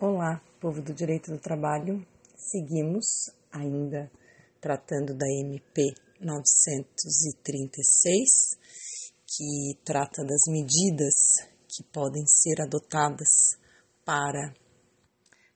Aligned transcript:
Olá, 0.00 0.40
povo 0.60 0.80
do 0.80 0.94
direito 0.94 1.32
do 1.32 1.40
trabalho. 1.40 2.06
Seguimos 2.36 3.32
ainda 3.50 4.08
tratando 4.60 5.12
da 5.12 5.26
MP 5.26 5.92
936, 6.20 8.56
que 9.26 9.76
trata 9.84 10.22
das 10.22 10.42
medidas 10.46 11.14
que 11.66 11.82
podem 11.92 12.24
ser 12.28 12.62
adotadas 12.62 13.58
para 14.04 14.54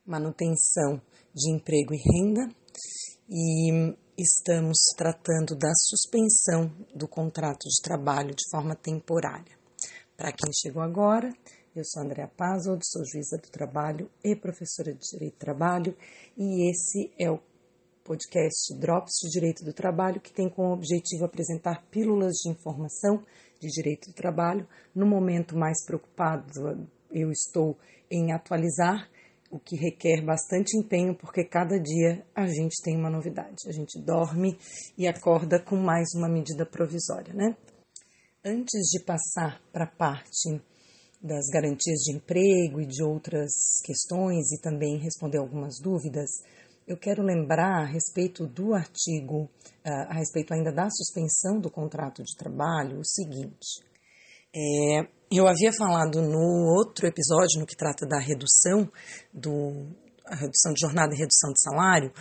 manutenção 0.05 1.01
de 1.33 1.49
emprego 1.49 1.93
e 1.93 1.97
renda, 1.97 2.53
e 3.29 3.95
estamos 4.17 4.77
tratando 4.97 5.55
da 5.55 5.71
suspensão 5.73 6.69
do 6.93 7.07
contrato 7.07 7.69
de 7.69 7.81
trabalho 7.81 8.35
de 8.35 8.43
forma 8.51 8.75
temporária. 8.75 9.57
Para 10.17 10.33
quem 10.33 10.51
chegou 10.53 10.83
agora, 10.83 11.31
eu 11.75 11.83
sou 11.83 12.03
Andréa 12.03 12.27
Pazold, 12.27 12.83
sou 12.85 13.03
juíza 13.03 13.37
do 13.37 13.49
trabalho 13.49 14.09
e 14.23 14.35
professora 14.35 14.93
de 14.93 14.99
Direito 15.11 15.33
do 15.33 15.39
Trabalho, 15.39 15.97
e 16.37 16.69
esse 16.69 17.11
é 17.17 17.31
o 17.31 17.39
podcast 18.03 18.77
Drops 18.79 19.13
de 19.23 19.29
Direito 19.31 19.63
do 19.65 19.73
Trabalho, 19.73 20.21
que 20.21 20.31
tem 20.31 20.49
como 20.49 20.73
objetivo 20.73 21.25
apresentar 21.25 21.83
pílulas 21.89 22.33
de 22.43 22.49
informação 22.51 23.23
de 23.59 23.69
direito 23.69 24.09
do 24.09 24.13
trabalho. 24.13 24.67
No 24.93 25.05
momento 25.07 25.57
mais 25.57 25.83
preocupado, 25.85 26.87
eu 27.09 27.31
estou 27.31 27.77
em 28.11 28.31
atualizar, 28.31 29.09
o 29.49 29.59
que 29.59 29.75
requer 29.75 30.23
bastante 30.23 30.75
empenho, 30.75 31.15
porque 31.15 31.43
cada 31.43 31.79
dia 31.79 32.25
a 32.35 32.47
gente 32.47 32.81
tem 32.83 32.97
uma 32.97 33.09
novidade. 33.09 33.67
A 33.67 33.71
gente 33.71 33.99
dorme 33.99 34.57
e 34.97 35.07
acorda 35.07 35.59
com 35.59 35.75
mais 35.75 36.09
uma 36.15 36.27
medida 36.27 36.65
provisória, 36.65 37.33
né? 37.35 37.55
Antes 38.43 38.89
de 38.91 39.03
passar 39.03 39.61
para 39.71 39.85
a 39.85 39.95
parte 39.95 40.59
das 41.23 41.45
garantias 41.47 41.99
de 41.99 42.15
emprego 42.17 42.81
e 42.81 42.85
de 42.85 43.01
outras 43.01 43.79
questões 43.85 44.51
e 44.51 44.59
também 44.59 44.97
responder 44.97 45.37
algumas 45.37 45.79
dúvidas, 45.81 46.29
eu 46.85 46.97
quero 46.97 47.23
lembrar 47.23 47.83
a 47.83 47.85
respeito 47.85 48.45
do 48.45 48.73
artigo, 48.73 49.49
ah, 49.85 50.07
a 50.09 50.13
respeito 50.15 50.53
ainda 50.53 50.69
da 50.69 50.89
suspensão 50.89 51.61
do 51.61 51.71
contrato 51.71 52.21
de 52.21 52.35
trabalho, 52.35 52.99
o 52.99 53.05
seguinte. 53.05 53.81
É, 54.53 55.07
eu 55.31 55.47
havia 55.47 55.71
falado 55.71 56.21
no 56.21 56.75
outro 56.77 57.07
episódio, 57.07 57.59
no 57.59 57.65
que 57.65 57.75
trata 57.75 58.05
da 58.05 58.19
redução 58.19 58.91
do, 59.33 59.87
a 60.25 60.35
redução 60.35 60.73
de 60.73 60.81
jornada 60.81 61.15
e 61.15 61.17
redução 61.17 61.51
de 61.51 61.61
salário, 61.61 62.11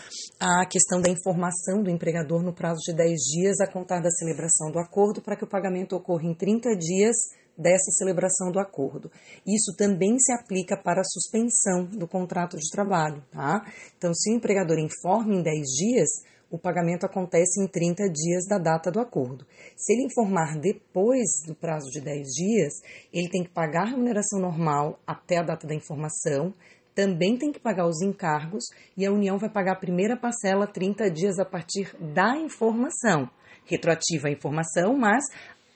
a 0.41 0.65
questão 0.67 1.01
da 1.01 1.11
informação 1.11 1.83
do 1.83 1.91
empregador 1.91 2.43
no 2.43 2.55
prazo 2.55 2.81
de 2.87 2.95
10 2.95 3.21
dias 3.21 3.61
a 3.61 3.71
contar 3.71 4.01
da 4.01 4.11
celebração 4.11 4.71
do 4.71 4.79
acordo 4.79 5.21
para 5.21 5.37
que 5.37 5.45
o 5.45 5.49
pagamento 5.49 5.97
ocorra 5.97 6.25
em 6.25 6.35
30 6.35 6.77
dias 6.77 7.17
dessa 7.57 7.91
celebração 7.93 8.51
do 8.51 8.59
acordo. 8.59 9.11
Isso 9.47 9.75
também 9.77 10.19
se 10.19 10.33
aplica 10.33 10.77
para 10.77 11.01
a 11.01 11.05
suspensão 11.05 11.85
do 11.85 12.09
contrato 12.09 12.57
de 12.57 12.71
trabalho, 12.71 13.23
tá? 13.31 13.65
Então, 13.97 14.15
se 14.15 14.31
o 14.31 14.37
empregador 14.37 14.79
informa 14.79 15.35
em 15.35 15.43
10 15.43 15.67
dias, 15.69 16.09
o 16.51 16.59
pagamento 16.59 17.07
acontece 17.07 17.63
em 17.63 17.67
30 17.67 18.11
dias 18.11 18.45
da 18.47 18.59
data 18.59 18.91
do 18.91 19.01
acordo. 19.01 19.47
Se 19.75 19.95
ele 19.95 20.05
informar 20.05 20.59
depois 20.59 21.27
do 21.47 21.55
prazo 21.55 21.91
de 21.91 22.01
10 22.01 22.29
dias, 22.29 22.75
ele 23.11 23.31
tem 23.31 23.43
que 23.43 23.51
pagar 23.51 23.85
a 23.85 23.91
remuneração 23.91 24.39
normal 24.39 25.01
até 25.07 25.39
a 25.39 25.43
data 25.43 25.67
da 25.67 25.75
informação, 25.75 26.53
também 26.95 27.39
tem 27.39 27.51
que 27.51 27.59
pagar 27.59 27.87
os 27.87 28.03
encargos 28.03 28.65
e 28.97 29.07
a 29.07 29.11
União 29.11 29.39
vai 29.39 29.49
pagar 29.49 29.73
a 29.73 29.81
primeira 29.81 30.15
parcela 30.15 30.67
30 30.67 31.11
dias 31.11 31.39
a 31.39 31.45
partir 31.45 31.97
da 31.99 32.37
informação. 32.37 33.31
Retroativa 33.65 34.29
a 34.29 34.31
informação, 34.31 34.95
mas 34.95 35.25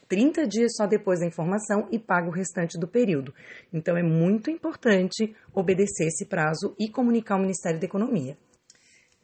30 0.09 0.47
dias 0.47 0.77
só 0.77 0.87
depois 0.87 1.21
da 1.21 1.27
informação 1.27 1.89
e 1.91 1.99
paga 1.99 2.29
o 2.29 2.33
restante 2.33 2.79
do 2.79 2.87
período. 2.87 3.35
Então 3.73 3.97
é 3.97 4.03
muito 4.03 4.51
importante 4.51 5.35
obedecer 5.55 6.07
esse 6.07 6.27
prazo 6.27 6.75
e 6.79 6.89
comunicar 6.89 7.35
ao 7.35 7.41
Ministério 7.41 7.81
da 7.81 7.87
Economia. 7.87 8.37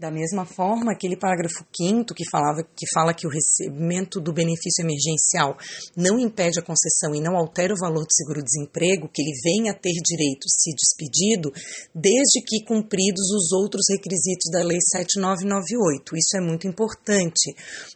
Da 0.02 0.10
mesma 0.10 0.44
forma, 0.44 0.90
aquele 0.90 1.16
parágrafo 1.16 1.64
5 1.76 2.12
que, 2.12 2.28
falava, 2.28 2.64
que 2.64 2.86
fala 2.92 3.14
que 3.14 3.24
o 3.24 3.30
recebimento 3.30 4.20
do 4.20 4.32
benefício 4.32 4.82
emergencial 4.82 5.56
não 5.96 6.18
impede 6.18 6.58
a 6.58 6.64
concessão 6.64 7.14
e 7.14 7.20
não 7.20 7.36
altera 7.36 7.72
o 7.72 7.78
valor 7.78 8.02
do 8.02 8.12
seguro-desemprego, 8.12 9.08
que 9.08 9.22
ele 9.22 9.30
venha 9.44 9.70
a 9.70 9.78
ter 9.78 9.92
direito 10.02 10.48
se 10.48 10.74
despedido, 10.74 11.52
desde 11.94 12.42
que 12.44 12.64
cumpridos 12.66 13.30
os 13.30 13.52
outros 13.52 13.84
requisitos 13.90 14.50
da 14.50 14.64
Lei 14.64 14.80
7998. 14.80 16.16
Isso 16.16 16.36
é 16.36 16.40
muito 16.40 16.66
importante, 16.66 17.54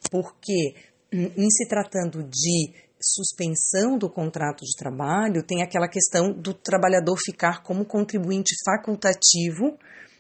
porque 0.09 0.77
em 1.12 1.50
se 1.50 1.66
tratando 1.66 2.22
de 2.22 2.72
suspensão 3.15 3.97
do 3.97 4.11
contrato 4.11 4.65
de 4.65 4.77
trabalho, 4.77 5.43
tem 5.43 5.62
aquela 5.62 5.89
questão 5.89 6.33
do 6.33 6.53
trabalhador 6.53 7.17
ficar 7.25 7.62
como 7.62 7.84
contribuinte 7.84 8.55
facultativo 8.65 9.78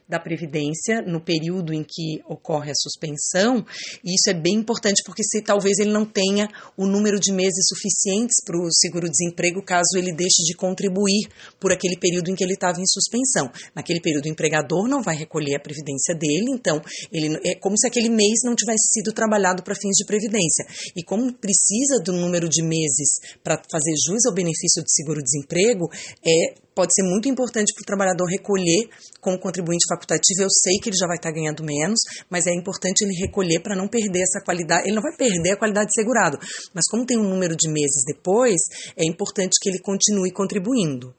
da 0.08 0.20
Previdência 0.20 1.02
no 1.02 1.20
período 1.20 1.72
em 1.72 1.82
que 1.82 2.22
ocorre 2.28 2.70
a 2.70 2.74
suspensão, 2.74 3.64
e 4.04 4.14
isso 4.14 4.30
é 4.30 4.34
bem 4.34 4.54
importante 4.54 5.02
porque 5.04 5.22
se 5.24 5.42
talvez 5.42 5.78
ele 5.78 5.90
não 5.90 6.04
tenha 6.04 6.48
o 6.76 6.86
número 6.86 7.18
de 7.18 7.32
meses 7.32 7.66
suficientes 7.68 8.36
para 8.44 8.56
o 8.56 8.72
seguro-desemprego 8.72 9.62
caso 9.62 9.96
ele 9.96 10.14
deixe 10.14 10.42
de 10.44 10.54
contribuir 10.54 11.28
por 11.58 11.72
aquele 11.72 11.96
período 11.98 12.30
em 12.30 12.34
que 12.34 12.44
ele 12.44 12.54
estava 12.54 12.80
em 12.80 12.86
suspensão. 12.86 13.50
Naquele 13.74 14.00
período 14.00 14.26
o 14.26 14.28
empregador 14.28 14.88
não 14.88 15.02
vai 15.02 15.16
recolher 15.16 15.56
a 15.56 15.60
previdência 15.60 16.14
dele, 16.14 16.50
então 16.50 16.80
ele 17.12 17.38
é 17.44 17.54
como 17.58 17.76
se 17.76 17.86
aquele 17.86 18.08
mês 18.08 18.40
não 18.44 18.54
tivesse 18.54 18.92
sido 18.92 19.12
trabalhado 19.12 19.62
para 19.62 19.74
fins 19.74 19.96
de 19.96 20.06
previdência. 20.06 20.64
E 20.94 21.02
como 21.02 21.32
precisa 21.32 22.00
do 22.02 22.12
número 22.12 22.48
de 22.48 22.62
meses 22.62 23.18
para 23.42 23.60
fazer 23.70 23.94
jus 24.06 24.24
ao 24.26 24.34
benefício 24.34 24.82
de 24.82 24.92
seguro-desemprego, 24.92 25.88
é 26.24 26.65
pode 26.76 26.92
ser 26.92 27.02
muito 27.08 27.26
importante 27.26 27.72
para 27.72 27.82
o 27.82 27.86
trabalhador 27.86 28.26
recolher 28.28 28.90
como 29.18 29.40
contribuinte 29.40 29.88
facultativo. 29.88 30.42
Eu 30.42 30.50
sei 30.50 30.76
que 30.76 30.90
ele 30.90 30.96
já 31.00 31.06
vai 31.06 31.16
estar 31.16 31.32
ganhando 31.32 31.64
menos, 31.64 31.98
mas 32.28 32.46
é 32.46 32.52
importante 32.52 33.00
ele 33.00 33.16
recolher 33.16 33.60
para 33.60 33.74
não 33.74 33.88
perder 33.88 34.20
essa 34.20 34.44
qualidade. 34.44 34.84
Ele 34.84 34.94
não 34.94 35.02
vai 35.02 35.16
perder 35.16 35.52
a 35.52 35.56
qualidade 35.56 35.88
de 35.88 35.94
segurado, 35.96 36.38
mas 36.74 36.84
como 36.90 37.06
tem 37.06 37.16
um 37.16 37.28
número 37.28 37.56
de 37.56 37.72
meses 37.72 38.04
depois, 38.06 38.60
é 38.94 39.06
importante 39.06 39.56
que 39.60 39.70
ele 39.70 39.80
continue 39.80 40.30
contribuindo. 40.30 41.14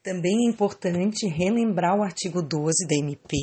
Também 0.00 0.46
é 0.46 0.50
importante 0.50 1.26
relembrar 1.26 1.98
o 1.98 2.04
artigo 2.04 2.40
12 2.40 2.86
da 2.86 2.94
MP, 2.94 3.36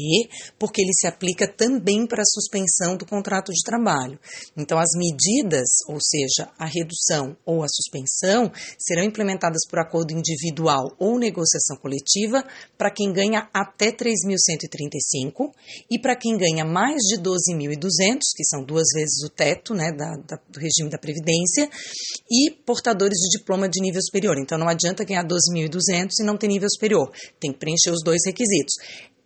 porque 0.57 0.81
ele 0.81 0.93
se 0.93 1.05
aplica 1.05 1.45
também 1.45 2.07
para 2.07 2.21
a 2.21 2.25
suspensão 2.25 2.95
do 2.95 3.05
contrato 3.05 3.51
de 3.51 3.61
trabalho. 3.61 4.17
Então, 4.55 4.79
as 4.79 4.89
medidas, 4.95 5.67
ou 5.89 5.97
seja, 6.01 6.49
a 6.57 6.65
redução 6.65 7.35
ou 7.45 7.61
a 7.61 7.67
suspensão, 7.67 8.49
serão 8.79 9.03
implementadas 9.03 9.67
por 9.69 9.79
acordo 9.79 10.13
individual 10.13 10.95
ou 10.97 11.19
negociação 11.19 11.75
coletiva 11.75 12.41
para 12.77 12.89
quem 12.89 13.11
ganha 13.11 13.49
até 13.53 13.91
3.135 13.91 15.51
e 15.91 15.99
para 15.99 16.15
quem 16.15 16.37
ganha 16.37 16.63
mais 16.63 17.01
de 17.09 17.17
12.200, 17.17 18.19
que 18.33 18.45
são 18.45 18.63
duas 18.63 18.87
vezes 18.93 19.23
o 19.25 19.29
teto 19.29 19.73
né, 19.73 19.91
da, 19.91 20.15
da, 20.25 20.37
do 20.49 20.59
regime 20.59 20.89
da 20.89 20.97
Previdência, 20.97 21.69
e 22.31 22.49
portadores 22.65 23.17
de 23.17 23.37
diploma 23.39 23.67
de 23.67 23.81
nível 23.81 24.01
superior. 24.01 24.37
Então, 24.39 24.57
não 24.57 24.69
adianta 24.69 25.03
ganhar 25.03 25.25
12.200 25.25 26.11
e 26.21 26.23
não 26.23 26.37
ter 26.37 26.45
nível 26.55 26.69
superior. 26.69 27.11
Tem 27.39 27.51
que 27.51 27.59
preencher 27.59 27.91
os 27.91 28.03
dois 28.03 28.21
requisitos. 28.25 28.75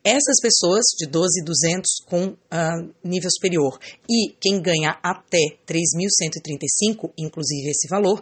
Essas 0.03 0.39
pessoas 0.41 0.85
de 0.97 1.07
12.200 1.07 1.83
com 2.05 2.27
uh, 2.27 2.93
nível 3.03 3.29
superior 3.29 3.77
e 4.09 4.33
quem 4.39 4.61
ganha 4.61 4.97
até 5.03 5.57
3.135, 5.67 7.11
inclusive 7.17 7.69
esse 7.69 7.85
valor, 7.89 8.21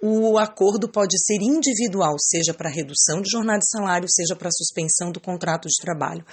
o 0.00 0.38
acordo 0.38 0.88
pode 0.88 1.18
ser 1.18 1.42
individual, 1.42 2.14
seja 2.20 2.54
para 2.54 2.70
redução 2.70 3.20
de 3.20 3.30
jornada 3.32 3.58
de 3.58 3.68
salário, 3.68 4.06
seja 4.08 4.36
para 4.36 4.48
suspensão 4.52 5.10
do 5.10 5.20
contrato 5.20 5.66
de 5.66 5.82
trabalho. 5.82 6.24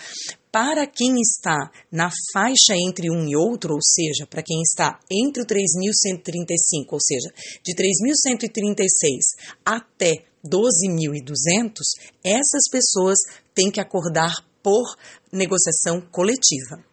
Para 0.51 0.85
quem 0.85 1.19
está 1.19 1.71
na 1.91 2.11
faixa 2.31 2.75
entre 2.75 3.09
um 3.09 3.27
e 3.27 3.35
outro, 3.35 3.73
ou 3.73 3.81
seja, 3.81 4.27
para 4.27 4.43
quem 4.43 4.61
está 4.61 4.99
entre 5.11 5.41
o 5.41 5.45
3.135, 5.47 6.85
ou 6.91 6.99
seja, 7.01 7.33
de 7.63 7.73
3.136 7.73 8.85
até 9.65 10.25
12.200, 10.49 11.73
essas 12.23 12.69
pessoas 12.71 13.17
têm 13.53 13.71
que 13.71 13.81
acordar 13.81 14.33
por 14.63 14.95
negociação 15.31 16.01
coletiva. 16.11 16.83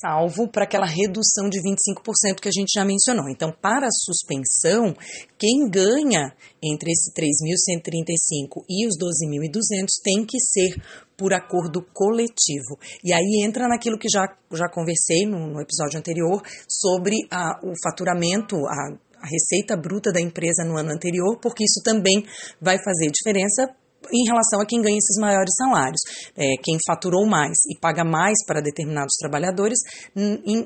Salvo 0.00 0.46
para 0.46 0.64
aquela 0.64 0.86
redução 0.86 1.48
de 1.48 1.58
25% 1.58 2.40
que 2.40 2.48
a 2.48 2.52
gente 2.52 2.70
já 2.72 2.84
mencionou. 2.84 3.28
Então, 3.28 3.50
para 3.50 3.86
a 3.86 3.90
suspensão, 3.90 4.94
quem 5.36 5.68
ganha 5.68 6.32
entre 6.62 6.92
esse 6.92 7.12
3.135 7.12 8.64
e 8.68 8.86
os 8.86 8.94
12.200 8.96 9.86
tem 10.04 10.24
que 10.24 10.38
ser 10.38 10.80
por 11.16 11.32
acordo 11.32 11.82
coletivo. 11.92 12.78
E 13.02 13.12
aí 13.12 13.44
entra 13.44 13.66
naquilo 13.66 13.98
que 13.98 14.08
já, 14.08 14.24
já 14.52 14.68
conversei 14.68 15.26
no, 15.26 15.48
no 15.48 15.60
episódio 15.60 15.98
anterior 15.98 16.42
sobre 16.68 17.16
a, 17.28 17.58
o 17.64 17.72
faturamento, 17.82 18.54
a 18.68 18.98
a 19.20 19.26
receita 19.26 19.76
bruta 19.76 20.12
da 20.12 20.20
empresa 20.20 20.64
no 20.64 20.76
ano 20.76 20.90
anterior, 20.90 21.38
porque 21.40 21.64
isso 21.64 21.82
também 21.84 22.24
vai 22.60 22.78
fazer 22.78 23.10
diferença 23.10 23.74
em 24.12 24.24
relação 24.24 24.60
a 24.60 24.66
quem 24.66 24.80
ganha 24.80 24.96
esses 24.96 25.20
maiores 25.20 25.52
salários. 25.56 26.00
É, 26.36 26.56
quem 26.62 26.78
faturou 26.86 27.26
mais 27.26 27.58
e 27.68 27.78
paga 27.78 28.04
mais 28.04 28.44
para 28.46 28.60
determinados 28.60 29.16
trabalhadores, 29.18 29.78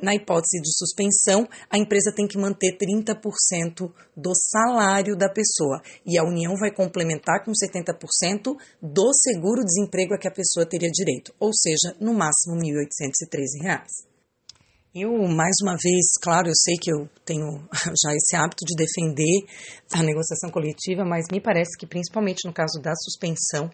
na 0.02 0.14
hipótese 0.14 0.60
de 0.60 0.70
suspensão, 0.76 1.48
a 1.70 1.78
empresa 1.78 2.12
tem 2.14 2.26
que 2.26 2.38
manter 2.38 2.76
30% 2.76 3.90
do 4.16 4.32
salário 4.34 5.16
da 5.16 5.28
pessoa. 5.28 5.80
E 6.06 6.18
a 6.18 6.24
União 6.24 6.54
vai 6.56 6.70
complementar 6.70 7.44
com 7.44 7.52
70% 7.52 8.56
do 8.80 9.10
seguro-desemprego 9.14 10.14
a 10.14 10.18
que 10.18 10.28
a 10.28 10.32
pessoa 10.32 10.66
teria 10.66 10.90
direito, 10.90 11.34
ou 11.38 11.50
seja, 11.54 11.96
no 12.00 12.12
máximo 12.12 12.56
R$ 12.56 12.62
1.813. 12.62 14.11
Eu, 14.94 15.10
mais 15.26 15.54
uma 15.62 15.74
vez, 15.82 16.04
claro, 16.20 16.48
eu 16.48 16.54
sei 16.54 16.74
que 16.78 16.92
eu 16.92 17.08
tenho 17.24 17.66
já 17.96 18.12
esse 18.14 18.36
hábito 18.36 18.62
de 18.66 18.76
defender 18.76 19.40
a 19.90 20.02
negociação 20.02 20.50
coletiva, 20.50 21.02
mas 21.02 21.24
me 21.32 21.40
parece 21.40 21.78
que, 21.78 21.86
principalmente 21.86 22.46
no 22.46 22.52
caso 22.52 22.78
da 22.82 22.92
suspensão, 22.96 23.70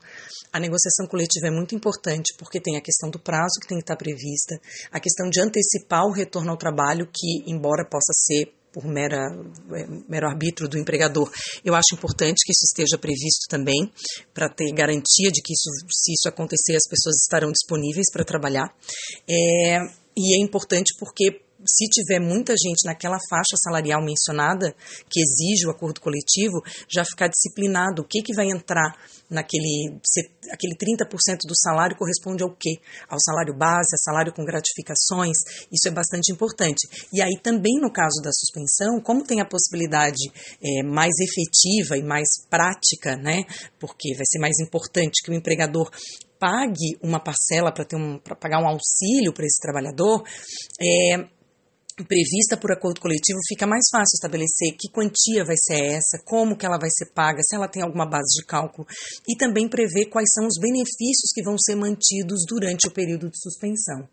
a 0.53 0.61
negociação 0.61 1.09
coletiva 1.09 1.49
é 1.49 1.51
muito 1.51 1.75
importante 1.75 2.33
porque 2.39 2.61
tem 2.61 2.77
a 2.77 2.81
questão 2.81 3.11
do 3.11 3.19
prazo 3.19 3.59
que 3.61 3.67
tem 3.67 3.79
que 3.79 3.83
estar 3.83 3.97
prevista, 3.97 4.61
a 4.93 5.01
questão 5.01 5.29
de 5.29 5.41
antecipar 5.41 6.05
o 6.05 6.13
retorno 6.13 6.53
ao 6.53 6.57
trabalho, 6.57 7.09
que, 7.13 7.51
embora 7.51 7.85
possa 7.85 8.13
ser 8.15 8.55
por 8.73 8.85
mera, 8.85 9.27
é, 9.73 9.87
mero 10.09 10.29
arbítrio 10.29 10.69
do 10.69 10.79
empregador. 10.79 11.29
Eu 11.65 11.75
acho 11.75 11.95
importante 11.95 12.45
que 12.45 12.53
isso 12.53 12.65
esteja 12.65 12.97
previsto 12.97 13.49
também, 13.49 13.91
para 14.33 14.49
ter 14.49 14.71
garantia 14.73 15.33
de 15.33 15.43
que 15.43 15.53
isso, 15.53 15.69
se 15.91 16.13
isso 16.13 16.29
acontecer, 16.29 16.77
as 16.77 16.89
pessoas 16.89 17.17
estarão 17.17 17.51
disponíveis 17.51 18.07
para 18.13 18.25
trabalhar. 18.25 18.73
É, 19.29 19.81
e 20.19 20.41
é 20.41 20.45
importante 20.45 20.93
porque 20.99 21.41
se 21.67 21.87
tiver 21.89 22.21
muita 22.21 22.53
gente 22.53 22.87
naquela 22.87 23.19
faixa 23.29 23.57
salarial 23.63 24.01
mencionada, 24.03 24.75
que 25.09 25.21
exige 25.21 25.67
o 25.67 25.71
acordo 25.71 26.01
coletivo, 26.01 26.63
já 26.89 27.05
ficar 27.05 27.29
disciplinado. 27.29 28.03
O 28.03 28.05
que, 28.05 28.23
que 28.23 28.35
vai 28.35 28.47
entrar 28.47 28.95
naquele 29.29 29.99
aquele 30.51 30.75
30% 30.75 31.41
do 31.47 31.55
salário 31.55 31.97
corresponde 31.97 32.43
ao 32.43 32.51
quê? 32.51 32.79
Ao 33.09 33.19
salário 33.21 33.55
base, 33.55 33.95
a 33.95 33.99
salário 33.99 34.33
com 34.33 34.45
gratificações. 34.45 35.37
Isso 35.73 35.89
é 35.89 35.91
bastante 35.91 36.33
importante. 36.33 36.89
E 37.13 37.21
aí 37.21 37.39
também 37.43 37.81
no 37.81 37.93
caso 37.93 38.23
da 38.23 38.31
suspensão, 38.33 39.01
como 39.01 39.25
tem 39.25 39.41
a 39.41 39.49
possibilidade 39.49 40.31
é, 40.63 40.83
mais 40.83 41.15
efetiva 41.21 41.99
e 41.99 42.03
mais 42.03 42.29
prática, 42.49 43.17
né? 43.17 43.45
Porque 43.79 44.15
vai 44.15 44.25
ser 44.27 44.39
mais 44.39 44.59
importante 44.61 45.23
que 45.23 45.31
o 45.31 45.35
empregador 45.35 45.91
pague 46.39 46.99
uma 47.03 47.21
parcela 47.21 47.73
para 47.73 47.85
um, 47.97 48.19
pagar 48.41 48.63
um 48.63 48.69
auxílio 48.69 49.33
para 49.33 49.45
esse 49.45 49.61
trabalhador, 49.61 50.23
é, 50.81 51.29
prevista 52.05 52.57
por 52.57 52.71
acordo 52.73 53.01
coletivo, 53.01 53.39
fica 53.49 53.67
mais 53.67 53.85
fácil 53.91 54.15
estabelecer 54.15 54.77
que 54.79 54.91
quantia 54.91 55.45
vai 55.45 55.57
ser 55.57 55.97
essa, 55.97 56.23
como 56.25 56.57
que 56.57 56.65
ela 56.65 56.79
vai 56.79 56.91
ser 56.91 57.13
paga, 57.13 57.41
se 57.43 57.57
ela 57.57 57.69
tem 57.69 57.83
alguma 57.83 58.07
base 58.07 58.41
de 58.41 58.47
cálculo 58.47 58.87
e 59.29 59.37
também 59.37 59.69
prever 59.69 60.07
quais 60.07 60.29
são 60.33 60.47
os 60.47 60.61
benefícios 60.61 61.33
que 61.35 61.43
vão 61.43 61.57
ser 61.59 61.75
mantidos 61.75 62.45
durante 62.47 62.87
o 62.87 62.91
período 62.91 63.31
de 63.31 63.41
suspensão. 63.41 64.09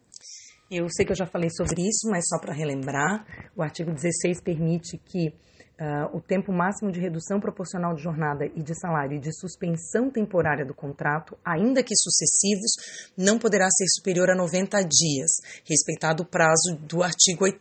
Eu 0.69 0.87
sei 0.89 1.05
que 1.05 1.11
eu 1.11 1.15
já 1.15 1.27
falei 1.27 1.49
sobre 1.51 1.81
isso, 1.81 2.09
mas 2.09 2.25
só 2.27 2.39
para 2.39 2.53
relembrar, 2.53 3.51
o 3.55 3.61
artigo 3.61 3.93
16 3.93 4.41
permite 4.41 4.97
que 4.97 5.31
Uh, 5.77 6.15
o 6.15 6.21
tempo 6.21 6.53
máximo 6.53 6.89
de 6.89 7.01
redução 7.01 7.37
proporcional 7.37 7.93
de 7.93 8.01
jornada 8.01 8.45
e 8.45 8.63
de 8.63 8.73
salário 8.79 9.17
e 9.17 9.19
de 9.19 9.29
suspensão 9.37 10.09
temporária 10.09 10.65
do 10.65 10.73
contrato, 10.73 11.37
ainda 11.43 11.83
que 11.83 11.93
sucessivos, 11.97 13.11
não 13.17 13.37
poderá 13.37 13.67
ser 13.69 13.85
superior 13.89 14.29
a 14.29 14.35
90 14.35 14.79
dias, 14.83 15.31
respeitado 15.67 16.23
o 16.23 16.25
prazo 16.25 16.77
do 16.79 17.03
artigo 17.03 17.43
8, 17.43 17.59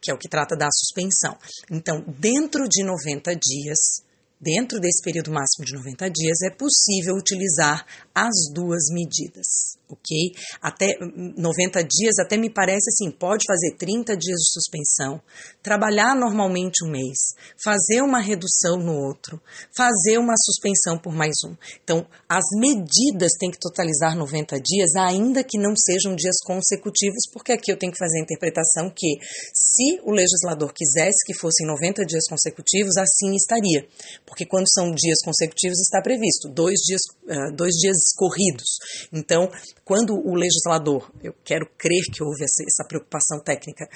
que 0.00 0.12
é 0.12 0.14
o 0.14 0.18
que 0.18 0.28
trata 0.28 0.56
da 0.56 0.68
suspensão. 0.72 1.36
Então, 1.68 2.04
dentro 2.06 2.68
de 2.68 2.84
90 2.84 3.34
dias, 3.34 4.04
dentro 4.42 4.80
desse 4.80 5.00
período 5.02 5.30
máximo 5.30 5.64
de 5.64 5.74
90 5.74 6.10
dias, 6.10 6.42
é 6.42 6.50
possível 6.50 7.14
utilizar 7.14 7.86
as 8.14 8.52
duas 8.52 8.84
medidas 8.92 9.76
ok? 9.92 10.32
Até 10.60 10.98
90 11.00 11.84
dias, 11.84 12.18
até 12.18 12.36
me 12.36 12.50
parece 12.50 12.88
assim, 12.90 13.10
pode 13.10 13.44
fazer 13.46 13.76
30 13.76 14.16
dias 14.16 14.38
de 14.38 14.52
suspensão, 14.52 15.20
trabalhar 15.62 16.16
normalmente 16.16 16.84
um 16.84 16.90
mês, 16.90 17.34
fazer 17.62 18.00
uma 18.02 18.20
redução 18.20 18.78
no 18.78 18.94
outro, 18.94 19.40
fazer 19.76 20.18
uma 20.18 20.34
suspensão 20.36 20.98
por 20.98 21.12
mais 21.12 21.34
um. 21.44 21.54
Então, 21.84 22.06
as 22.28 22.44
medidas 22.58 23.32
têm 23.38 23.50
que 23.50 23.58
totalizar 23.60 24.16
90 24.16 24.58
dias, 24.60 24.94
ainda 24.96 25.44
que 25.44 25.58
não 25.58 25.74
sejam 25.76 26.16
dias 26.16 26.36
consecutivos, 26.44 27.22
porque 27.32 27.52
aqui 27.52 27.70
eu 27.70 27.78
tenho 27.78 27.92
que 27.92 27.98
fazer 27.98 28.18
a 28.18 28.22
interpretação 28.22 28.90
que, 28.90 29.18
se 29.54 30.00
o 30.04 30.10
legislador 30.10 30.72
quisesse 30.72 31.24
que 31.26 31.34
fossem 31.34 31.66
90 31.66 32.04
dias 32.06 32.24
consecutivos, 32.28 32.96
assim 32.96 33.34
estaria. 33.34 33.86
Porque 34.26 34.46
quando 34.46 34.70
são 34.72 34.90
dias 34.92 35.18
consecutivos, 35.24 35.78
está 35.80 36.00
previsto 36.00 36.48
dois 36.48 36.80
dias, 36.80 37.00
uh, 37.24 37.54
dois 37.54 37.74
dias 37.74 37.96
corridos. 38.16 38.78
Então, 39.12 39.48
quando 39.84 40.14
o 40.14 40.34
legislador, 40.34 41.10
eu 41.22 41.32
quero 41.44 41.66
crer 41.78 42.02
que 42.12 42.22
houve 42.22 42.44
essa, 42.44 42.84
preocupação 42.88 43.40
técnica, 43.44 43.86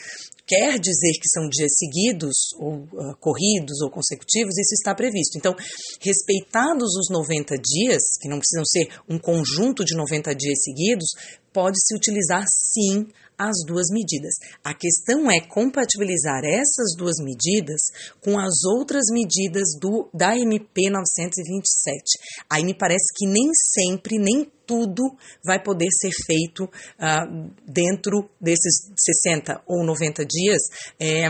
quer 0.47 0.79
dizer 0.79 1.13
que 1.21 1.29
são 1.29 1.49
dias 1.49 1.73
seguidos, 1.77 2.53
ou 2.59 2.85
uh, 2.85 3.17
corridos, 3.19 3.81
ou 3.83 3.91
consecutivos, 3.91 4.57
isso 4.59 4.75
está 4.75 4.95
previsto. 4.95 5.37
Então, 5.37 5.55
respeitados 6.01 6.95
os 6.97 7.11
90 7.11 7.55
dias, 7.57 8.03
que 8.21 8.29
não 8.29 8.39
precisam 8.39 8.65
ser 8.65 8.89
um 9.09 9.19
conjunto 9.19 9.85
de 9.85 9.97
90 9.97 10.35
dias 10.35 10.59
seguidos, 10.63 11.11
pode-se 11.53 11.97
utilizar 11.97 12.45
sim 12.49 13.09
as 13.39 13.57
duas 13.67 13.87
medidas. 13.91 14.35
A 14.65 14.75
questão 14.75 15.31
é 15.31 15.41
compatibilizar 15.41 16.43
essas 16.45 16.97
duas 16.97 17.17
medidas 17.23 17.81
com 18.21 18.39
as 18.39 18.65
outras 18.65 19.05
medidas 19.11 19.69
do 19.81 20.09
da 20.13 20.37
MP 20.37 20.91
927. 20.91 22.03
Aí 22.49 22.65
me 22.65 22.75
parece 22.75 23.07
que 23.15 23.27
nem 23.27 23.51
sempre, 23.55 24.19
nem 24.19 24.51
tudo 24.67 25.03
vai 25.45 25.63
poder 25.63 25.89
ser 25.91 26.11
feito 26.27 26.65
uh, 26.65 27.55
dentro 27.67 28.29
desses 28.41 28.91
60 29.23 29.63
ou 29.67 29.85
90 29.85 30.25
dias, 30.25 30.63
é, 30.99 31.29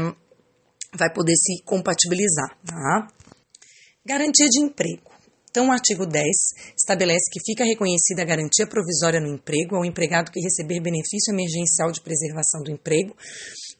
vai 0.96 1.12
poder 1.12 1.34
se 1.36 1.62
compatibilizar. 1.64 2.56
Tá? 2.64 3.08
Garantia 4.04 4.48
de 4.48 4.64
emprego. 4.64 5.15
Então, 5.56 5.68
o 5.68 5.72
artigo 5.72 6.04
10 6.04 6.22
estabelece 6.76 7.30
que 7.32 7.40
fica 7.42 7.64
reconhecida 7.64 8.20
a 8.20 8.26
garantia 8.26 8.66
provisória 8.68 9.18
no 9.18 9.28
emprego 9.28 9.74
ao 9.74 9.86
empregado 9.86 10.30
que 10.30 10.38
receber 10.38 10.82
benefício 10.82 11.32
emergencial 11.32 11.90
de 11.90 12.02
preservação 12.02 12.62
do 12.62 12.70
emprego 12.70 13.16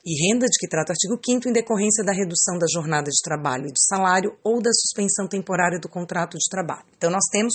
e 0.02 0.26
renda 0.26 0.46
de 0.46 0.58
que 0.58 0.68
trata 0.68 0.92
o 0.92 0.94
artigo 0.94 1.20
5 1.22 1.50
em 1.50 1.52
decorrência 1.52 2.02
da 2.02 2.12
redução 2.12 2.56
da 2.56 2.64
jornada 2.72 3.10
de 3.10 3.20
trabalho 3.22 3.66
e 3.68 3.72
de 3.72 3.84
salário 3.86 4.34
ou 4.42 4.62
da 4.62 4.70
suspensão 4.72 5.28
temporária 5.28 5.78
do 5.78 5.86
contrato 5.86 6.38
de 6.38 6.48
trabalho. 6.48 6.86
Então, 6.96 7.10
nós 7.10 7.24
temos 7.30 7.52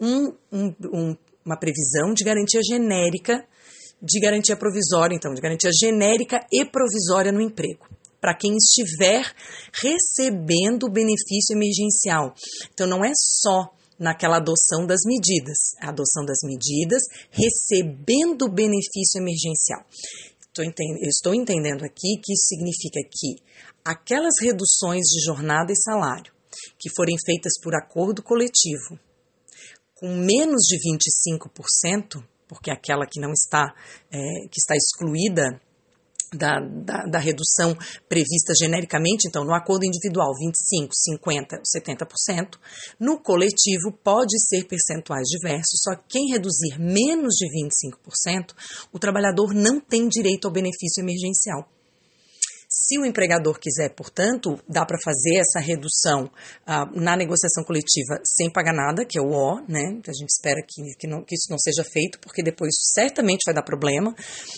um, 0.00 0.34
um, 0.50 0.74
um, 0.92 1.16
uma 1.46 1.56
previsão 1.56 2.12
de 2.12 2.24
garantia 2.24 2.60
genérica, 2.68 3.46
de 4.02 4.18
garantia 4.18 4.56
provisória, 4.56 5.14
então, 5.14 5.32
de 5.32 5.40
garantia 5.40 5.70
genérica 5.80 6.44
e 6.50 6.64
provisória 6.64 7.30
no 7.30 7.40
emprego 7.40 7.86
para 8.20 8.36
quem 8.36 8.54
estiver 8.56 9.24
recebendo 9.72 10.84
o 10.84 10.92
benefício 10.92 11.54
emergencial. 11.54 12.34
Então, 12.72 12.86
não 12.86 13.04
é 13.04 13.12
só 13.14 13.74
naquela 13.98 14.38
adoção 14.38 14.86
das 14.86 15.00
medidas, 15.04 15.58
a 15.80 15.90
adoção 15.90 16.24
das 16.24 16.38
medidas 16.42 17.02
recebendo 17.30 18.46
o 18.46 18.52
benefício 18.52 19.20
emergencial. 19.20 19.84
Estou 20.40 20.64
entendendo, 20.64 21.04
estou 21.04 21.34
entendendo 21.34 21.84
aqui 21.84 22.16
que 22.22 22.32
isso 22.32 22.46
significa 22.48 23.00
que 23.10 23.42
aquelas 23.84 24.34
reduções 24.40 25.02
de 25.06 25.24
jornada 25.24 25.72
e 25.72 25.76
salário 25.76 26.32
que 26.78 26.90
forem 26.94 27.16
feitas 27.24 27.52
por 27.62 27.74
acordo 27.74 28.22
coletivo 28.22 28.98
com 29.94 30.08
menos 30.16 30.62
de 30.62 30.78
25%, 30.78 32.24
porque 32.48 32.70
aquela 32.70 33.06
que 33.06 33.20
não 33.20 33.32
está, 33.32 33.74
é, 34.10 34.18
que 34.50 34.58
está 34.58 34.74
excluída 34.74 35.60
da, 36.32 36.60
da, 36.60 37.04
da, 37.06 37.18
redução 37.18 37.76
prevista 38.08 38.52
genericamente, 38.58 39.26
então 39.28 39.44
no 39.44 39.54
acordo 39.54 39.84
individual 39.84 40.32
25, 40.38 40.94
50, 40.94 41.60
70%, 41.76 42.58
no 42.98 43.20
coletivo 43.20 43.92
pode 44.04 44.38
ser 44.48 44.64
percentuais 44.66 45.26
diversos, 45.28 45.80
só 45.82 45.96
que 45.96 46.04
quem 46.08 46.30
reduzir 46.30 46.78
menos 46.78 47.34
de 47.34 47.46
25%, 48.28 48.54
o 48.92 48.98
trabalhador 48.98 49.52
não 49.52 49.80
tem 49.80 50.08
direito 50.08 50.46
ao 50.46 50.52
benefício 50.52 51.02
emergencial. 51.02 51.68
Se 52.82 52.98
o 52.98 53.04
empregador 53.04 53.58
quiser, 53.60 53.94
portanto, 53.94 54.58
dá 54.66 54.86
para 54.86 54.96
fazer 55.04 55.36
essa 55.36 55.60
redução 55.60 56.30
ah, 56.66 56.86
na 56.94 57.14
negociação 57.14 57.62
coletiva 57.62 58.18
sem 58.24 58.50
pagar 58.50 58.72
nada, 58.72 59.04
que 59.04 59.18
é 59.18 59.22
o 59.22 59.28
O, 59.28 59.60
né? 59.68 60.00
A 60.08 60.12
gente 60.12 60.30
espera 60.30 60.62
que, 60.66 60.82
que, 60.98 61.06
não, 61.06 61.22
que 61.22 61.34
isso 61.34 61.48
não 61.50 61.58
seja 61.58 61.84
feito, 61.84 62.18
porque 62.20 62.42
depois 62.42 62.70
certamente 62.94 63.42
vai 63.44 63.54
dar 63.54 63.62
problema, 63.62 64.14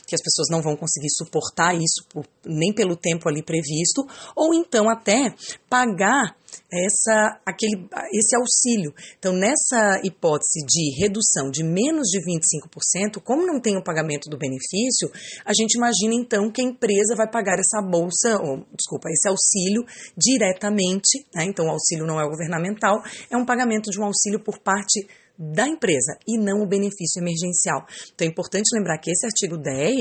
que 0.06 0.14
as 0.14 0.22
pessoas 0.22 0.46
não 0.52 0.62
vão 0.62 0.76
conseguir 0.76 1.10
suportar 1.10 1.74
isso 1.74 2.06
por, 2.10 2.24
nem 2.46 2.72
pelo 2.72 2.96
tempo 2.96 3.28
ali 3.28 3.42
previsto, 3.42 4.06
ou 4.36 4.54
então 4.54 4.88
até 4.88 5.34
pagar 5.68 6.36
essa, 6.72 7.40
aquele, 7.44 7.86
esse 8.12 8.36
auxílio. 8.36 8.94
Então, 9.18 9.32
nessa 9.32 10.00
hipótese 10.04 10.64
de 10.66 11.00
redução 11.00 11.50
de 11.50 11.62
menos 11.62 12.08
de 12.08 12.18
25%, 12.20 13.20
como 13.22 13.46
não 13.46 13.60
tem 13.60 13.76
o 13.76 13.84
pagamento 13.84 14.28
do 14.28 14.38
benefício, 14.38 15.10
a 15.44 15.52
gente 15.54 15.74
imagina 15.74 16.14
então 16.14 16.50
que 16.50 16.60
a 16.60 16.64
empresa 16.64 17.14
vai 17.16 17.30
pagar 17.30 17.58
essa 17.58 17.80
bolsa, 17.82 18.38
ou, 18.40 18.64
desculpa, 18.76 19.08
esse 19.10 19.28
auxílio 19.28 19.84
diretamente, 20.16 21.26
né? 21.34 21.44
então 21.44 21.66
o 21.66 21.70
auxílio 21.70 22.06
não 22.06 22.20
é 22.20 22.28
governamental, 22.28 23.02
é 23.30 23.36
um 23.36 23.44
pagamento 23.44 23.90
de 23.90 24.00
um 24.00 24.04
auxílio 24.04 24.40
por 24.40 24.58
parte 24.58 25.06
da 25.38 25.66
empresa 25.66 26.16
e 26.26 26.38
não 26.38 26.62
o 26.62 26.68
benefício 26.68 27.20
emergencial. 27.20 27.84
Então 28.14 28.26
é 28.26 28.30
importante 28.30 28.74
lembrar 28.74 28.98
que 28.98 29.10
esse 29.10 29.26
artigo 29.26 29.56
10 29.56 29.98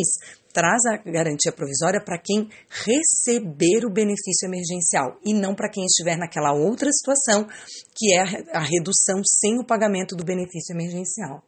traz 0.52 0.80
a 0.86 0.98
garantia 0.98 1.52
provisória 1.52 2.04
para 2.04 2.20
quem 2.20 2.50
receber 2.70 3.86
o 3.86 3.92
benefício 3.92 4.48
emergencial 4.48 5.18
e 5.26 5.34
não 5.34 5.56
para 5.56 5.70
quem 5.70 5.86
estiver 5.86 6.18
naquela 6.18 6.54
outra 6.54 6.90
situação, 6.92 7.48
que 7.96 8.14
é 8.14 8.22
a 8.56 8.62
redução 8.62 9.22
sem 9.24 9.60
o 9.60 9.66
pagamento 9.66 10.16
do 10.16 10.24
benefício 10.24 10.74
emergencial. 10.74 11.44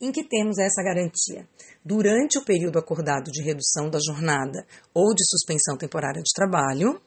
Em 0.00 0.10
que 0.10 0.24
temos 0.24 0.58
essa 0.58 0.82
garantia? 0.82 1.46
Durante 1.84 2.36
o 2.38 2.44
período 2.44 2.78
acordado 2.78 3.30
de 3.30 3.42
redução 3.42 3.88
da 3.88 3.98
jornada 4.04 4.66
ou 4.92 5.14
de 5.14 5.24
suspensão 5.24 5.76
temporária 5.76 6.20
de 6.20 6.32
trabalho, 6.34 7.00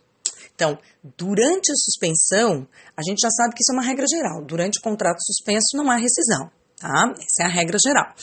então, 0.55 0.77
durante 1.17 1.71
a 1.71 1.75
suspensão, 1.75 2.65
a 2.95 3.01
gente 3.03 3.19
já 3.19 3.29
sabe 3.29 3.53
que 3.53 3.61
isso 3.61 3.73
é 3.73 3.75
uma 3.75 3.85
regra 3.85 4.05
geral. 4.09 4.45
Durante 4.45 4.79
o 4.79 4.81
contrato 4.81 5.17
suspenso 5.21 5.75
não 5.75 5.91
há 5.91 5.97
rescisão. 5.97 6.49
Tá? 6.85 7.15
Essa 7.17 7.41
é 7.41 7.45
a 7.45 7.49
regra 7.49 7.79
geral. 7.83 8.13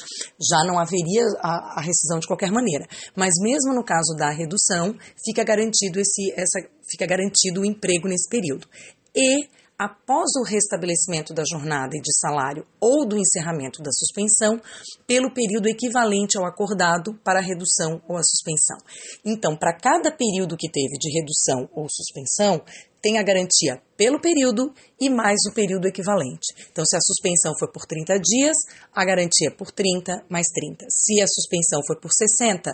Já 0.40 0.64
não 0.64 0.78
haveria 0.78 1.24
a, 1.40 1.80
a, 1.80 1.82
rescisão 1.82 2.20
de 2.20 2.28
qualquer 2.28 2.52
maneira. 2.52 2.86
Mas 3.16 3.32
mesmo 3.42 3.74
no 3.74 3.84
caso 3.84 4.14
da 4.16 4.30
redução, 4.30 4.96
fica 5.24 5.42
garantido 5.42 5.98
esse, 5.98 6.32
essa, 6.36 6.60
fica 6.88 7.04
garantido 7.04 7.62
o 7.62 7.64
emprego 7.64 8.06
nesse 8.06 8.28
período. 8.28 8.68
E 9.16 9.48
após 9.76 10.30
o 10.38 10.44
restabelecimento 10.48 11.34
da 11.34 11.42
jornada 11.44 11.96
e 11.96 12.00
de 12.00 12.16
salário 12.20 12.64
ou 12.80 13.04
do 13.04 13.18
encerramento 13.18 13.82
da 13.82 13.90
suspensão, 13.90 14.60
pelo 15.08 15.34
período 15.34 15.66
equivalente 15.66 16.38
ao 16.38 16.46
acordado 16.46 17.14
para 17.24 17.40
a 17.40 17.42
redução 17.42 18.00
ou 18.08 18.16
a 18.16 18.22
suspensão. 18.22 18.78
Então, 19.24 19.56
para 19.56 19.76
cada 19.76 20.12
período 20.12 20.56
que 20.56 20.70
teve 20.70 20.96
de 21.00 21.10
redução 21.10 21.68
ou 21.74 21.88
suspensão, 21.90 22.62
tem 23.02 23.18
a 23.18 23.22
garantia 23.22 23.82
pelo 23.96 24.20
período 24.20 24.72
e 25.00 25.10
mais 25.10 25.38
o 25.50 25.54
período 25.54 25.86
equivalente. 25.86 26.54
Então, 26.70 26.84
se 26.86 26.96
a 26.96 27.00
suspensão 27.00 27.52
for 27.58 27.70
por 27.72 27.84
30 27.84 28.18
dias, 28.20 28.56
a 28.94 29.04
garantia 29.04 29.48
é 29.48 29.50
por 29.50 29.72
30 29.72 30.24
mais 30.30 30.46
30. 30.54 30.86
Se 30.88 31.20
a 31.20 31.26
suspensão 31.26 31.80
for 31.86 32.00
por 32.00 32.10
60, 32.12 32.70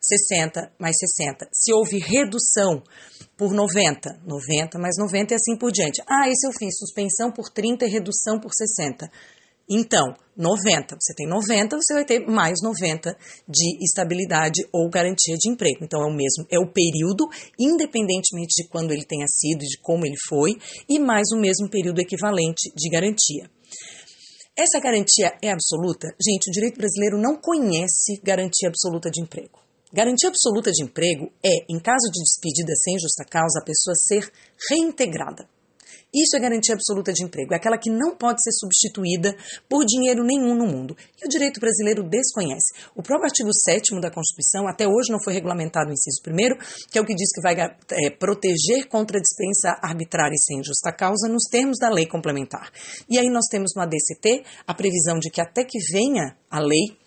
60 0.00 0.72
mais 0.78 0.96
60. 0.98 1.48
Se 1.52 1.72
houve 1.72 1.98
redução 1.98 2.82
por 3.36 3.52
90, 3.52 4.20
90 4.26 4.78
mais 4.78 4.96
90 4.98 5.34
e 5.34 5.36
assim 5.36 5.56
por 5.56 5.72
diante. 5.72 6.02
Ah, 6.06 6.28
esse 6.28 6.46
eu 6.46 6.52
fiz, 6.52 6.76
suspensão 6.78 7.32
por 7.32 7.50
30 7.50 7.86
e 7.86 7.88
redução 7.88 8.38
por 8.38 8.52
60. 8.54 9.10
Então, 9.70 10.16
90, 10.36 10.96
você 10.98 11.14
tem 11.14 11.28
90, 11.28 11.76
você 11.76 11.94
vai 11.94 12.04
ter 12.04 12.26
mais 12.26 12.58
90 12.60 13.16
de 13.46 13.84
estabilidade 13.84 14.66
ou 14.72 14.90
garantia 14.90 15.36
de 15.36 15.48
emprego. 15.48 15.84
Então, 15.84 16.02
é 16.02 16.06
o 16.06 16.12
mesmo, 16.12 16.44
é 16.50 16.58
o 16.58 16.72
período, 16.72 17.28
independentemente 17.56 18.62
de 18.62 18.68
quando 18.68 18.90
ele 18.90 19.04
tenha 19.04 19.26
sido 19.28 19.62
e 19.62 19.68
de 19.68 19.78
como 19.80 20.04
ele 20.04 20.16
foi, 20.28 20.56
e 20.88 20.98
mais 20.98 21.28
o 21.32 21.38
mesmo 21.38 21.70
período 21.70 22.00
equivalente 22.00 22.72
de 22.74 22.90
garantia. 22.90 23.48
Essa 24.56 24.80
garantia 24.80 25.32
é 25.40 25.50
absoluta? 25.50 26.08
Gente, 26.20 26.48
o 26.48 26.52
direito 26.52 26.76
brasileiro 26.76 27.16
não 27.16 27.36
conhece 27.40 28.20
garantia 28.22 28.68
absoluta 28.68 29.08
de 29.08 29.22
emprego. 29.22 29.60
Garantia 29.92 30.28
absoluta 30.28 30.70
de 30.70 30.82
emprego 30.84 31.32
é, 31.44 31.50
em 31.68 31.78
caso 31.78 32.10
de 32.12 32.22
despedida 32.22 32.72
sem 32.82 32.98
justa 32.98 33.24
causa, 33.24 33.60
a 33.60 33.64
pessoa 33.64 33.94
ser 33.94 34.30
reintegrada. 34.68 35.48
Isso 36.12 36.36
é 36.36 36.40
garantia 36.40 36.74
absoluta 36.74 37.12
de 37.12 37.24
emprego, 37.24 37.54
é 37.54 37.56
aquela 37.56 37.78
que 37.78 37.90
não 37.90 38.16
pode 38.16 38.42
ser 38.42 38.52
substituída 38.52 39.36
por 39.68 39.84
dinheiro 39.84 40.24
nenhum 40.24 40.54
no 40.54 40.66
mundo. 40.66 40.96
E 41.22 41.26
o 41.26 41.28
direito 41.28 41.60
brasileiro 41.60 42.02
desconhece. 42.02 42.74
O 42.96 43.02
próprio 43.02 43.26
artigo 43.26 43.50
7 43.52 44.00
da 44.00 44.10
Constituição, 44.10 44.66
até 44.66 44.86
hoje 44.86 45.12
não 45.12 45.22
foi 45.22 45.32
regulamentado 45.32 45.90
o 45.90 45.92
inciso 45.92 46.20
1, 46.26 46.90
que 46.90 46.98
é 46.98 47.00
o 47.00 47.06
que 47.06 47.14
diz 47.14 47.32
que 47.32 47.40
vai 47.40 47.54
é, 47.60 48.10
proteger 48.10 48.88
contra 48.88 49.18
a 49.18 49.20
dispensa 49.20 49.78
arbitrária 49.82 50.34
e 50.34 50.42
sem 50.42 50.62
justa 50.64 50.92
causa 50.92 51.28
nos 51.28 51.44
termos 51.50 51.78
da 51.78 51.88
lei 51.88 52.06
complementar. 52.06 52.70
E 53.08 53.18
aí 53.18 53.30
nós 53.30 53.46
temos 53.50 53.72
no 53.76 53.82
ADCT 53.82 54.44
a 54.66 54.74
previsão 54.74 55.18
de 55.18 55.30
que 55.30 55.40
até 55.40 55.64
que 55.64 55.78
venha 55.92 56.36
a 56.50 56.58
lei 56.58 56.98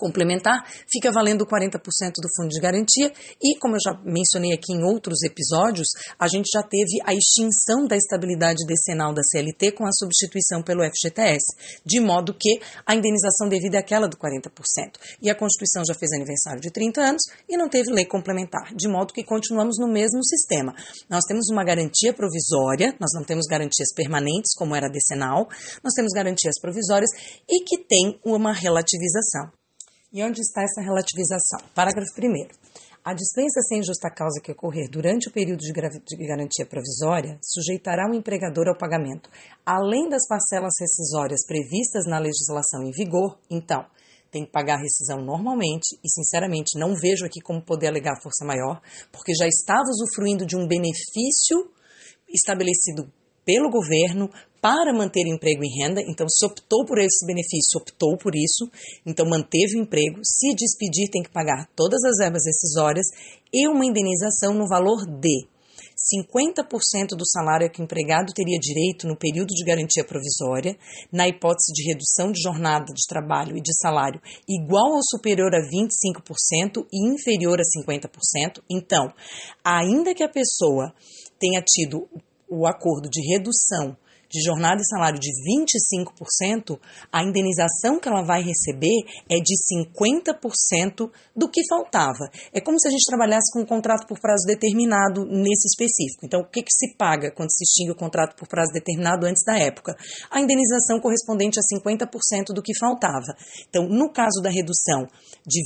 complementar, 0.00 0.64
fica 0.90 1.12
valendo 1.12 1.46
40% 1.46 1.78
do 2.16 2.28
fundo 2.34 2.48
de 2.48 2.60
garantia 2.60 3.12
e, 3.40 3.58
como 3.58 3.76
eu 3.76 3.80
já 3.84 4.00
mencionei 4.02 4.52
aqui 4.52 4.72
em 4.72 4.82
outros 4.82 5.22
episódios, 5.22 5.88
a 6.18 6.26
gente 6.26 6.48
já 6.52 6.62
teve 6.62 6.98
a 7.04 7.12
extinção 7.12 7.86
da 7.86 7.96
estabilidade 7.96 8.64
decenal 8.66 9.12
da 9.12 9.22
CLT 9.22 9.72
com 9.72 9.84
a 9.84 9.92
substituição 9.92 10.62
pelo 10.62 10.82
FGTS, 10.82 11.44
de 11.84 12.00
modo 12.00 12.34
que 12.34 12.58
a 12.86 12.94
indenização 12.94 13.48
devida 13.48 13.76
é 13.76 13.80
aquela 13.80 14.08
do 14.08 14.16
40%. 14.16 14.50
E 15.22 15.28
a 15.28 15.34
Constituição 15.34 15.82
já 15.86 15.94
fez 15.94 16.10
aniversário 16.12 16.60
de 16.60 16.70
30 16.70 17.00
anos 17.00 17.22
e 17.48 17.56
não 17.56 17.68
teve 17.68 17.92
lei 17.92 18.06
complementar, 18.06 18.74
de 18.74 18.88
modo 18.88 19.12
que 19.12 19.22
continuamos 19.22 19.76
no 19.78 19.92
mesmo 19.92 20.24
sistema. 20.24 20.74
Nós 21.08 21.24
temos 21.24 21.48
uma 21.50 21.64
garantia 21.64 22.14
provisória, 22.14 22.96
nós 22.98 23.10
não 23.14 23.24
temos 23.24 23.46
garantias 23.46 23.92
permanentes, 23.94 24.54
como 24.56 24.74
era 24.74 24.88
decenal, 24.88 25.48
nós 25.84 25.92
temos 25.94 26.12
garantias 26.14 26.54
provisórias 26.60 27.10
e 27.48 27.64
que 27.64 27.84
tem 27.84 28.18
uma 28.24 28.52
relativização. 28.52 29.59
E 30.12 30.24
onde 30.24 30.40
está 30.40 30.62
essa 30.62 30.80
relativização? 30.80 31.60
Parágrafo 31.72 32.10
1. 32.18 32.48
A 33.04 33.14
dispensa 33.14 33.60
sem 33.68 33.80
justa 33.80 34.10
causa 34.10 34.40
que 34.42 34.50
ocorrer 34.50 34.90
durante 34.90 35.28
o 35.28 35.32
período 35.32 35.60
de, 35.60 35.72
de, 35.72 36.26
garantia 36.26 36.66
provisória 36.66 37.38
sujeitará 37.40 38.10
o 38.10 38.14
empregador 38.14 38.66
ao 38.66 38.76
pagamento, 38.76 39.30
além 39.64 40.08
das 40.08 40.26
parcelas 40.26 40.74
rescisórias 40.80 41.46
previstas 41.46 42.06
na 42.06 42.18
legislação 42.18 42.82
em 42.82 42.90
vigor, 42.90 43.38
então, 43.48 43.86
tem 44.32 44.44
que 44.44 44.50
pagar 44.50 44.78
a 44.78 44.82
rescisão 44.82 45.24
normalmente, 45.24 45.96
e 46.02 46.10
sinceramente 46.10 46.76
não 46.76 46.96
vejo 46.96 47.24
aqui 47.24 47.40
como 47.40 47.64
poder 47.64 47.86
alegar 47.86 48.20
força 48.20 48.44
maior, 48.44 48.82
porque 49.12 49.32
já 49.32 49.46
estava 49.46 49.88
usufruindo 49.88 50.44
de 50.44 50.56
um 50.56 50.66
benefício 50.66 51.70
estabelecido 52.28 53.12
pelo 53.44 53.70
governo 53.70 54.28
para 54.60 54.92
manter 54.92 55.26
emprego 55.26 55.62
e 55.64 55.82
renda, 55.82 56.00
então 56.02 56.26
se 56.28 56.44
optou 56.44 56.84
por 56.84 56.98
esse 56.98 57.24
benefício, 57.26 57.80
optou 57.80 58.16
por 58.16 58.34
isso, 58.34 58.70
então 59.06 59.26
manteve 59.26 59.76
o 59.76 59.82
emprego, 59.82 60.20
se 60.22 60.54
despedir 60.54 61.10
tem 61.10 61.22
que 61.22 61.30
pagar 61.30 61.68
todas 61.74 62.02
as 62.04 62.18
verbas 62.18 62.42
decisórias 62.44 63.06
e 63.52 63.66
uma 63.68 63.86
indenização 63.86 64.54
no 64.54 64.68
valor 64.68 65.06
de 65.06 65.46
50% 66.14 67.08
do 67.08 67.28
salário 67.28 67.70
que 67.70 67.80
o 67.80 67.84
empregado 67.84 68.32
teria 68.32 68.58
direito 68.58 69.06
no 69.06 69.16
período 69.16 69.48
de 69.48 69.64
garantia 69.64 70.04
provisória, 70.04 70.76
na 71.12 71.28
hipótese 71.28 71.72
de 71.74 71.86
redução 71.86 72.32
de 72.32 72.40
jornada 72.40 72.86
de 72.86 73.06
trabalho 73.06 73.56
e 73.56 73.60
de 73.60 73.72
salário 73.78 74.20
igual 74.48 74.94
ou 74.94 75.00
superior 75.02 75.54
a 75.54 75.60
25% 75.60 76.86
e 76.90 77.12
inferior 77.12 77.58
a 77.60 77.62
50%. 77.62 78.62
Então, 78.70 79.12
ainda 79.62 80.14
que 80.14 80.22
a 80.22 80.28
pessoa 80.28 80.92
tenha 81.38 81.62
tido 81.62 82.08
o 82.48 82.66
acordo 82.66 83.08
de 83.08 83.20
redução 83.32 83.96
de 84.30 84.40
jornada 84.42 84.80
e 84.80 84.86
salário 84.86 85.18
de 85.18 85.28
25%, 85.28 86.78
a 87.12 87.24
indenização 87.24 87.98
que 87.98 88.08
ela 88.08 88.22
vai 88.22 88.42
receber 88.42 89.02
é 89.28 89.40
de 89.40 89.54
50% 89.90 91.10
do 91.34 91.50
que 91.50 91.60
faltava. 91.68 92.30
É 92.52 92.60
como 92.60 92.78
se 92.78 92.86
a 92.86 92.90
gente 92.90 93.04
trabalhasse 93.06 93.52
com 93.52 93.60
um 93.60 93.66
contrato 93.66 94.06
por 94.06 94.20
prazo 94.20 94.46
determinado 94.46 95.26
nesse 95.26 95.66
específico. 95.66 96.24
Então, 96.24 96.40
o 96.40 96.48
que, 96.48 96.62
que 96.62 96.72
se 96.72 96.94
paga 96.96 97.32
quando 97.34 97.50
se 97.50 97.64
extingue 97.64 97.90
o 97.90 97.96
contrato 97.96 98.36
por 98.36 98.46
prazo 98.46 98.72
determinado 98.72 99.26
antes 99.26 99.42
da 99.44 99.58
época? 99.58 99.96
A 100.30 100.40
indenização 100.40 101.00
correspondente 101.00 101.58
a 101.58 101.76
50% 101.76 102.54
do 102.54 102.62
que 102.62 102.78
faltava. 102.78 103.34
Então, 103.68 103.88
no 103.88 104.12
caso 104.12 104.40
da 104.40 104.50
redução 104.50 105.08
de 105.44 105.60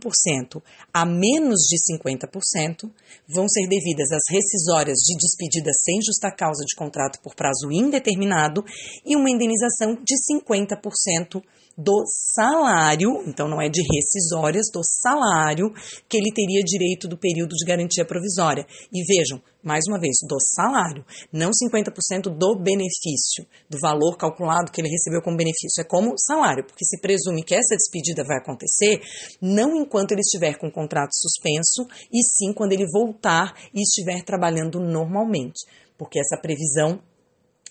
25% 0.00 0.62
a 0.92 1.04
menos 1.04 1.60
de 1.68 1.76
50%, 1.96 2.90
vão 3.28 3.46
ser 3.48 3.68
devidas 3.68 4.10
as 4.10 4.22
rescisórias 4.30 4.96
de 4.98 5.16
despedida 5.16 5.70
sem 5.84 6.00
justa 6.02 6.30
causa 6.30 6.64
de 6.64 6.74
contrato 6.74 7.20
por 7.20 7.34
prazo 7.34 7.68
indeterminado 7.90 8.64
e 9.04 9.16
uma 9.16 9.30
indenização 9.30 9.94
de 9.94 10.14
50% 10.32 11.42
do 11.76 12.04
salário, 12.34 13.22
então 13.26 13.48
não 13.48 13.60
é 13.60 13.68
de 13.68 13.80
rescisórias, 13.80 14.66
do 14.72 14.80
salário 14.84 15.72
que 16.08 16.18
ele 16.18 16.32
teria 16.34 16.62
direito 16.62 17.08
do 17.08 17.16
período 17.16 17.54
de 17.54 17.64
garantia 17.64 18.04
provisória. 18.04 18.66
E 18.92 19.02
vejam, 19.04 19.40
mais 19.62 19.84
uma 19.88 19.98
vez, 19.98 20.16
do 20.28 20.36
salário, 20.54 21.04
não 21.32 21.50
50% 21.50 22.36
do 22.36 22.56
benefício, 22.56 23.46
do 23.68 23.78
valor 23.80 24.16
calculado 24.16 24.70
que 24.70 24.80
ele 24.80 24.90
recebeu 24.90 25.22
como 25.22 25.36
benefício. 25.36 25.80
É 25.80 25.84
como 25.84 26.18
salário, 26.18 26.64
porque 26.66 26.84
se 26.84 27.00
presume 27.00 27.42
que 27.42 27.54
essa 27.54 27.76
despedida 27.76 28.24
vai 28.24 28.38
acontecer 28.38 29.00
não 29.40 29.74
enquanto 29.76 30.12
ele 30.12 30.20
estiver 30.20 30.58
com 30.58 30.68
o 30.68 30.72
contrato 30.72 31.14
suspenso, 31.14 31.86
e 32.12 32.22
sim 32.22 32.52
quando 32.52 32.72
ele 32.72 32.86
voltar 32.92 33.54
e 33.72 33.80
estiver 33.80 34.22
trabalhando 34.22 34.78
normalmente, 34.78 35.64
porque 35.96 36.18
essa 36.18 36.40
previsão 36.40 37.00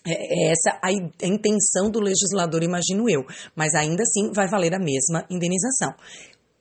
é, 0.06 0.12
é 0.12 0.52
essa 0.52 0.80
a 0.82 0.92
intenção 1.26 1.90
do 1.90 2.00
legislador, 2.00 2.64
imagino 2.64 3.10
eu, 3.10 3.26
mas 3.56 3.74
ainda 3.74 4.04
assim 4.04 4.32
vai 4.34 4.48
valer 4.48 4.74
a 4.74 4.80
mesma 4.80 5.26
indenização. 5.30 5.94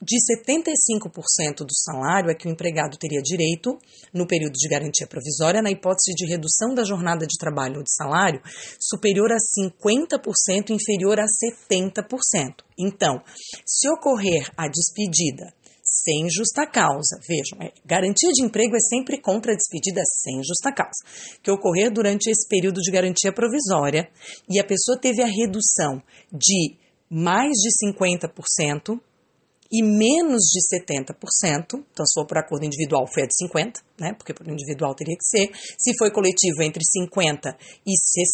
De 0.00 0.16
75% 0.46 1.66
do 1.66 1.74
salário 1.74 2.30
é 2.30 2.34
que 2.34 2.46
o 2.46 2.50
empregado 2.50 2.96
teria 2.96 3.20
direito, 3.20 3.76
no 4.14 4.28
período 4.28 4.52
de 4.52 4.68
garantia 4.68 5.08
provisória, 5.08 5.60
na 5.60 5.72
hipótese 5.72 6.14
de 6.14 6.24
redução 6.24 6.72
da 6.72 6.84
jornada 6.84 7.26
de 7.26 7.36
trabalho 7.36 7.78
ou 7.78 7.82
de 7.82 7.92
salário 7.92 8.40
superior 8.78 9.32
a 9.32 9.36
50% 9.36 10.70
inferior 10.70 11.18
a 11.18 11.24
70%. 11.26 12.62
Então, 12.78 13.20
se 13.66 13.90
ocorrer 13.90 14.48
a 14.56 14.68
despedida 14.68 15.52
sem 15.88 16.28
justa 16.30 16.66
causa. 16.66 17.18
Vejam, 17.26 17.58
é, 17.60 17.72
garantia 17.84 18.30
de 18.32 18.44
emprego 18.44 18.76
é 18.76 18.80
sempre 18.80 19.20
contra 19.20 19.52
a 19.52 19.56
despedida 19.56 20.02
sem 20.04 20.42
justa 20.44 20.72
causa, 20.72 21.02
que 21.42 21.50
ocorrer 21.50 21.90
durante 21.90 22.30
esse 22.30 22.46
período 22.48 22.80
de 22.80 22.90
garantia 22.90 23.32
provisória 23.32 24.10
e 24.48 24.60
a 24.60 24.64
pessoa 24.64 24.98
teve 25.00 25.22
a 25.22 25.26
redução 25.26 26.02
de 26.32 26.76
mais 27.10 27.52
de 27.52 27.70
50% 27.86 29.00
e 29.70 29.82
menos 29.82 30.42
de 30.44 30.60
70%, 30.76 31.84
então 31.92 32.06
se 32.06 32.14
for 32.14 32.26
por 32.26 32.38
acordo 32.38 32.64
individual 32.64 33.06
foi 33.06 33.24
a 33.24 33.26
de 33.26 33.34
50%, 33.48 33.87
né, 33.98 34.14
porque 34.14 34.32
por 34.32 34.46
individual 34.48 34.94
teria 34.94 35.16
que 35.16 35.24
ser, 35.24 35.50
se 35.78 35.96
foi 35.98 36.10
coletivo 36.10 36.62
entre 36.62 36.82
50% 36.82 37.56
e 37.86 37.92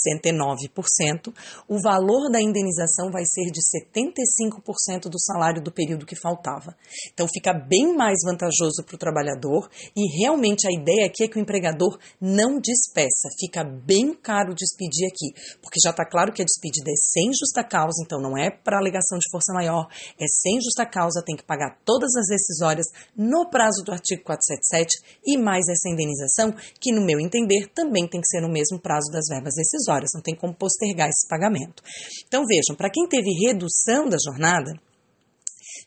69%, 0.08 1.32
o 1.68 1.80
valor 1.80 2.30
da 2.30 2.40
indenização 2.40 3.10
vai 3.10 3.24
ser 3.24 3.50
de 3.50 3.60
75% 3.60 5.08
do 5.08 5.20
salário 5.20 5.62
do 5.62 5.72
período 5.72 6.06
que 6.06 6.16
faltava. 6.16 6.76
Então 7.12 7.26
fica 7.32 7.52
bem 7.52 7.96
mais 7.96 8.18
vantajoso 8.24 8.84
para 8.84 8.94
o 8.94 8.98
trabalhador 8.98 9.68
e 9.96 10.20
realmente 10.20 10.66
a 10.66 10.72
ideia 10.72 11.06
aqui 11.06 11.24
é 11.24 11.28
que 11.28 11.38
o 11.38 11.42
empregador 11.42 11.98
não 12.20 12.58
despeça, 12.60 13.28
fica 13.38 13.64
bem 13.64 14.14
caro 14.14 14.54
despedir 14.54 15.06
aqui, 15.06 15.58
porque 15.60 15.80
já 15.82 15.90
está 15.90 16.04
claro 16.04 16.32
que 16.32 16.42
a 16.42 16.44
despedida 16.44 16.90
é 16.90 16.96
sem 16.96 17.30
justa 17.38 17.64
causa, 17.64 18.02
então 18.04 18.20
não 18.20 18.36
é 18.36 18.50
para 18.50 18.78
alegação 18.78 19.18
de 19.18 19.28
força 19.30 19.52
maior, 19.52 19.86
é 20.18 20.26
sem 20.26 20.60
justa 20.60 20.86
causa, 20.86 21.22
tem 21.24 21.36
que 21.36 21.44
pagar 21.44 21.78
todas 21.84 22.14
as 22.16 22.26
decisórias 22.26 22.86
no 23.16 23.48
prazo 23.48 23.82
do 23.84 23.92
artigo 23.92 24.22
477 24.24 25.20
e 25.24 25.36
mais 25.36 25.53
essa 25.68 25.88
indenização, 25.88 26.54
que 26.80 26.92
no 26.92 27.04
meu 27.04 27.20
entender 27.20 27.68
também 27.74 28.08
tem 28.08 28.20
que 28.20 28.28
ser 28.28 28.40
no 28.40 28.48
mesmo 28.48 28.78
prazo 28.78 29.10
das 29.12 29.26
verbas 29.28 29.54
decisórias, 29.54 30.10
não 30.14 30.22
tem 30.22 30.34
como 30.34 30.54
postergar 30.54 31.08
esse 31.08 31.28
pagamento. 31.28 31.82
Então 32.26 32.42
vejam, 32.46 32.76
para 32.76 32.90
quem 32.90 33.06
teve 33.08 33.30
redução 33.46 34.08
da 34.08 34.16
jornada, 34.22 34.72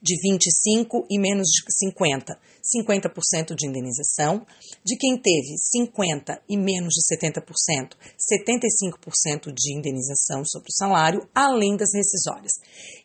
de 0.01 0.15
25 0.21 1.07
e 1.09 1.19
menos 1.19 1.47
de 1.47 1.63
50, 1.67 2.37
50% 2.75 3.55
de 3.55 3.67
indenização. 3.67 4.45
De 4.85 4.97
quem 4.97 5.17
teve 5.17 5.57
50 5.57 6.41
e 6.49 6.57
menos 6.57 6.93
de 6.93 7.15
70%, 7.15 7.41
75% 9.47 9.53
de 9.53 9.77
indenização 9.77 10.43
sobre 10.45 10.69
o 10.69 10.75
salário, 10.75 11.27
além 11.33 11.75
das 11.75 11.89
rescisórias. 11.93 12.53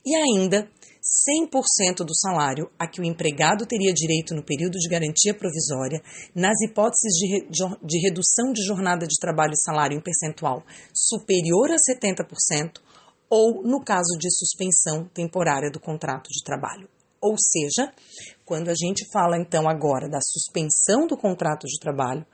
E 0.05 0.15
ainda 0.15 0.69
100% 1.03 2.05
do 2.05 2.15
salário 2.15 2.71
a 2.79 2.87
que 2.87 3.01
o 3.01 3.05
empregado 3.05 3.67
teria 3.67 3.93
direito 3.93 4.35
no 4.35 4.45
período 4.45 4.79
de 4.79 4.89
garantia 4.89 5.35
provisória, 5.35 6.01
nas 6.35 6.61
hipóteses 6.63 7.13
de, 7.19 7.27
re, 7.27 7.49
de 7.83 7.99
redução 7.99 8.53
de 8.53 8.65
jornada 8.65 9.07
de 9.07 9.17
trabalho 9.21 9.53
e 9.53 9.61
salário 9.61 9.97
em 9.97 10.01
percentual 10.01 10.65
superior 10.95 11.71
a 11.73 11.77
70%, 11.77 12.81
ou 13.29 13.63
no 13.63 13.83
caso 13.83 14.17
de 14.19 14.31
suspensão 14.31 15.09
temporária 15.13 15.71
do 15.71 15.81
contrato 15.81 16.29
de 16.29 16.45
trabalho. 16.45 16.89
Ou 17.21 17.37
seja, 17.39 17.93
quando 18.45 18.69
a 18.69 18.75
gente 18.75 19.07
fala 19.13 19.39
então 19.39 19.69
agora 19.69 20.09
da 20.09 20.19
suspensão 20.21 21.07
do 21.07 21.17
contrato 21.17 21.67
de 21.67 21.79
trabalho, 21.79 22.27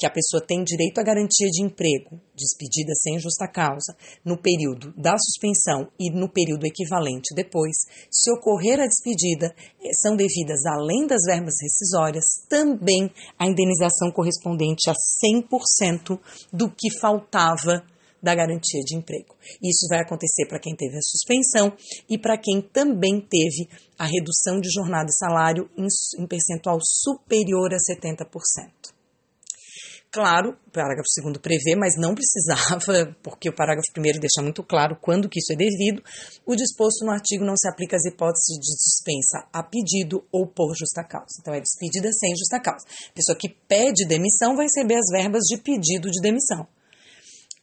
que 0.00 0.06
a 0.06 0.10
pessoa 0.10 0.42
tem 0.42 0.64
direito 0.64 0.98
à 0.98 1.02
garantia 1.02 1.46
de 1.50 1.62
emprego, 1.62 2.18
despedida 2.34 2.94
sem 3.02 3.18
justa 3.18 3.46
causa, 3.46 3.94
no 4.24 4.38
período 4.38 4.94
da 4.96 5.14
suspensão 5.18 5.92
e 6.00 6.10
no 6.10 6.26
período 6.26 6.64
equivalente 6.64 7.34
depois, 7.34 7.76
se 8.10 8.32
ocorrer 8.32 8.80
a 8.80 8.86
despedida, 8.86 9.54
eh, 9.78 9.92
são 10.00 10.16
devidas, 10.16 10.64
além 10.64 11.06
das 11.06 11.20
verbas 11.26 11.54
rescisórias, 11.60 12.24
também 12.48 13.10
a 13.38 13.46
indenização 13.46 14.10
correspondente 14.10 14.88
a 14.88 14.94
100% 15.22 16.18
do 16.50 16.70
que 16.70 16.98
faltava 16.98 17.84
da 18.22 18.34
garantia 18.34 18.80
de 18.86 18.96
emprego. 18.96 19.36
Isso 19.62 19.86
vai 19.88 20.00
acontecer 20.00 20.46
para 20.48 20.60
quem 20.60 20.74
teve 20.74 20.96
a 20.96 21.02
suspensão 21.02 21.76
e 22.08 22.18
para 22.18 22.38
quem 22.38 22.62
também 22.62 23.20
teve 23.20 23.68
a 23.98 24.06
redução 24.06 24.60
de 24.60 24.70
jornada 24.70 25.10
e 25.10 25.16
salário 25.16 25.68
em, 25.76 25.86
em 26.18 26.26
percentual 26.26 26.78
superior 26.82 27.74
a 27.74 27.76
70%. 27.76 28.99
Claro, 30.12 30.58
o 30.66 30.70
parágrafo 30.72 31.06
2 31.22 31.38
prevê, 31.38 31.76
mas 31.76 31.94
não 31.96 32.16
precisava, 32.16 33.14
porque 33.22 33.48
o 33.48 33.54
parágrafo 33.54 33.86
1 33.96 34.02
deixa 34.18 34.42
muito 34.42 34.60
claro 34.64 34.98
quando 35.00 35.28
que 35.28 35.38
isso 35.38 35.52
é 35.52 35.56
devido. 35.56 36.02
O 36.44 36.56
disposto 36.56 37.04
no 37.04 37.12
artigo 37.12 37.44
não 37.44 37.54
se 37.56 37.68
aplica 37.68 37.94
às 37.94 38.04
hipóteses 38.04 38.58
de 38.58 38.74
dispensa 38.74 39.46
a 39.52 39.62
pedido 39.62 40.26
ou 40.32 40.48
por 40.48 40.74
justa 40.74 41.04
causa. 41.04 41.30
Então, 41.40 41.54
é 41.54 41.60
despedida 41.60 42.10
sem 42.12 42.34
justa 42.36 42.58
causa. 42.58 42.84
A 43.08 43.14
pessoa 43.14 43.38
que 43.38 43.48
pede 43.68 44.04
demissão 44.04 44.56
vai 44.56 44.66
receber 44.66 44.96
as 44.96 45.06
verbas 45.12 45.44
de 45.44 45.56
pedido 45.58 46.10
de 46.10 46.20
demissão. 46.20 46.66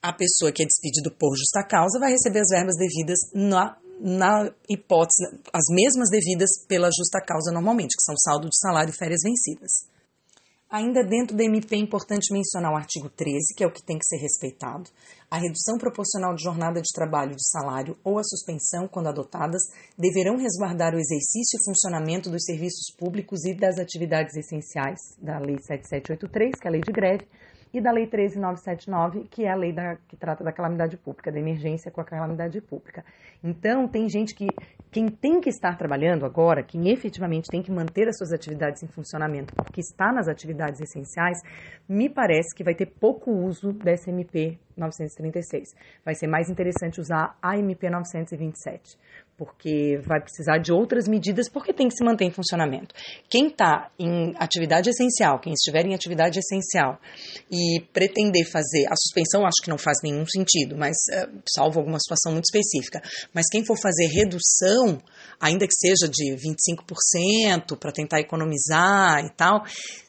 A 0.01 0.13
pessoa 0.13 0.49
que 0.49 0.63
é 0.63 0.65
despedido 0.65 1.11
por 1.11 1.35
justa 1.35 1.67
causa 1.67 1.99
vai 1.99 2.11
receber 2.11 2.39
as 2.39 2.49
verbas 2.49 2.77
devidas 2.77 3.19
na 3.33 3.77
na 3.99 4.51
hipótese, 4.69 5.23
as 5.51 5.63
mesmas 5.71 6.11
devidas 6.11 6.51
pela 6.67 6.91
justa 6.95 7.19
causa 7.19 7.51
normalmente, 7.51 7.97
que 7.97 8.03
são 8.03 8.15
saldo 8.15 8.47
de 8.47 8.55
salário 8.55 8.91
e 8.91 8.95
férias 8.95 9.21
vencidas. 9.23 9.96
Ainda 10.69 11.01
dentro 11.01 11.33
do 11.33 11.41
MP 11.41 11.75
é 11.75 11.79
importante 11.79 12.33
mencionar 12.33 12.73
o 12.73 12.75
artigo 12.75 13.09
13, 13.09 13.55
que 13.55 13.63
é 13.63 13.67
o 13.67 13.71
que 13.71 13.81
tem 13.81 13.97
que 13.97 14.05
ser 14.05 14.17
respeitado. 14.17 14.89
A 15.31 15.37
redução 15.37 15.77
proporcional 15.77 16.35
de 16.35 16.43
jornada 16.43 16.81
de 16.81 16.93
trabalho 16.93 17.31
de 17.37 17.49
salário 17.49 17.97
ou 18.03 18.19
a 18.19 18.23
suspensão, 18.23 18.85
quando 18.85 19.07
adotadas, 19.07 19.61
deverão 19.97 20.35
resguardar 20.35 20.93
o 20.93 20.99
exercício 20.99 21.57
e 21.57 21.63
funcionamento 21.63 22.29
dos 22.29 22.43
serviços 22.43 22.93
públicos 22.97 23.45
e 23.45 23.53
das 23.53 23.79
atividades 23.79 24.35
essenciais 24.35 24.99
da 25.17 25.39
Lei 25.39 25.57
7783, 25.57 26.59
que 26.59 26.67
é 26.67 26.69
a 26.69 26.71
lei 26.71 26.81
de 26.81 26.91
greve, 26.91 27.25
e 27.73 27.81
da 27.81 27.91
Lei 27.91 28.07
13979, 28.07 29.27
que 29.29 29.45
é 29.45 29.51
a 29.51 29.55
lei 29.55 29.73
da, 29.73 29.97
que 30.07 30.15
trata 30.15 30.43
da 30.43 30.51
calamidade 30.51 30.97
pública, 30.97 31.31
da 31.31 31.39
emergência 31.39 31.91
com 31.91 32.01
a 32.01 32.05
calamidade 32.05 32.59
pública. 32.61 33.03
Então, 33.43 33.87
tem 33.87 34.09
gente 34.09 34.33
que, 34.33 34.47
quem 34.91 35.07
tem 35.07 35.39
que 35.39 35.49
estar 35.49 35.77
trabalhando 35.77 36.25
agora, 36.25 36.63
quem 36.63 36.89
efetivamente 36.89 37.47
tem 37.49 37.61
que 37.61 37.71
manter 37.71 38.07
as 38.07 38.17
suas 38.17 38.31
atividades 38.31 38.81
em 38.83 38.87
funcionamento, 38.87 39.53
porque 39.55 39.81
está 39.81 40.11
nas 40.11 40.27
atividades 40.27 40.79
essenciais, 40.79 41.37
me 41.87 42.09
parece 42.09 42.55
que 42.55 42.63
vai 42.63 42.73
ter 42.73 42.87
pouco 42.87 43.31
uso 43.31 43.73
dessa 43.73 44.09
MP 44.09 44.57
936. 44.75 45.69
Vai 46.05 46.15
ser 46.15 46.27
mais 46.27 46.49
interessante 46.49 46.99
usar 46.99 47.37
a 47.41 47.57
MP 47.57 47.89
927, 47.89 48.97
porque 49.37 49.99
vai 50.03 50.19
precisar 50.19 50.57
de 50.57 50.73
outras 50.73 51.07
medidas, 51.07 51.47
porque 51.47 51.71
tem 51.71 51.87
que 51.87 51.95
se 51.95 52.03
manter 52.03 52.25
em 52.25 52.31
funcionamento. 52.31 52.95
Quem 53.29 53.47
está 53.47 53.91
em 53.99 54.33
atividade 54.37 54.89
essencial, 54.89 55.39
quem 55.39 55.53
estiver 55.53 55.85
em 55.85 55.93
atividade 55.93 56.39
essencial 56.39 56.99
e 57.51 57.79
pretender 57.93 58.49
fazer 58.49 58.87
a 58.87 58.95
suspensão, 58.95 59.45
acho 59.45 59.63
que 59.63 59.69
não 59.69 59.77
faz 59.77 59.97
nenhum 60.03 60.25
sentido, 60.25 60.75
mas 60.75 60.97
uh, 61.13 61.41
salvo 61.55 61.79
alguma 61.79 61.99
situação 61.99 62.31
muito 62.31 62.45
específica. 62.45 62.99
Mas 63.31 63.45
quem 63.51 63.63
for 63.63 63.77
fazer 63.79 64.07
redução, 64.07 64.99
ainda 65.39 65.67
que 65.67 65.75
seja 65.75 66.09
de 66.11 66.35
25% 66.35 67.77
para 67.77 67.91
tentar 67.91 68.19
economizar 68.19 69.23
e 69.23 69.29
tal, 69.29 69.63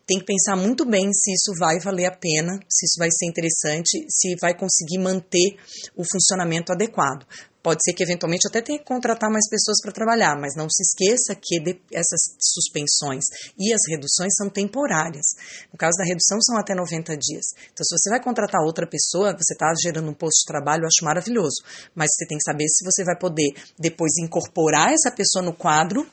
tem 0.08 0.18
que 0.18 0.24
pensar 0.24 0.56
muito 0.56 0.86
bem 0.86 1.12
se 1.12 1.32
isso 1.32 1.52
vai 1.60 1.78
valer 1.80 2.06
a 2.06 2.16
pena, 2.16 2.58
se 2.66 2.86
isso 2.86 2.98
vai 2.98 3.10
ser 3.10 3.26
interessante, 3.26 4.06
se 4.08 4.34
vai 4.40 4.56
conseguir 4.56 4.96
manter 4.96 5.56
o 5.94 6.02
funcionamento 6.02 6.72
adequado. 6.72 7.26
Pode 7.62 7.82
ser 7.82 7.92
que 7.92 8.02
eventualmente 8.02 8.46
até 8.46 8.62
tenha 8.62 8.78
que 8.78 8.84
contratar 8.84 9.30
mais 9.30 9.48
pessoas 9.48 9.78
para 9.82 9.92
trabalhar, 9.92 10.36
mas 10.38 10.54
não 10.56 10.68
se 10.70 10.82
esqueça 10.82 11.34
que 11.34 11.80
essas 11.92 12.36
suspensões 12.40 13.24
e 13.58 13.72
as 13.72 13.80
reduções 13.88 14.32
são 14.36 14.48
temporárias. 14.48 15.26
No 15.72 15.78
caso 15.78 15.98
da 15.98 16.04
redução, 16.04 16.38
são 16.40 16.56
até 16.56 16.74
90 16.74 17.16
dias. 17.16 17.46
Então, 17.72 17.84
se 17.84 17.96
você 17.98 18.10
vai 18.10 18.22
contratar 18.22 18.62
outra 18.62 18.86
pessoa, 18.86 19.32
você 19.32 19.54
está 19.54 19.72
gerando 19.82 20.10
um 20.10 20.14
posto 20.14 20.40
de 20.40 20.46
trabalho, 20.46 20.82
eu 20.82 20.86
acho 20.86 21.04
maravilhoso. 21.04 21.62
Mas 21.94 22.10
você 22.14 22.26
tem 22.26 22.38
que 22.38 22.44
saber 22.44 22.68
se 22.68 22.84
você 22.84 23.04
vai 23.04 23.18
poder 23.18 23.50
depois 23.78 24.12
incorporar 24.18 24.92
essa 24.92 25.10
pessoa 25.10 25.44
no 25.44 25.52
quadro 25.52 26.06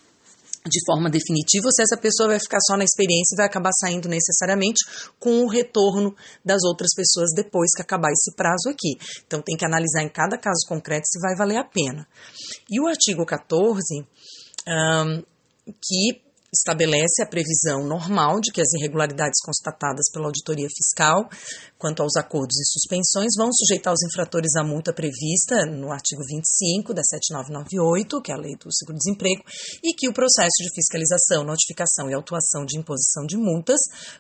de 0.66 0.84
forma 0.86 1.10
definitiva 1.10 1.66
ou 1.66 1.72
se 1.72 1.84
essa 1.84 1.98
pessoa 1.98 2.30
vai 2.30 2.40
ficar 2.40 2.60
só 2.62 2.76
na 2.76 2.84
experiência 2.84 3.36
e 3.36 3.38
vai 3.38 3.46
acabar 3.46 3.72
saindo 3.80 4.10
necessariamente 4.10 4.84
com 5.20 5.44
o 5.44 5.48
retorno 5.48 6.16
das 6.44 6.64
outras 6.64 6.90
pessoas 6.96 7.32
depois 7.36 7.70
que 7.76 7.82
acabar 7.82 8.12
esse 8.12 8.36
prazo 8.36 8.70
aqui. 8.70 8.98
Então 9.26 9.42
tem 9.42 9.56
que 9.56 9.66
analisar 9.66 10.02
em 10.02 10.10
cada 10.10 10.38
caso 10.38 10.66
concreto 10.68 11.08
se 11.08 11.20
vai 11.20 11.36
valer 11.36 11.58
a 11.58 11.64
pena. 11.64 12.08
E 12.70 12.82
o 12.82 12.88
artigo 12.88 13.26
14, 13.26 13.84
um, 14.68 15.24
que 15.82 16.25
estabelece 16.56 17.22
a 17.22 17.28
previsão 17.28 17.86
normal 17.86 18.40
de 18.40 18.52
que 18.52 18.62
as 18.62 18.72
irregularidades 18.74 19.42
constatadas 19.44 20.10
pela 20.12 20.28
auditoria 20.28 20.68
fiscal 20.70 21.30
quanto 21.78 22.02
aos 22.02 22.16
acordos 22.16 22.56
e 22.58 22.66
suspensões 22.66 23.34
vão 23.38 23.50
sujeitar 23.52 23.94
os 23.94 24.02
infratores 24.04 24.56
à 24.56 24.64
multa 24.64 24.94
prevista 24.94 25.66
no 25.66 25.92
artigo 25.92 26.22
25 26.26 26.94
da 26.94 27.04
7998, 27.04 28.22
que 28.22 28.32
é 28.32 28.36
a 28.36 28.38
lei 28.38 28.56
do 28.56 28.74
seguro-desemprego, 28.74 29.44
e 29.84 29.94
que 29.94 30.08
o 30.08 30.14
processo 30.14 30.64
de 30.64 30.74
fiscalização, 30.74 31.44
notificação 31.44 32.10
e 32.10 32.14
autuação 32.14 32.66
de 32.66 32.80
imposição 32.80 33.26
de 33.26 33.38
multas 33.38 33.80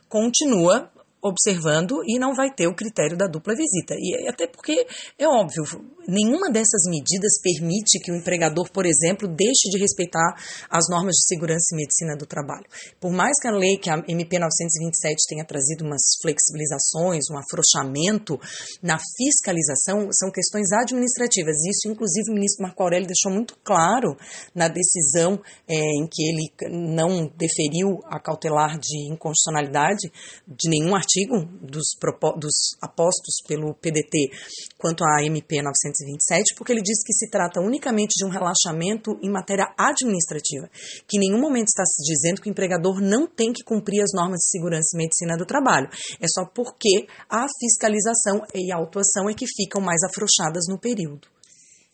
continua 0.09 0.91
observando 1.25 2.03
e 2.05 2.19
não 2.19 2.35
vai 2.35 2.53
ter 2.53 2.67
o 2.67 2.75
critério 2.75 3.17
da 3.17 3.25
dupla 3.25 3.55
visita. 3.55 3.95
E 3.97 4.29
até 4.29 4.45
porque 4.45 4.85
é 5.17 5.27
óbvio, 5.27 5.63
nenhuma 6.07 6.51
dessas 6.51 6.83
medidas 6.87 7.41
permite 7.41 7.99
que 7.99 8.11
o 8.11 8.15
empregador, 8.15 8.69
por 8.71 8.85
exemplo, 8.85 9.27
deixe 9.27 9.69
de 9.71 9.79
respeitar 9.79 10.35
as 10.69 10.85
normas 10.87 11.15
de 11.15 11.25
segurança 11.27 11.73
e 11.73 11.77
medicina 11.77 12.15
do 12.15 12.27
trabalho. 12.27 12.65
Por 12.99 13.11
mais 13.11 13.33
que 13.41 13.47
a 13.47 13.51
lei, 13.51 13.77
que 13.77 13.89
a 13.89 13.97
MP 14.07 14.37
927 14.37 15.15
tenha 15.27 15.45
trazido 15.45 15.83
umas 15.83 16.01
flexibilizações, 16.21 17.25
um 17.31 17.37
afrouxamento 17.37 18.39
na 18.83 18.99
fiscalização, 19.17 20.07
são 20.11 20.29
questões 20.31 20.71
administrativas. 20.71 21.55
Isso, 21.65 21.89
inclusive, 21.89 22.29
o 22.29 22.35
ministro 22.35 22.63
Marco 22.63 22.83
Aurélio 22.83 23.07
deixou 23.07 23.31
muito 23.31 23.57
claro 23.63 24.15
na 24.53 24.67
decisão 24.67 25.41
é, 25.67 25.75
em 25.75 26.07
que 26.07 26.21
ele 26.21 26.51
não 26.69 27.25
deferiu 27.35 27.99
a 28.05 28.19
cautelar 28.19 28.77
de 28.77 29.11
inconstitucionalidade 29.11 30.11
de 30.47 30.69
nenhum 30.69 30.95
artigo 30.95 31.14
dos, 31.61 31.95
dos 32.37 32.77
apostos 32.81 33.41
pelo 33.47 33.73
PDT 33.75 34.29
quanto 34.77 35.03
à 35.03 35.23
MP 35.23 35.61
927, 35.61 36.55
porque 36.57 36.73
ele 36.73 36.81
diz 36.81 37.03
que 37.03 37.13
se 37.13 37.29
trata 37.29 37.61
unicamente 37.61 38.13
de 38.17 38.25
um 38.25 38.29
relaxamento 38.29 39.17
em 39.21 39.31
matéria 39.31 39.73
administrativa, 39.77 40.69
que 41.07 41.17
em 41.17 41.21
nenhum 41.21 41.41
momento 41.41 41.67
está 41.67 41.83
se 41.85 42.03
dizendo 42.03 42.41
que 42.41 42.49
o 42.49 42.51
empregador 42.51 43.01
não 43.01 43.27
tem 43.27 43.53
que 43.53 43.63
cumprir 43.63 44.01
as 44.01 44.11
normas 44.13 44.39
de 44.39 44.49
segurança 44.49 44.89
e 44.93 44.97
medicina 44.97 45.37
do 45.37 45.45
trabalho. 45.45 45.87
É 46.19 46.27
só 46.27 46.45
porque 46.45 47.07
a 47.29 47.45
fiscalização 47.59 48.41
e 48.53 48.71
a 48.71 48.77
autuação 48.77 49.29
é 49.29 49.33
que 49.33 49.45
ficam 49.47 49.81
mais 49.81 50.01
afrouxadas 50.03 50.65
no 50.67 50.79
período. 50.79 51.27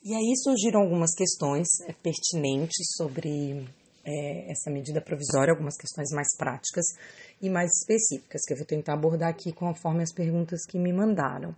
E 0.03 0.15
aí 0.15 0.35
surgiram 0.43 0.81
algumas 0.81 1.13
questões 1.13 1.67
é, 1.87 1.93
pertinentes 1.93 2.95
sobre 2.97 3.67
é, 4.03 4.51
essa 4.51 4.71
medida 4.71 4.99
provisória, 4.99 5.51
algumas 5.51 5.77
questões 5.77 6.09
mais 6.11 6.35
práticas 6.35 6.85
e 7.41 7.49
mais 7.49 7.71
específicas, 7.79 8.41
que 8.45 8.53
eu 8.53 8.57
vou 8.57 8.65
tentar 8.65 8.93
abordar 8.93 9.29
aqui 9.29 9.51
conforme 9.51 10.03
as 10.03 10.13
perguntas 10.13 10.65
que 10.65 10.77
me 10.77 10.93
mandaram. 10.93 11.55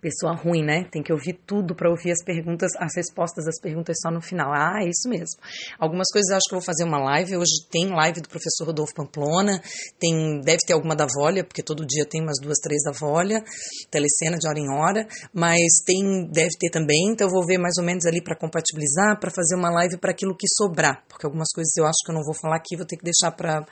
Pessoa 0.00 0.34
ruim, 0.34 0.64
né? 0.64 0.84
Tem 0.90 1.02
que 1.02 1.12
ouvir 1.12 1.38
tudo 1.46 1.74
para 1.74 1.90
ouvir 1.90 2.10
as 2.10 2.22
perguntas, 2.24 2.70
as 2.78 2.94
respostas 2.96 3.44
das 3.44 3.60
perguntas 3.60 3.96
só 4.00 4.10
no 4.10 4.20
final. 4.20 4.52
Ah, 4.52 4.80
é 4.82 4.88
isso 4.88 5.08
mesmo. 5.08 5.38
Algumas 5.78 6.08
coisas 6.12 6.30
eu 6.30 6.36
acho 6.36 6.48
que 6.48 6.54
eu 6.54 6.58
vou 6.58 6.66
fazer 6.66 6.84
uma 6.84 6.98
live. 6.98 7.36
Hoje 7.36 7.66
tem 7.70 7.88
live 7.88 8.20
do 8.20 8.28
professor 8.28 8.66
Rodolfo 8.66 8.94
Pamplona, 8.94 9.60
tem, 9.98 10.40
deve 10.40 10.58
ter 10.66 10.72
alguma 10.72 10.94
da 10.94 11.06
Volha, 11.06 11.44
porque 11.44 11.62
todo 11.62 11.86
dia 11.86 12.04
tem 12.04 12.22
umas 12.22 12.38
duas, 12.40 12.58
três 12.58 12.82
da 12.82 12.92
Volha, 12.92 13.42
telecena 13.90 14.36
de 14.38 14.48
hora 14.48 14.58
em 14.58 14.70
hora, 14.70 15.06
mas 15.32 15.82
tem, 15.84 16.26
deve 16.30 16.50
ter 16.58 16.70
também, 16.70 17.12
então 17.12 17.26
eu 17.26 17.32
vou 17.32 17.44
ver 17.46 17.58
mais 17.58 17.76
ou 17.78 17.84
menos 17.84 18.04
ali 18.06 18.22
para 18.22 18.36
compatibilizar, 18.36 19.18
para 19.20 19.30
fazer 19.30 19.56
uma 19.56 19.70
live 19.70 19.98
para 19.98 20.10
aquilo 20.10 20.36
que 20.36 20.46
sobrar, 20.48 21.02
porque 21.08 21.26
algumas 21.26 21.48
coisas 21.54 21.72
eu 21.76 21.84
acho 21.84 21.98
que 22.04 22.10
eu 22.10 22.14
não 22.14 22.22
vou 22.22 22.34
falar 22.34 22.56
aqui, 22.56 22.76
vou 22.76 22.86
ter 22.86 22.96
que 22.96 23.04
deixar 23.04 23.30
para 23.32 23.66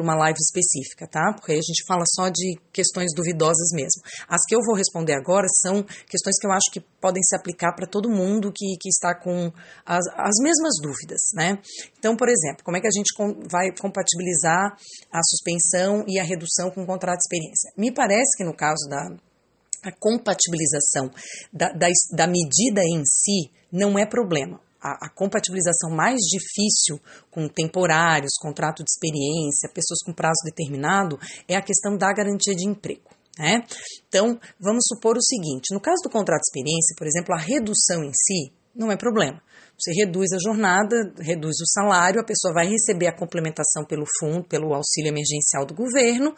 uma 0.00 0.14
live 0.16 0.38
específica, 0.38 1.06
tá? 1.06 1.32
Porque 1.34 1.52
aí 1.52 1.58
a 1.58 1.66
gente 1.66 1.84
fala 1.86 2.04
só 2.06 2.28
de 2.28 2.58
questões 2.72 3.10
duvidosas 3.14 3.68
mesmo. 3.72 4.02
As 4.28 4.40
que 4.46 4.54
eu 4.54 4.60
vou 4.66 4.76
responder 4.76 5.14
agora 5.14 5.41
agora 5.42 5.46
são 5.60 5.82
questões 6.06 6.38
que 6.40 6.46
eu 6.46 6.52
acho 6.52 6.70
que 6.72 6.80
podem 7.00 7.22
se 7.22 7.34
aplicar 7.34 7.74
para 7.74 7.86
todo 7.86 8.08
mundo 8.08 8.52
que, 8.54 8.76
que 8.80 8.88
está 8.88 9.14
com 9.14 9.52
as, 9.84 10.06
as 10.16 10.34
mesmas 10.42 10.74
dúvidas, 10.80 11.20
né? 11.34 11.58
Então, 11.98 12.16
por 12.16 12.28
exemplo, 12.28 12.64
como 12.64 12.76
é 12.76 12.80
que 12.80 12.86
a 12.86 12.94
gente 12.94 13.12
com, 13.14 13.42
vai 13.50 13.70
compatibilizar 13.80 14.76
a 15.10 15.20
suspensão 15.22 16.04
e 16.06 16.18
a 16.18 16.24
redução 16.24 16.70
com 16.70 16.82
o 16.82 16.86
contrato 16.86 17.18
de 17.18 17.24
experiência? 17.24 17.72
Me 17.76 17.92
parece 17.92 18.36
que 18.36 18.44
no 18.44 18.54
caso 18.54 18.88
da 18.88 19.92
compatibilização 19.98 21.10
da, 21.52 21.72
da, 21.72 21.88
da 22.12 22.26
medida 22.26 22.80
em 22.82 23.04
si 23.04 23.50
não 23.70 23.98
é 23.98 24.06
problema. 24.06 24.60
A, 24.80 25.06
a, 25.06 25.08
compatibilização 25.08 25.90
mais 25.90 26.18
difícil 26.22 27.00
com 27.30 27.48
temporários, 27.48 28.32
contrato 28.40 28.82
de 28.82 28.90
experiência, 28.90 29.68
pessoas 29.72 30.00
com 30.04 30.12
prazo 30.12 30.42
determinado, 30.44 31.18
é 31.46 31.54
a 31.54 31.62
questão 31.62 31.96
da 31.96 32.12
garantia 32.12 32.54
de 32.54 32.68
emprego. 32.68 33.10
Né? 33.38 33.64
Então, 34.08 34.38
vamos 34.60 34.84
supor 34.86 35.16
o 35.16 35.22
seguinte: 35.22 35.72
no 35.72 35.80
caso 35.80 36.02
do 36.02 36.10
contrato 36.10 36.40
de 36.40 36.48
experiência, 36.48 36.94
por 36.96 37.06
exemplo, 37.06 37.34
a 37.34 37.38
redução 37.38 38.04
em 38.04 38.12
si 38.12 38.52
não 38.74 38.90
é 38.90 38.96
problema. 38.96 39.40
Você 39.78 39.90
reduz 39.98 40.30
a 40.32 40.38
jornada, 40.38 40.94
reduz 41.18 41.56
o 41.60 41.66
salário, 41.66 42.20
a 42.20 42.24
pessoa 42.24 42.54
vai 42.54 42.68
receber 42.68 43.08
a 43.08 43.16
complementação 43.16 43.84
pelo 43.84 44.04
fundo, 44.20 44.44
pelo 44.44 44.72
auxílio 44.74 45.08
emergencial 45.08 45.66
do 45.66 45.74
governo 45.74 46.32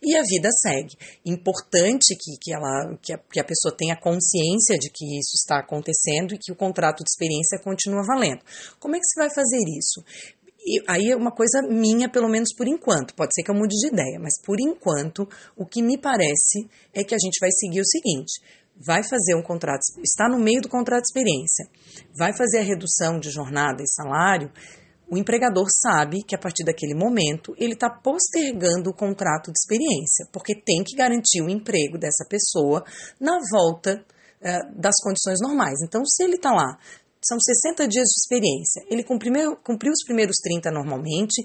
e 0.00 0.14
a 0.14 0.22
vida 0.22 0.48
segue. 0.62 0.94
Importante 1.24 2.14
que, 2.14 2.36
que, 2.40 2.54
ela, 2.54 2.96
que, 3.02 3.12
a, 3.12 3.18
que 3.18 3.40
a 3.40 3.44
pessoa 3.44 3.74
tenha 3.76 3.96
consciência 3.96 4.78
de 4.78 4.88
que 4.92 5.04
isso 5.18 5.34
está 5.34 5.58
acontecendo 5.58 6.34
e 6.34 6.38
que 6.38 6.52
o 6.52 6.56
contrato 6.56 7.02
de 7.02 7.10
experiência 7.10 7.58
continua 7.58 8.04
valendo. 8.06 8.42
Como 8.78 8.94
é 8.94 8.98
que 9.00 9.06
você 9.06 9.20
vai 9.20 9.34
fazer 9.34 9.64
isso? 9.76 10.04
E 10.66 10.82
aí 10.88 11.12
é 11.12 11.16
uma 11.16 11.30
coisa 11.30 11.62
minha, 11.62 12.10
pelo 12.10 12.28
menos 12.28 12.48
por 12.56 12.66
enquanto. 12.66 13.14
Pode 13.14 13.32
ser 13.32 13.44
que 13.44 13.50
eu 13.52 13.54
mude 13.54 13.76
de 13.76 13.86
ideia, 13.86 14.18
mas 14.18 14.34
por 14.44 14.60
enquanto, 14.60 15.28
o 15.56 15.64
que 15.64 15.80
me 15.80 15.96
parece 15.96 16.68
é 16.92 17.04
que 17.04 17.14
a 17.14 17.18
gente 17.18 17.38
vai 17.40 17.50
seguir 17.52 17.80
o 17.80 17.86
seguinte: 17.86 18.40
vai 18.76 19.04
fazer 19.04 19.36
um 19.36 19.42
contrato, 19.42 19.80
está 20.02 20.28
no 20.28 20.38
meio 20.38 20.60
do 20.60 20.68
contrato 20.68 21.04
de 21.04 21.08
experiência, 21.08 21.68
vai 22.18 22.36
fazer 22.36 22.58
a 22.58 22.62
redução 22.62 23.20
de 23.20 23.30
jornada 23.30 23.80
e 23.80 23.88
salário. 23.88 24.50
O 25.08 25.16
empregador 25.16 25.68
sabe 25.70 26.24
que 26.24 26.34
a 26.34 26.38
partir 26.38 26.64
daquele 26.64 26.92
momento 26.92 27.54
ele 27.58 27.74
está 27.74 27.88
postergando 27.88 28.90
o 28.90 28.92
contrato 28.92 29.52
de 29.52 29.58
experiência, 29.58 30.26
porque 30.32 30.52
tem 30.52 30.82
que 30.82 30.96
garantir 30.96 31.42
o 31.42 31.48
emprego 31.48 31.96
dessa 31.96 32.26
pessoa 32.28 32.84
na 33.20 33.38
volta 33.52 34.04
eh, 34.42 34.62
das 34.74 34.96
condições 35.00 35.38
normais. 35.40 35.78
Então, 35.86 36.04
se 36.04 36.24
ele 36.24 36.34
está 36.34 36.50
lá 36.50 36.76
são 37.26 37.38
60 37.40 37.88
dias 37.88 38.04
de 38.04 38.20
experiência. 38.20 38.82
Ele 38.88 39.02
cumpriu, 39.02 39.56
cumpriu 39.56 39.92
os 39.92 40.04
primeiros 40.04 40.36
30 40.42 40.70
normalmente, 40.70 41.44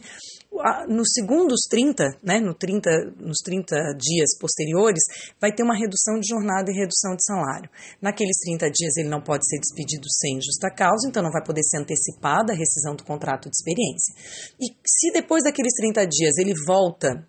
nos 0.88 1.08
segundos 1.14 1.62
30, 1.70 2.20
né, 2.22 2.40
no 2.40 2.54
30, 2.54 2.90
nos 3.20 3.40
30 3.44 3.76
dias 3.98 4.38
posteriores, 4.40 5.02
vai 5.40 5.54
ter 5.54 5.64
uma 5.64 5.76
redução 5.76 6.20
de 6.20 6.28
jornada 6.30 6.72
e 6.72 6.76
redução 6.76 7.16
de 7.16 7.26
salário. 7.26 7.70
Naqueles 8.02 8.38
30 8.46 8.70
dias 8.70 8.98
ele 8.98 9.10
não 9.10 9.22
pode 9.22 9.48
ser 9.48 9.60
despedido 9.60 10.08
sem 10.10 10.40
justa 10.42 10.70
causa, 10.70 11.08
então 11.08 11.24
não 11.24 11.32
vai 11.32 11.44
poder 11.44 11.64
ser 11.64 11.78
antecipada 11.80 12.54
a 12.54 12.56
rescisão 12.56 12.96
do 12.96 13.04
contrato 13.04 13.50
de 13.50 13.56
experiência. 13.56 14.14
E 14.60 14.68
se 14.86 15.12
depois 15.14 15.44
daqueles 15.44 15.74
30 15.74 16.06
dias 16.06 16.38
ele 16.38 16.54
volta 16.68 17.26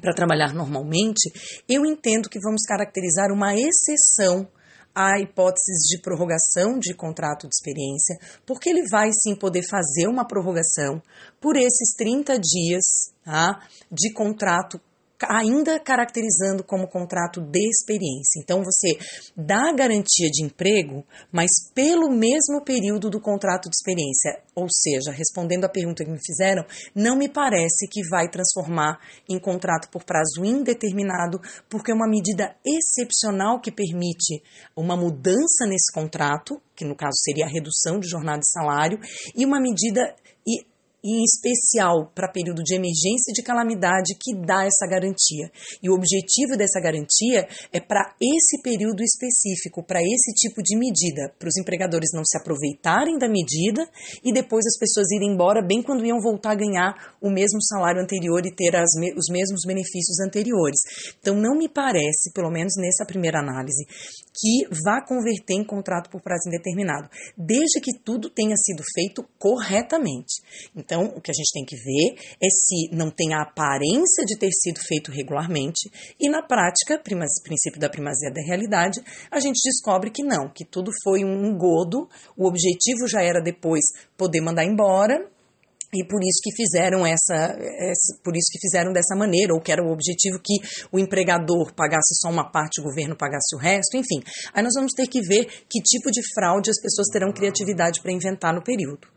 para 0.00 0.14
trabalhar 0.14 0.54
normalmente, 0.54 1.32
eu 1.68 1.84
entendo 1.84 2.28
que 2.28 2.38
vamos 2.40 2.62
caracterizar 2.66 3.32
uma 3.32 3.54
exceção 3.56 4.46
há 4.94 5.18
hipóteses 5.20 5.86
de 5.88 6.00
prorrogação 6.00 6.78
de 6.78 6.94
contrato 6.94 7.48
de 7.48 7.54
experiência, 7.54 8.18
porque 8.46 8.68
ele 8.68 8.82
vai 8.90 9.10
sim 9.12 9.34
poder 9.34 9.62
fazer 9.68 10.08
uma 10.08 10.26
prorrogação 10.26 11.02
por 11.40 11.56
esses 11.56 11.94
30 11.96 12.38
dias 12.38 12.84
tá, 13.24 13.60
de 13.90 14.12
contrato 14.12 14.80
ainda 15.28 15.78
caracterizando 15.78 16.64
como 16.64 16.88
contrato 16.88 17.40
de 17.40 17.68
experiência. 17.68 18.40
Então 18.42 18.62
você 18.62 18.98
dá 19.36 19.72
garantia 19.72 20.28
de 20.30 20.44
emprego, 20.44 21.04
mas 21.32 21.50
pelo 21.74 22.10
mesmo 22.10 22.62
período 22.64 23.10
do 23.10 23.20
contrato 23.20 23.68
de 23.68 23.76
experiência. 23.76 24.42
Ou 24.54 24.66
seja, 24.70 25.10
respondendo 25.10 25.64
à 25.64 25.68
pergunta 25.68 26.04
que 26.04 26.10
me 26.10 26.18
fizeram, 26.24 26.64
não 26.94 27.16
me 27.16 27.28
parece 27.28 27.86
que 27.90 28.00
vai 28.08 28.28
transformar 28.28 28.98
em 29.28 29.38
contrato 29.38 29.88
por 29.90 30.04
prazo 30.04 30.44
indeterminado, 30.44 31.40
porque 31.68 31.92
é 31.92 31.94
uma 31.94 32.08
medida 32.08 32.54
excepcional 32.64 33.60
que 33.60 33.70
permite 33.70 34.42
uma 34.76 34.96
mudança 34.96 35.66
nesse 35.66 35.92
contrato, 35.92 36.60
que 36.74 36.84
no 36.84 36.96
caso 36.96 37.16
seria 37.24 37.46
a 37.46 37.48
redução 37.48 37.98
de 37.98 38.08
jornada 38.08 38.40
e 38.42 38.50
salário, 38.50 38.98
e 39.34 39.44
uma 39.44 39.60
medida 39.60 40.14
em 41.02 41.24
especial 41.24 42.10
para 42.14 42.30
período 42.30 42.62
de 42.62 42.74
emergência 42.74 43.30
e 43.30 43.34
de 43.34 43.42
calamidade 43.42 44.14
que 44.20 44.34
dá 44.34 44.64
essa 44.64 44.86
garantia. 44.86 45.50
E 45.82 45.90
o 45.90 45.94
objetivo 45.94 46.56
dessa 46.56 46.80
garantia 46.80 47.48
é 47.72 47.80
para 47.80 48.14
esse 48.20 48.60
período 48.62 49.02
específico, 49.02 49.82
para 49.82 50.00
esse 50.00 50.32
tipo 50.34 50.62
de 50.62 50.76
medida, 50.76 51.32
para 51.38 51.48
os 51.48 51.56
empregadores 51.56 52.10
não 52.12 52.24
se 52.24 52.36
aproveitarem 52.36 53.18
da 53.18 53.28
medida 53.28 53.88
e 54.24 54.32
depois 54.32 54.64
as 54.66 54.78
pessoas 54.78 55.10
irem 55.10 55.32
embora 55.32 55.62
bem 55.62 55.82
quando 55.82 56.04
iam 56.04 56.20
voltar 56.20 56.52
a 56.52 56.54
ganhar 56.54 57.16
o 57.20 57.30
mesmo 57.30 57.62
salário 57.62 58.02
anterior 58.02 58.44
e 58.44 58.54
ter 58.54 58.72
me 58.96 59.12
os 59.14 59.26
mesmos 59.30 59.62
benefícios 59.66 60.20
anteriores. 60.20 60.80
Então 61.20 61.34
não 61.34 61.56
me 61.56 61.68
parece, 61.68 62.32
pelo 62.32 62.50
menos 62.50 62.74
nessa 62.76 63.04
primeira 63.04 63.40
análise, 63.40 63.84
que 63.86 64.68
vá 64.84 65.04
converter 65.06 65.54
em 65.54 65.64
contrato 65.64 66.10
por 66.10 66.22
prazo 66.22 66.48
indeterminado, 66.48 67.08
desde 67.36 67.80
que 67.80 67.98
tudo 67.98 68.30
tenha 68.30 68.56
sido 68.56 68.82
feito 68.94 69.24
corretamente. 69.38 70.42
O 70.98 71.20
que 71.20 71.30
a 71.30 71.34
gente 71.34 71.52
tem 71.52 71.64
que 71.64 71.76
ver 71.76 72.14
é 72.42 72.48
se 72.48 72.94
não 72.94 73.10
tem 73.10 73.34
a 73.34 73.42
aparência 73.42 74.24
de 74.24 74.38
ter 74.38 74.50
sido 74.52 74.80
feito 74.80 75.10
regularmente 75.10 75.90
e, 76.18 76.28
na 76.28 76.42
prática, 76.42 76.98
princípio 76.98 77.80
da 77.80 77.88
primazia 77.88 78.30
da 78.30 78.42
realidade, 78.42 79.00
a 79.30 79.40
gente 79.40 79.60
descobre 79.64 80.10
que 80.10 80.22
não, 80.22 80.48
que 80.48 80.64
tudo 80.64 80.90
foi 81.02 81.24
um 81.24 81.46
engodo, 81.46 82.08
o 82.36 82.46
objetivo 82.46 83.08
já 83.08 83.22
era 83.22 83.40
depois 83.40 83.84
poder 84.16 84.40
mandar 84.40 84.64
embora 84.64 85.28
e 85.92 86.04
por 86.06 86.20
isso 86.22 86.40
que 86.42 86.54
fizeram 86.54 87.04
essa, 87.04 87.56
por 88.22 88.36
isso 88.36 88.46
que 88.52 88.60
fizeram 88.60 88.92
dessa 88.92 89.16
maneira, 89.16 89.52
ou 89.52 89.60
que 89.60 89.72
era 89.72 89.82
o 89.82 89.90
objetivo 89.90 90.38
que 90.38 90.54
o 90.92 91.00
empregador 91.00 91.74
pagasse 91.74 92.14
só 92.20 92.28
uma 92.28 92.48
parte, 92.48 92.80
o 92.80 92.84
governo 92.84 93.16
pagasse 93.16 93.56
o 93.56 93.58
resto, 93.58 93.96
enfim. 93.96 94.22
Aí 94.54 94.62
nós 94.62 94.72
vamos 94.76 94.92
ter 94.92 95.08
que 95.08 95.20
ver 95.20 95.46
que 95.68 95.82
tipo 95.82 96.10
de 96.12 96.22
fraude 96.32 96.70
as 96.70 96.80
pessoas 96.80 97.08
terão 97.08 97.32
criatividade 97.32 98.00
para 98.00 98.12
inventar 98.12 98.54
no 98.54 98.62
período. 98.62 99.08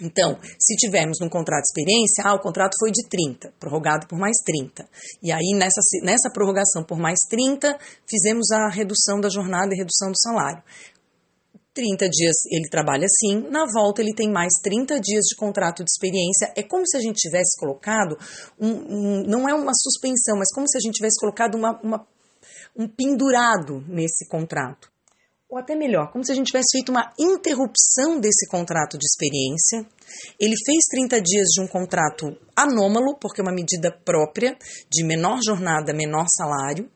Então, 0.00 0.38
se 0.58 0.76
tivermos 0.76 1.18
num 1.20 1.28
contrato 1.28 1.62
de 1.62 1.70
experiência, 1.70 2.24
ah, 2.24 2.34
o 2.34 2.40
contrato 2.40 2.72
foi 2.78 2.90
de 2.90 3.06
30, 3.08 3.52
prorrogado 3.58 4.06
por 4.06 4.18
mais 4.18 4.36
30. 4.44 4.88
E 5.22 5.32
aí, 5.32 5.56
nessa, 5.56 5.80
nessa 6.02 6.30
prorrogação 6.32 6.84
por 6.84 6.98
mais 6.98 7.18
30, 7.28 7.76
fizemos 8.08 8.50
a 8.52 8.68
redução 8.68 9.20
da 9.20 9.28
jornada 9.28 9.74
e 9.74 9.76
redução 9.76 10.10
do 10.10 10.18
salário. 10.18 10.62
30 11.74 12.08
dias 12.08 12.34
ele 12.50 12.68
trabalha 12.68 13.06
assim, 13.06 13.48
na 13.50 13.64
volta 13.72 14.02
ele 14.02 14.12
tem 14.12 14.28
mais 14.28 14.52
30 14.64 14.98
dias 14.98 15.24
de 15.26 15.36
contrato 15.36 15.84
de 15.84 15.90
experiência. 15.90 16.52
É 16.56 16.62
como 16.62 16.84
se 16.84 16.96
a 16.96 17.00
gente 17.00 17.16
tivesse 17.16 17.56
colocado, 17.58 18.18
um, 18.58 18.68
um, 18.68 19.22
não 19.24 19.48
é 19.48 19.54
uma 19.54 19.72
suspensão, 19.72 20.36
mas 20.36 20.52
como 20.52 20.68
se 20.68 20.76
a 20.76 20.80
gente 20.80 20.94
tivesse 20.94 21.20
colocado 21.20 21.54
uma, 21.54 21.80
uma, 21.80 22.06
um 22.76 22.88
pendurado 22.88 23.84
nesse 23.86 24.26
contrato 24.26 24.90
ou 25.48 25.58
até 25.58 25.74
melhor, 25.74 26.10
como 26.12 26.24
se 26.24 26.32
a 26.32 26.34
gente 26.34 26.48
tivesse 26.48 26.76
feito 26.76 26.90
uma 26.90 27.10
interrupção 27.18 28.20
desse 28.20 28.46
contrato 28.48 28.98
de 28.98 29.04
experiência. 29.04 29.86
Ele 30.40 30.54
fez 30.64 30.84
30 30.90 31.20
dias 31.20 31.46
de 31.54 31.62
um 31.62 31.66
contrato 31.66 32.36
anômalo, 32.58 33.16
porque 33.20 33.40
é 33.40 33.44
uma 33.44 33.54
medida 33.54 33.92
própria, 34.04 34.56
de 34.90 35.04
menor 35.04 35.38
jornada, 35.44 35.94
menor 35.94 36.26
salário, 36.36 36.90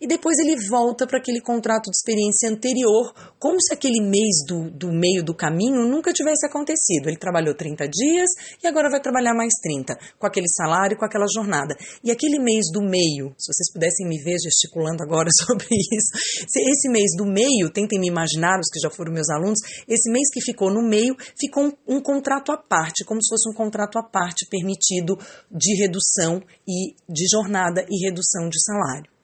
e 0.00 0.06
depois 0.06 0.38
ele 0.38 0.56
volta 0.68 1.06
para 1.06 1.18
aquele 1.18 1.40
contrato 1.40 1.84
de 1.84 1.96
experiência 1.96 2.50
anterior, 2.50 3.14
como 3.38 3.56
se 3.60 3.72
aquele 3.72 4.00
mês 4.00 4.44
do, 4.46 4.70
do 4.70 4.92
meio 4.92 5.24
do 5.24 5.34
caminho 5.34 5.86
nunca 5.88 6.12
tivesse 6.12 6.46
acontecido. 6.46 7.08
Ele 7.08 7.16
trabalhou 7.16 7.54
30 7.54 7.88
dias 7.88 8.28
e 8.62 8.66
agora 8.66 8.90
vai 8.90 9.00
trabalhar 9.00 9.34
mais 9.34 9.54
30, 9.62 9.96
com 10.18 10.26
aquele 10.26 10.48
salário, 10.48 10.98
com 10.98 11.04
aquela 11.04 11.26
jornada. 11.32 11.74
E 12.04 12.10
aquele 12.10 12.38
mês 12.38 12.66
do 12.72 12.82
meio, 12.82 13.34
se 13.38 13.52
vocês 13.52 13.72
pudessem 13.72 14.06
me 14.06 14.22
ver 14.22 14.36
gesticulando 14.42 15.02
agora 15.02 15.28
sobre 15.46 15.66
isso, 15.70 16.12
esse 16.44 16.88
mês 16.90 17.16
do 17.16 17.24
meio, 17.24 17.70
tentem 17.72 17.98
me 17.98 18.08
imaginar, 18.08 18.58
os 18.58 18.68
que 18.70 18.80
já 18.80 18.90
foram 18.90 19.12
meus 19.12 19.30
alunos, 19.30 19.58
esse 19.88 20.10
mês 20.10 20.28
que 20.32 20.40
ficou 20.42 20.70
no 20.70 20.82
meio, 20.82 21.16
ficou 21.38 21.64
um, 21.64 21.96
um 21.96 22.00
contrato 22.00 22.52
parte, 22.56 23.04
como 23.04 23.22
se 23.22 23.28
fosse 23.28 23.48
um 23.48 23.54
contrato 23.54 23.98
à 23.98 24.02
parte 24.02 24.46
permitido 24.48 25.16
de 25.50 25.74
redução 25.76 26.42
e 26.66 26.94
de 27.08 27.26
jornada 27.30 27.84
e 27.88 28.04
redução 28.04 28.48
de 28.48 28.62
salário. 28.62 29.16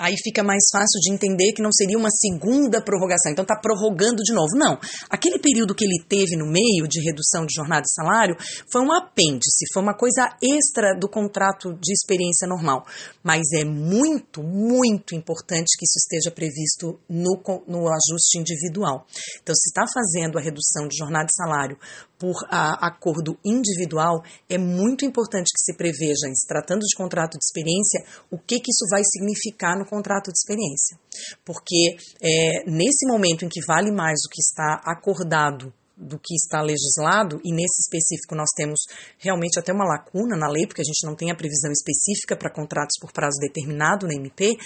Aí 0.00 0.14
fica 0.24 0.42
mais 0.42 0.62
fácil 0.72 0.98
de 0.98 1.12
entender 1.12 1.52
que 1.52 1.60
não 1.60 1.70
seria 1.70 1.98
uma 1.98 2.08
segunda 2.10 2.80
prorrogação. 2.80 3.30
Então 3.30 3.42
está 3.42 3.54
prorrogando 3.54 4.22
de 4.22 4.32
novo. 4.32 4.56
Não. 4.56 4.80
Aquele 5.10 5.38
período 5.38 5.74
que 5.74 5.84
ele 5.84 6.02
teve 6.08 6.38
no 6.38 6.46
meio 6.46 6.88
de 6.88 7.04
redução 7.04 7.44
de 7.44 7.52
jornada 7.54 7.84
e 7.84 7.92
salário 7.92 8.34
foi 8.72 8.80
um 8.80 8.90
apêndice, 8.90 9.66
foi 9.74 9.82
uma 9.82 9.94
coisa 9.94 10.34
extra 10.42 10.94
do 10.98 11.06
contrato 11.06 11.74
de 11.74 11.92
experiência 11.92 12.48
normal. 12.48 12.86
Mas 13.22 13.42
é 13.52 13.62
muito, 13.62 14.42
muito 14.42 15.14
importante 15.14 15.76
que 15.78 15.84
isso 15.84 15.98
esteja 15.98 16.34
previsto 16.34 16.98
no, 17.06 17.36
no 17.68 17.86
ajuste 17.88 18.38
individual. 18.38 19.06
Então, 19.42 19.54
se 19.54 19.68
está 19.68 19.84
fazendo 19.86 20.38
a 20.38 20.40
redução 20.40 20.88
de 20.88 20.96
jornada 20.96 21.28
e 21.28 21.34
salário 21.34 21.76
por 22.20 22.36
a, 22.50 22.86
acordo 22.86 23.38
individual, 23.42 24.22
é 24.46 24.58
muito 24.58 25.06
importante 25.06 25.50
que 25.56 25.64
se 25.64 25.74
preveja, 25.74 26.28
em 26.28 26.34
se 26.34 26.46
tratando 26.46 26.80
de 26.80 26.94
contrato 26.94 27.38
de 27.38 27.44
experiência, 27.44 28.04
o 28.30 28.38
que, 28.38 28.60
que 28.60 28.70
isso 28.70 28.86
vai 28.90 29.02
significar 29.02 29.78
no 29.78 29.86
contrato 29.86 30.30
de 30.30 30.36
experiência. 30.36 30.98
Porque 31.42 31.96
é, 32.22 32.70
nesse 32.70 33.06
momento 33.08 33.46
em 33.46 33.48
que 33.48 33.64
vale 33.66 33.90
mais 33.90 34.18
o 34.26 34.30
que 34.30 34.40
está 34.40 34.82
acordado 34.84 35.72
do 36.00 36.18
que 36.18 36.34
está 36.34 36.62
legislado, 36.62 37.40
e 37.44 37.52
nesse 37.52 37.82
específico 37.82 38.34
nós 38.34 38.48
temos 38.56 38.80
realmente 39.18 39.58
até 39.58 39.72
uma 39.72 39.84
lacuna 39.84 40.36
na 40.36 40.48
lei, 40.48 40.66
porque 40.66 40.80
a 40.80 40.84
gente 40.84 41.06
não 41.06 41.14
tem 41.14 41.30
a 41.30 41.36
previsão 41.36 41.70
específica 41.70 42.36
para 42.36 42.52
contratos 42.52 42.98
por 43.00 43.12
prazo 43.12 43.38
determinado 43.40 44.06
na 44.06 44.14
MP, 44.14 44.56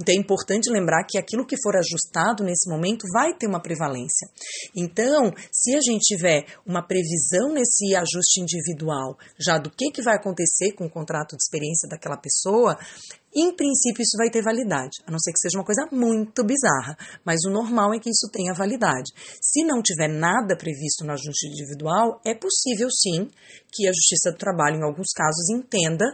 então 0.00 0.14
é 0.14 0.18
importante 0.18 0.70
lembrar 0.70 1.04
que 1.04 1.18
aquilo 1.18 1.46
que 1.46 1.56
for 1.62 1.76
ajustado 1.76 2.44
nesse 2.44 2.70
momento 2.70 3.04
vai 3.12 3.34
ter 3.34 3.46
uma 3.46 3.60
prevalência. 3.60 4.28
Então, 4.76 5.32
se 5.50 5.74
a 5.74 5.80
gente 5.80 6.02
tiver 6.02 6.46
uma 6.66 6.82
previsão 6.82 7.52
nesse 7.52 7.94
ajuste 7.94 8.40
individual, 8.40 9.18
já 9.38 9.58
do 9.58 9.70
que, 9.70 9.90
que 9.90 10.02
vai 10.02 10.16
acontecer 10.16 10.72
com 10.72 10.86
o 10.86 10.90
contrato 10.90 11.36
de 11.36 11.42
experiência 11.42 11.88
daquela 11.88 12.16
pessoa, 12.16 12.78
em 13.34 13.54
princípio, 13.54 14.02
isso 14.02 14.16
vai 14.16 14.30
ter 14.30 14.42
validade, 14.42 15.02
a 15.06 15.10
não 15.10 15.18
ser 15.18 15.32
que 15.32 15.40
seja 15.40 15.58
uma 15.58 15.64
coisa 15.64 15.88
muito 15.90 16.44
bizarra, 16.44 16.96
mas 17.24 17.40
o 17.44 17.50
normal 17.50 17.92
é 17.92 17.98
que 17.98 18.10
isso 18.10 18.30
tenha 18.30 18.54
validade. 18.54 19.10
Se 19.40 19.64
não 19.64 19.82
tiver 19.82 20.08
nada 20.08 20.56
previsto 20.56 21.04
no 21.04 21.12
ajuste 21.12 21.48
individual, 21.48 22.20
é 22.24 22.34
possível 22.34 22.88
sim 22.90 23.28
que 23.72 23.88
a 23.88 23.92
Justiça 23.92 24.30
do 24.30 24.38
Trabalho, 24.38 24.76
em 24.76 24.84
alguns 24.84 25.10
casos, 25.12 25.50
entenda 25.50 26.04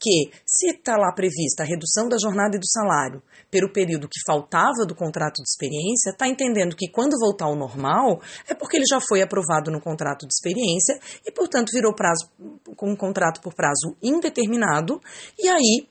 que, 0.00 0.30
se 0.46 0.70
está 0.70 0.96
lá 0.96 1.12
prevista 1.12 1.64
a 1.64 1.66
redução 1.66 2.08
da 2.08 2.16
jornada 2.16 2.56
e 2.56 2.60
do 2.60 2.66
salário 2.66 3.20
pelo 3.50 3.72
período 3.72 4.08
que 4.08 4.20
faltava 4.24 4.86
do 4.86 4.94
contrato 4.94 5.42
de 5.42 5.48
experiência, 5.48 6.10
está 6.10 6.28
entendendo 6.28 6.76
que 6.76 6.88
quando 6.88 7.18
voltar 7.18 7.46
ao 7.46 7.56
normal 7.56 8.20
é 8.48 8.54
porque 8.54 8.76
ele 8.76 8.86
já 8.88 9.00
foi 9.00 9.20
aprovado 9.20 9.70
no 9.70 9.80
contrato 9.80 10.26
de 10.26 10.32
experiência 10.32 11.00
e, 11.26 11.32
portanto, 11.32 11.72
virou 11.72 11.94
prazo 11.94 12.30
com 12.76 12.92
um 12.92 12.96
contrato 12.96 13.40
por 13.40 13.54
prazo 13.54 13.96
indeterminado, 14.00 15.00
e 15.36 15.48
aí 15.48 15.88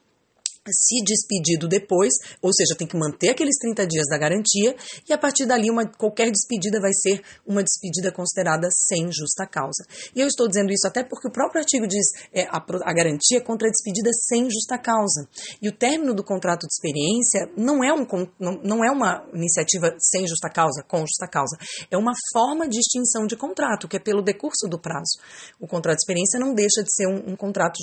se 0.71 1.03
despedido 1.03 1.67
depois, 1.67 2.13
ou 2.41 2.51
seja, 2.53 2.75
tem 2.77 2.87
que 2.87 2.97
manter 2.97 3.29
aqueles 3.29 3.57
30 3.57 3.87
dias 3.87 4.05
da 4.09 4.17
garantia, 4.17 4.75
e 5.07 5.13
a 5.13 5.17
partir 5.17 5.45
dali 5.45 5.69
uma, 5.69 5.85
qualquer 5.85 6.31
despedida 6.31 6.79
vai 6.79 6.91
ser 6.93 7.21
uma 7.45 7.63
despedida 7.63 8.11
considerada 8.11 8.67
sem 8.71 9.11
justa 9.11 9.45
causa. 9.45 9.85
E 10.15 10.21
eu 10.21 10.27
estou 10.27 10.47
dizendo 10.47 10.71
isso 10.71 10.87
até 10.87 11.03
porque 11.03 11.27
o 11.27 11.31
próprio 11.31 11.61
artigo 11.61 11.87
diz 11.87 12.05
é, 12.33 12.43
a, 12.43 12.57
a 12.57 12.93
garantia 12.93 13.41
contra 13.41 13.67
a 13.67 13.71
despedida 13.71 14.09
sem 14.27 14.49
justa 14.49 14.77
causa. 14.77 15.27
E 15.61 15.69
o 15.69 15.71
término 15.75 16.13
do 16.13 16.23
contrato 16.23 16.61
de 16.61 16.73
experiência 16.73 17.49
não 17.57 17.83
é, 17.83 17.93
um, 17.93 18.05
não, 18.39 18.59
não 18.63 18.85
é 18.85 18.91
uma 18.91 19.25
iniciativa 19.33 19.95
sem 19.99 20.27
justa 20.27 20.49
causa, 20.49 20.83
com 20.83 20.99
justa 20.99 21.27
causa. 21.27 21.57
É 21.91 21.97
uma 21.97 22.13
forma 22.33 22.67
de 22.67 22.79
extinção 22.79 23.25
de 23.25 23.35
contrato, 23.35 23.87
que 23.87 23.97
é 23.97 23.99
pelo 23.99 24.21
decurso 24.21 24.67
do 24.69 24.79
prazo. 24.79 25.19
O 25.59 25.67
contrato 25.67 25.97
de 25.97 26.03
experiência 26.03 26.39
não 26.39 26.53
deixa 26.53 26.83
de 26.83 26.93
ser 26.93 27.07
um, 27.07 27.33
um 27.33 27.35
contrato 27.35 27.77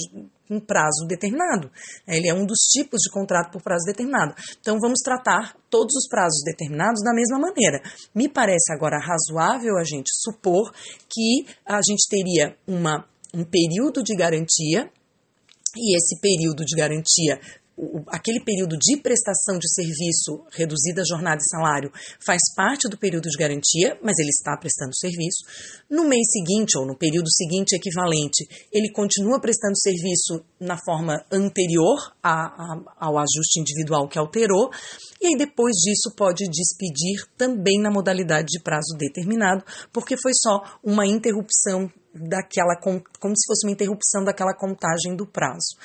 um 0.51 0.61
prazo 0.61 1.07
determinado. 1.09 1.71
Ele 2.07 2.29
é 2.29 2.35
um 2.35 2.45
dos 2.45 2.59
tipos 2.71 3.01
de 3.01 3.11
contrato 3.11 3.53
por 3.53 3.63
prazo 3.63 3.85
determinado. 3.87 4.35
Então, 4.61 4.79
vamos 4.81 5.01
tratar 5.03 5.57
todos 5.71 5.95
os 5.97 6.09
prazos 6.09 6.43
determinados 6.45 7.03
da 7.03 7.13
mesma 7.15 7.39
maneira. 7.39 7.83
Me 8.15 8.29
parece 8.29 8.73
agora 8.73 8.99
razoável 8.99 9.77
a 9.79 9.85
gente 9.85 10.11
supor 10.13 10.73
que 11.09 11.47
a 11.67 11.81
gente 11.87 12.09
teria 12.09 12.57
uma, 12.67 13.07
um 13.33 13.45
período 13.45 14.03
de 14.03 14.15
garantia 14.15 14.91
e 15.77 15.97
esse 15.97 16.21
período 16.21 16.65
de 16.65 16.77
garantia 16.77 17.41
aquele 18.09 18.43
período 18.45 18.77
de 18.79 18.97
prestação 18.99 19.59
de 19.59 19.69
serviço 19.73 20.45
reduzida 20.53 21.03
jornada 21.07 21.41
e 21.41 21.51
salário 21.51 21.91
faz 22.25 22.41
parte 22.55 22.89
do 22.89 22.97
período 22.97 23.29
de 23.29 23.37
garantia, 23.37 23.99
mas 24.03 24.19
ele 24.19 24.29
está 24.29 24.57
prestando 24.57 24.97
serviço. 24.97 25.45
No 25.91 26.05
mês 26.05 26.27
seguinte, 26.31 26.79
ou 26.79 26.87
no 26.87 26.97
período 26.97 27.29
seguinte 27.31 27.75
equivalente, 27.75 28.47
ele 28.73 28.93
continua 28.93 29.41
prestando 29.41 29.77
serviço 29.77 30.45
na 30.61 30.79
forma 30.85 31.25
anterior 31.33 31.99
a, 32.23 32.33
a, 32.33 32.83
ao 32.99 33.19
ajuste 33.19 33.61
individual 33.61 34.09
que 34.09 34.19
alterou, 34.19 34.71
e 35.21 35.27
aí 35.27 35.37
depois 35.37 35.75
disso 35.77 36.15
pode 36.17 36.49
despedir 36.49 37.27
também 37.37 37.81
na 37.81 37.91
modalidade 37.91 38.47
de 38.49 38.63
prazo 38.63 38.97
determinado, 38.97 39.65
porque 39.93 40.17
foi 40.21 40.33
só 40.35 40.79
uma 40.83 41.07
interrupção 41.07 41.91
daquela, 42.15 42.77
como 42.81 43.37
se 43.37 43.47
fosse 43.49 43.67
uma 43.67 43.73
interrupção 43.73 44.23
daquela 44.23 44.55
contagem 44.55 45.17
do 45.17 45.27
prazo. 45.27 45.77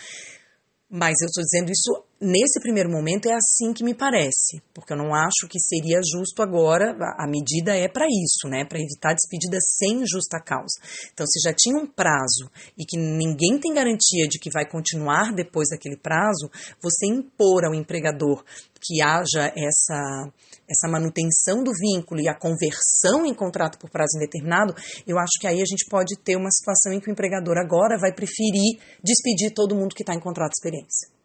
Mas 0.92 1.14
eu 1.22 1.28
estou 1.28 1.44
dizendo 1.44 1.72
isso 1.72 2.04
nesse 2.20 2.60
primeiro 2.60 2.90
momento 2.90 3.30
é 3.30 3.34
assim 3.34 3.72
que 3.74 3.84
me 3.84 3.94
parece, 3.94 4.60
porque 4.74 4.92
eu 4.92 4.98
não 4.98 5.14
acho 5.14 5.48
que 5.48 5.60
seria 5.60 6.02
justo 6.04 6.42
agora, 6.42 6.98
a 7.18 7.28
medida 7.28 7.76
é 7.76 7.88
para 7.88 8.06
isso, 8.06 8.50
né, 8.50 8.66
para 8.66 8.80
evitar 8.80 9.14
despedida 9.14 9.58
sem 9.62 10.04
justa 10.08 10.42
causa. 10.42 10.82
Então, 11.14 11.28
se 11.28 11.40
já 11.48 11.54
tinha 11.56 11.78
um 11.78 11.86
prazo 11.86 12.50
e 12.76 12.86
que 12.86 12.98
ninguém 12.98 13.60
tem 13.60 13.72
garantia 13.72 14.28
de 14.28 14.40
que 14.40 14.50
vai 14.50 14.68
continuar 14.68 15.32
depois 15.32 15.70
daquele 15.70 15.96
prazo, 15.96 16.50
você 16.82 17.06
impor 17.06 17.66
ao 17.66 17.76
empregador 17.76 18.44
que 18.82 19.02
haja 19.02 19.54
essa 19.56 20.32
essa 20.70 20.88
manutenção 20.88 21.64
do 21.64 21.72
vínculo 21.74 22.22
e 22.22 22.28
a 22.28 22.38
conversão 22.38 23.26
em 23.26 23.34
contrato 23.34 23.78
por 23.80 23.90
prazo 23.90 24.18
indeterminado, 24.18 24.74
eu 25.08 25.18
acho 25.18 25.40
que 25.40 25.48
aí 25.48 25.62
a 25.62 25.66
gente 25.66 25.86
pode 25.90 26.16
ter 26.24 26.36
uma 26.36 26.52
situação 26.52 26.94
em 26.94 27.00
que 27.00 27.10
o 27.10 27.12
empregador 27.12 27.58
agora 27.58 27.98
vai 28.00 28.14
preferir 28.14 28.80
despedir 29.04 29.52
todo 29.54 29.76
mundo 29.76 29.96
que 29.96 30.04
está 30.04 30.14
em 30.14 30.20
contrato 30.20 30.52
de 30.52 30.58
experiência 30.58 31.20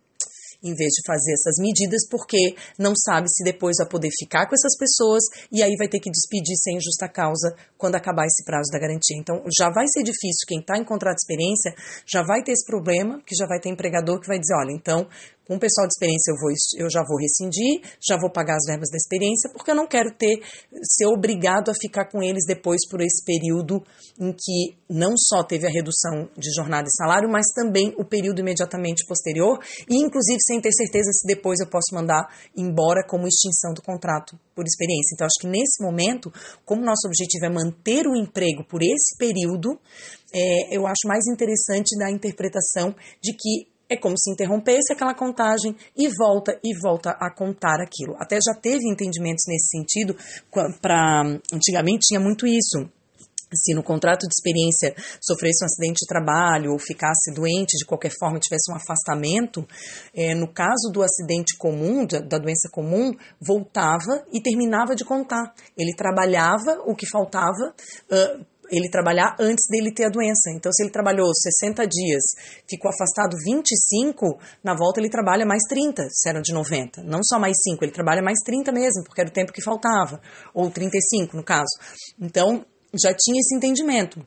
em 0.64 0.74
vez 0.74 0.88
de 0.96 1.02
fazer 1.06 1.32
essas 1.34 1.60
medidas, 1.60 2.08
porque 2.08 2.56
não 2.78 2.94
sabe 2.96 3.28
se 3.28 3.44
depois 3.44 3.76
vai 3.78 3.88
poder 3.88 4.08
ficar 4.18 4.48
com 4.48 4.54
essas 4.54 4.74
pessoas 4.78 5.22
e 5.52 5.62
aí 5.62 5.76
vai 5.76 5.86
ter 5.86 6.00
que 6.00 6.10
despedir 6.10 6.56
sem 6.56 6.80
justa 6.80 7.06
causa 7.06 7.54
quando 7.76 7.96
acabar 7.96 8.24
esse 8.24 8.42
prazo 8.44 8.72
da 8.72 8.78
garantia. 8.78 9.16
Então, 9.20 9.44
já 9.56 9.68
vai 9.68 9.84
ser 9.86 10.02
difícil, 10.02 10.48
quem 10.48 10.60
está 10.60 10.78
em 10.78 10.84
contrato 10.84 11.16
de 11.16 11.22
experiência 11.22 11.74
já 12.06 12.22
vai 12.22 12.42
ter 12.42 12.52
esse 12.52 12.64
problema, 12.64 13.20
que 13.26 13.36
já 13.36 13.46
vai 13.46 13.60
ter 13.60 13.68
empregador 13.68 14.18
que 14.18 14.26
vai 14.26 14.38
dizer, 14.38 14.54
olha, 14.54 14.72
então, 14.72 15.06
Com 15.46 15.56
o 15.56 15.60
pessoal 15.60 15.86
de 15.86 15.92
experiência 15.92 16.32
eu, 16.32 16.36
vou, 16.40 16.50
eu 16.78 16.90
já 16.90 17.02
vou 17.06 17.18
rescindir, 17.18 17.82
já 18.00 18.18
vou 18.18 18.30
pagar 18.30 18.56
as 18.56 18.64
verbas 18.66 18.88
da 18.90 18.96
experiência, 18.96 19.50
porque 19.50 19.70
eu 19.70 19.74
não 19.74 19.86
quero 19.86 20.10
ter 20.16 20.40
ser 20.82 21.06
obrigado 21.06 21.70
a 21.70 21.74
ficar 21.74 22.08
com 22.10 22.22
eles 22.22 22.44
depois 22.46 22.80
por 22.88 23.00
esse 23.00 23.22
período 23.24 23.82
em 24.18 24.32
que 24.32 24.76
não 24.88 25.14
só 25.16 25.42
teve 25.42 25.66
a 25.66 25.70
redução 25.70 26.28
de 26.36 26.50
jornada 26.54 26.86
e 26.88 26.96
salário, 26.96 27.28
mas 27.28 27.46
também 27.54 27.94
o 27.98 28.04
período 28.04 28.40
imediatamente 28.40 29.04
posterior, 29.06 29.58
e 29.88 29.96
inclusive 29.96 30.38
sem 30.40 30.60
ter 30.60 30.72
certeza 30.72 31.10
se 31.12 31.26
depois 31.26 31.60
eu 31.60 31.68
posso 31.68 31.94
mandar 31.94 32.24
embora 32.56 33.04
como 33.06 33.26
extinção 33.26 33.74
do 33.74 33.82
contrato 33.82 34.38
por 34.54 34.64
experiência. 34.64 35.14
Então, 35.14 35.26
acho 35.26 35.40
que 35.40 35.46
nesse 35.46 35.82
momento, 35.82 36.32
como 36.64 36.84
nosso 36.84 37.06
objetivo 37.06 37.46
é 37.46 37.50
manter 37.50 38.06
o 38.06 38.16
emprego 38.16 38.64
por 38.64 38.82
esse 38.82 39.16
período, 39.18 39.78
é, 40.32 40.76
eu 40.76 40.86
acho 40.86 41.06
mais 41.06 41.26
interessante 41.26 41.96
da 41.98 42.10
interpretação 42.10 42.94
de 43.22 43.32
que 43.32 43.73
é 43.88 43.96
como 43.96 44.18
se 44.18 44.30
interrompesse 44.30 44.92
aquela 44.92 45.14
contagem 45.14 45.76
e 45.96 46.08
volta 46.08 46.58
e 46.62 46.78
volta 46.80 47.10
a 47.10 47.30
contar 47.30 47.80
aquilo. 47.80 48.16
Até 48.18 48.36
já 48.36 48.54
teve 48.60 48.88
entendimentos 48.88 49.44
nesse 49.46 49.68
sentido, 49.68 50.16
para 50.80 51.22
antigamente 51.52 52.06
tinha 52.08 52.20
muito 52.20 52.46
isso 52.46 52.88
se 53.54 53.74
no 53.74 53.82
contrato 53.82 54.26
de 54.26 54.34
experiência 54.34 54.94
sofresse 55.20 55.64
um 55.64 55.66
acidente 55.66 56.00
de 56.02 56.08
trabalho 56.08 56.72
ou 56.72 56.78
ficasse 56.78 57.32
doente 57.32 57.76
de 57.76 57.84
qualquer 57.84 58.10
forma, 58.18 58.38
tivesse 58.38 58.70
um 58.72 58.76
afastamento, 58.76 59.66
é, 60.14 60.34
no 60.34 60.52
caso 60.52 60.90
do 60.92 61.02
acidente 61.02 61.56
comum, 61.56 62.06
da, 62.06 62.18
da, 62.20 62.38
doença 62.38 62.68
comum, 62.70 63.12
voltava 63.40 64.24
e 64.32 64.40
terminava 64.40 64.94
de 64.94 65.04
contar. 65.04 65.54
Ele 65.76 65.94
trabalhava 65.94 66.82
o 66.84 66.94
que 66.94 67.08
faltava. 67.08 67.74
Uh, 68.10 68.53
ele 68.70 68.88
trabalhar 68.88 69.36
antes 69.38 69.64
dele 69.68 69.92
ter 69.92 70.04
a 70.04 70.10
doença. 70.10 70.50
Então, 70.54 70.72
se 70.72 70.82
ele 70.82 70.90
trabalhou 70.90 71.26
60 71.32 71.86
dias, 71.86 72.22
ficou 72.68 72.90
afastado 72.90 73.36
25, 73.44 74.38
na 74.62 74.74
volta 74.74 75.00
ele 75.00 75.10
trabalha 75.10 75.44
mais 75.44 75.62
30, 75.68 76.02
se 76.10 76.28
eram 76.28 76.40
de 76.40 76.52
90. 76.52 77.02
Não 77.02 77.20
só 77.22 77.38
mais 77.38 77.56
5, 77.62 77.84
ele 77.84 77.92
trabalha 77.92 78.22
mais 78.22 78.38
30 78.44 78.72
mesmo, 78.72 79.04
porque 79.04 79.20
era 79.20 79.30
o 79.30 79.32
tempo 79.32 79.52
que 79.52 79.62
faltava. 79.62 80.20
Ou 80.52 80.70
35, 80.70 81.36
no 81.36 81.44
caso. 81.44 81.76
Então, 82.20 82.64
já 82.94 83.14
tinha 83.14 83.40
esse 83.40 83.54
entendimento. 83.54 84.24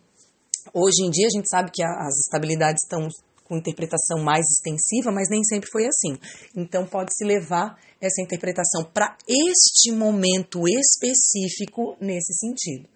Hoje 0.73 1.03
em 1.05 1.09
dia, 1.09 1.27
a 1.27 1.35
gente 1.35 1.47
sabe 1.49 1.71
que 1.73 1.83
as 1.83 2.13
estabilidades 2.25 2.83
estão 2.83 3.07
com 3.45 3.57
interpretação 3.57 4.21
mais 4.21 4.45
extensiva, 4.45 5.09
mas 5.11 5.29
nem 5.29 5.41
sempre 5.43 5.69
foi 5.71 5.87
assim. 5.87 6.19
Então, 6.55 6.85
pode-se 6.85 7.23
levar 7.23 7.77
essa 8.01 8.21
interpretação 8.21 8.83
para 8.93 9.15
este 9.27 9.91
momento 9.93 10.67
específico 10.67 11.95
nesse 12.01 12.33
sentido. 12.33 12.89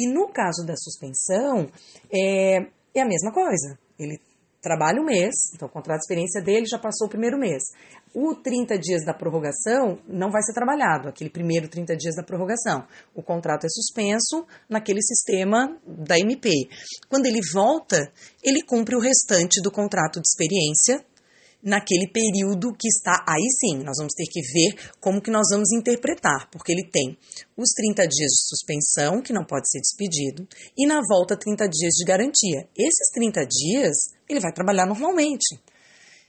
E 0.00 0.06
no 0.06 0.32
caso 0.32 0.64
da 0.64 0.74
suspensão, 0.76 1.68
é, 2.10 2.56
é 2.94 3.02
a 3.02 3.06
mesma 3.06 3.30
coisa. 3.32 3.78
Ele 3.98 4.18
trabalha 4.62 5.00
um 5.00 5.04
mês, 5.04 5.34
então 5.54 5.68
o 5.68 5.70
contrato 5.70 5.98
de 5.98 6.04
experiência 6.04 6.42
dele 6.42 6.64
já 6.66 6.78
passou 6.78 7.06
o 7.06 7.10
primeiro 7.10 7.38
mês. 7.38 7.62
O 8.14 8.34
30 8.34 8.78
dias 8.78 9.04
da 9.04 9.12
prorrogação 9.12 9.98
não 10.08 10.30
vai 10.30 10.42
ser 10.42 10.54
trabalhado, 10.54 11.08
aquele 11.08 11.28
primeiro 11.28 11.68
30 11.68 11.96
dias 11.96 12.14
da 12.14 12.22
prorrogação. 12.22 12.86
O 13.14 13.22
contrato 13.22 13.66
é 13.66 13.68
suspenso 13.68 14.46
naquele 14.68 15.02
sistema 15.02 15.78
da 15.86 16.18
MP. 16.18 16.50
Quando 17.08 17.26
ele 17.26 17.40
volta, 17.52 18.10
ele 18.42 18.62
cumpre 18.62 18.96
o 18.96 19.00
restante 19.00 19.60
do 19.62 19.70
contrato 19.70 20.20
de 20.20 20.26
experiência 20.26 21.04
naquele 21.62 22.08
período 22.10 22.72
que 22.72 22.88
está 22.88 23.24
aí 23.28 23.46
sim, 23.60 23.82
nós 23.84 23.96
vamos 23.98 24.14
ter 24.14 24.24
que 24.30 24.40
ver 24.40 24.92
como 25.00 25.20
que 25.20 25.30
nós 25.30 25.46
vamos 25.50 25.70
interpretar, 25.72 26.48
porque 26.50 26.72
ele 26.72 26.88
tem 26.90 27.16
os 27.56 27.70
30 27.70 28.02
dias 28.02 28.30
de 28.30 28.48
suspensão, 28.48 29.22
que 29.22 29.32
não 29.32 29.44
pode 29.44 29.70
ser 29.70 29.80
despedido, 29.80 30.46
e 30.76 30.86
na 30.86 31.00
volta 31.08 31.36
30 31.36 31.68
dias 31.68 31.92
de 31.92 32.04
garantia. 32.04 32.68
Esses 32.76 33.10
30 33.12 33.46
dias 33.46 33.96
ele 34.28 34.40
vai 34.40 34.52
trabalhar 34.52 34.86
normalmente. 34.86 35.58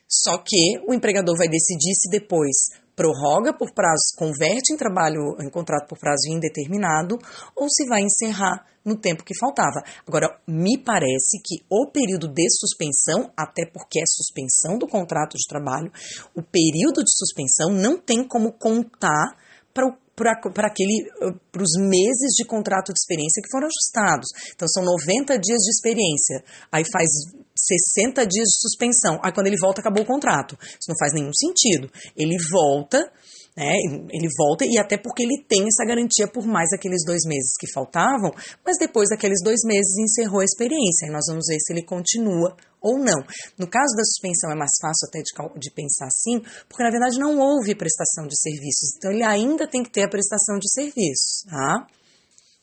Só 0.08 0.36
que 0.38 0.78
o 0.86 0.92
empregador 0.92 1.36
vai 1.38 1.48
decidir 1.48 1.94
se 1.94 2.10
depois 2.10 2.81
prorroga 3.02 3.52
por 3.52 3.74
prazo, 3.74 4.14
converte 4.16 4.72
em 4.72 4.76
trabalho, 4.76 5.34
em 5.40 5.50
contrato 5.50 5.88
por 5.88 5.98
prazo 5.98 6.30
indeterminado, 6.30 7.18
ou 7.56 7.68
se 7.68 7.84
vai 7.88 8.02
encerrar 8.02 8.64
no 8.84 8.96
tempo 8.96 9.24
que 9.24 9.36
faltava. 9.38 9.82
Agora, 10.06 10.28
me 10.46 10.78
parece 10.78 11.40
que 11.44 11.64
o 11.68 11.90
período 11.90 12.28
de 12.28 12.46
suspensão, 12.50 13.32
até 13.36 13.66
porque 13.66 13.98
é 13.98 14.04
suspensão 14.06 14.78
do 14.78 14.86
contrato 14.86 15.36
de 15.36 15.48
trabalho, 15.48 15.90
o 16.34 16.42
período 16.42 17.02
de 17.02 17.10
suspensão 17.10 17.72
não 17.72 17.98
tem 17.98 18.26
como 18.26 18.52
contar 18.52 19.36
para 19.74 19.88
o 19.88 20.02
para 20.14 20.68
aquele 20.68 21.08
para 21.50 21.62
os 21.62 21.72
meses 21.80 22.36
de 22.36 22.44
contrato 22.44 22.92
de 22.92 22.98
experiência 22.98 23.42
que 23.42 23.50
foram 23.50 23.66
ajustados. 23.66 24.28
Então 24.54 24.68
são 24.68 24.84
90 24.84 25.38
dias 25.38 25.58
de 25.58 25.70
experiência. 25.70 26.44
Aí 26.70 26.84
faz 26.92 27.08
60 27.56 28.26
dias 28.26 28.48
de 28.48 28.60
suspensão. 28.60 29.20
Aí 29.22 29.32
quando 29.32 29.46
ele 29.46 29.58
volta 29.60 29.80
acabou 29.80 30.02
o 30.02 30.06
contrato. 30.06 30.58
Isso 30.62 30.88
não 30.88 30.96
faz 30.98 31.12
nenhum 31.12 31.32
sentido. 31.32 31.90
Ele 32.16 32.36
volta 32.50 33.10
né? 33.56 33.76
Ele 34.10 34.28
volta 34.36 34.64
e 34.64 34.78
até 34.78 34.96
porque 34.96 35.22
ele 35.22 35.44
tem 35.46 35.66
essa 35.66 35.84
garantia 35.86 36.26
por 36.26 36.46
mais 36.46 36.72
aqueles 36.72 37.04
dois 37.04 37.20
meses 37.26 37.52
que 37.60 37.70
faltavam, 37.70 38.32
mas 38.64 38.78
depois 38.78 39.10
daqueles 39.10 39.42
dois 39.42 39.60
meses 39.64 39.92
encerrou 39.98 40.40
a 40.40 40.44
experiência. 40.44 41.06
E 41.06 41.12
nós 41.12 41.24
vamos 41.28 41.44
ver 41.46 41.58
se 41.60 41.72
ele 41.72 41.84
continua 41.84 42.56
ou 42.80 42.98
não. 42.98 43.20
No 43.58 43.68
caso 43.68 43.94
da 43.96 44.04
suspensão 44.04 44.50
é 44.50 44.56
mais 44.56 44.72
fácil 44.80 45.06
até 45.06 45.20
de, 45.20 45.60
de 45.60 45.70
pensar 45.70 46.06
assim, 46.06 46.40
porque 46.68 46.82
na 46.82 46.90
verdade 46.90 47.18
não 47.18 47.38
houve 47.38 47.74
prestação 47.74 48.26
de 48.26 48.40
serviços, 48.40 48.96
então 48.96 49.12
ele 49.12 49.22
ainda 49.22 49.68
tem 49.68 49.82
que 49.82 49.92
ter 49.92 50.04
a 50.04 50.08
prestação 50.08 50.58
de 50.58 50.70
serviços, 50.72 51.44
tá? 51.48 51.86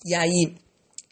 E 0.06 0.15
aí 0.15 0.56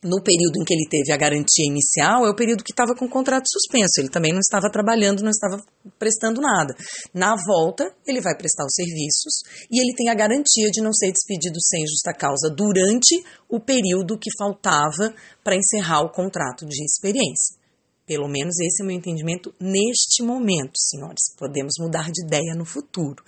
no 0.03 0.21
período 0.21 0.61
em 0.61 0.63
que 0.63 0.73
ele 0.73 0.87
teve 0.89 1.11
a 1.11 1.17
garantia 1.17 1.65
inicial, 1.65 2.25
é 2.25 2.29
o 2.29 2.35
período 2.35 2.63
que 2.63 2.71
estava 2.71 2.93
com 2.93 3.05
o 3.05 3.09
contrato 3.09 3.45
suspenso. 3.47 3.99
Ele 3.99 4.09
também 4.09 4.31
não 4.31 4.39
estava 4.39 4.69
trabalhando, 4.71 5.23
não 5.23 5.31
estava 5.31 5.59
prestando 5.97 6.39
nada. 6.39 6.75
Na 7.13 7.35
volta, 7.47 7.83
ele 8.05 8.21
vai 8.21 8.35
prestar 8.37 8.65
os 8.65 8.73
serviços 8.75 9.41
e 9.71 9.81
ele 9.81 9.95
tem 9.95 10.09
a 10.09 10.15
garantia 10.15 10.69
de 10.69 10.81
não 10.81 10.93
ser 10.93 11.11
despedido 11.11 11.59
sem 11.61 11.81
justa 11.87 12.13
causa 12.13 12.49
durante 12.49 13.23
o 13.49 13.59
período 13.59 14.17
que 14.17 14.29
faltava 14.37 15.13
para 15.43 15.55
encerrar 15.55 16.01
o 16.01 16.11
contrato 16.11 16.65
de 16.65 16.83
experiência. 16.83 17.66
Pelo 18.07 18.29
menos 18.29 18.57
esse 18.61 18.81
é 18.81 18.85
o 18.85 18.87
meu 18.87 18.95
entendimento 18.95 19.53
neste 19.59 20.23
momento, 20.23 20.77
senhores. 20.77 21.35
Podemos 21.37 21.73
mudar 21.77 22.09
de 22.09 22.25
ideia 22.25 22.55
no 22.55 22.63
futuro. 22.63 23.21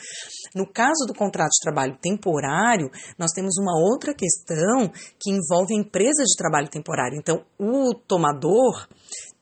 No 0.55 0.65
caso 0.65 1.05
do 1.05 1.13
contrato 1.13 1.51
de 1.51 1.61
trabalho 1.61 1.97
temporário, 2.01 2.89
nós 3.17 3.31
temos 3.31 3.57
uma 3.59 3.77
outra 3.77 4.13
questão 4.13 4.89
que 5.19 5.31
envolve 5.31 5.73
a 5.73 5.79
empresa 5.79 6.23
de 6.23 6.33
trabalho 6.37 6.69
temporário. 6.69 7.19
Então, 7.19 7.43
o 7.59 7.93
tomador 7.93 8.87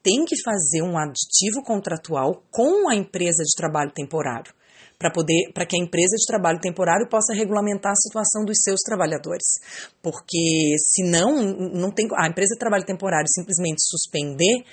tem 0.02 0.26
que 0.26 0.41
fazer 0.41 0.82
um 0.82 0.97
aditivo 0.97 1.62
contratual 1.63 2.41
com 2.50 2.89
a 2.89 2.95
empresa 2.95 3.43
de 3.43 3.56
trabalho 3.56 3.91
temporário 3.91 4.52
para 4.97 5.12
poder 5.12 5.52
para 5.54 5.65
que 5.65 5.76
a 5.76 5.84
empresa 5.84 6.15
de 6.17 6.26
trabalho 6.26 6.60
temporário 6.60 7.08
possa 7.08 7.34
regulamentar 7.34 7.91
a 7.91 7.95
situação 7.95 8.43
dos 8.43 8.58
seus 8.63 8.82
trabalhadores. 8.82 9.45
Porque 10.02 10.76
senão 10.95 11.43
não 11.73 11.91
tem 11.91 12.08
a 12.17 12.28
empresa 12.28 12.54
de 12.54 12.60
trabalho 12.60 12.86
temporário 12.86 13.28
simplesmente 13.30 13.78
suspender 13.82 14.65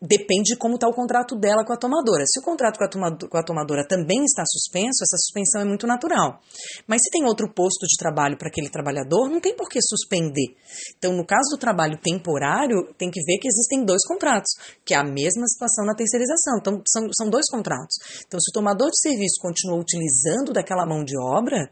depende 0.00 0.52
de 0.52 0.56
como 0.56 0.74
está 0.74 0.86
o 0.86 0.92
contrato 0.92 1.34
dela 1.34 1.64
com 1.64 1.72
a 1.72 1.76
tomadora. 1.76 2.24
Se 2.26 2.40
o 2.40 2.42
contrato 2.42 2.76
com 2.76 2.84
a, 2.84 2.88
tomadora, 2.88 3.28
com 3.28 3.38
a 3.38 3.42
tomadora 3.42 3.86
também 3.88 4.22
está 4.24 4.44
suspenso, 4.44 5.02
essa 5.02 5.16
suspensão 5.16 5.62
é 5.62 5.64
muito 5.64 5.86
natural. 5.86 6.40
Mas 6.86 7.00
se 7.02 7.10
tem 7.10 7.24
outro 7.24 7.48
posto 7.52 7.86
de 7.86 7.96
trabalho 7.98 8.36
para 8.36 8.48
aquele 8.48 8.68
trabalhador, 8.68 9.30
não 9.30 9.40
tem 9.40 9.56
por 9.56 9.68
que 9.68 9.80
suspender. 9.80 10.54
Então, 10.98 11.16
no 11.16 11.24
caso 11.24 11.56
do 11.56 11.58
trabalho 11.58 11.98
temporário, 12.02 12.92
tem 12.98 13.10
que 13.10 13.20
ver 13.24 13.38
que 13.38 13.48
existem 13.48 13.84
dois 13.84 14.04
contratos, 14.06 14.52
que 14.84 14.92
é 14.92 14.98
a 14.98 15.04
mesma 15.04 15.46
situação 15.46 15.86
na 15.86 15.94
terceirização. 15.94 16.58
Então, 16.60 16.82
são, 16.86 17.08
são 17.12 17.30
dois 17.30 17.46
contratos. 17.50 17.96
Então, 18.26 18.38
se 18.38 18.50
o 18.50 18.54
tomador 18.54 18.90
de 18.90 19.00
serviço 19.00 19.40
continua 19.40 19.80
utilizando 19.80 20.52
daquela 20.52 20.84
mão 20.84 21.02
de 21.02 21.18
obra, 21.18 21.70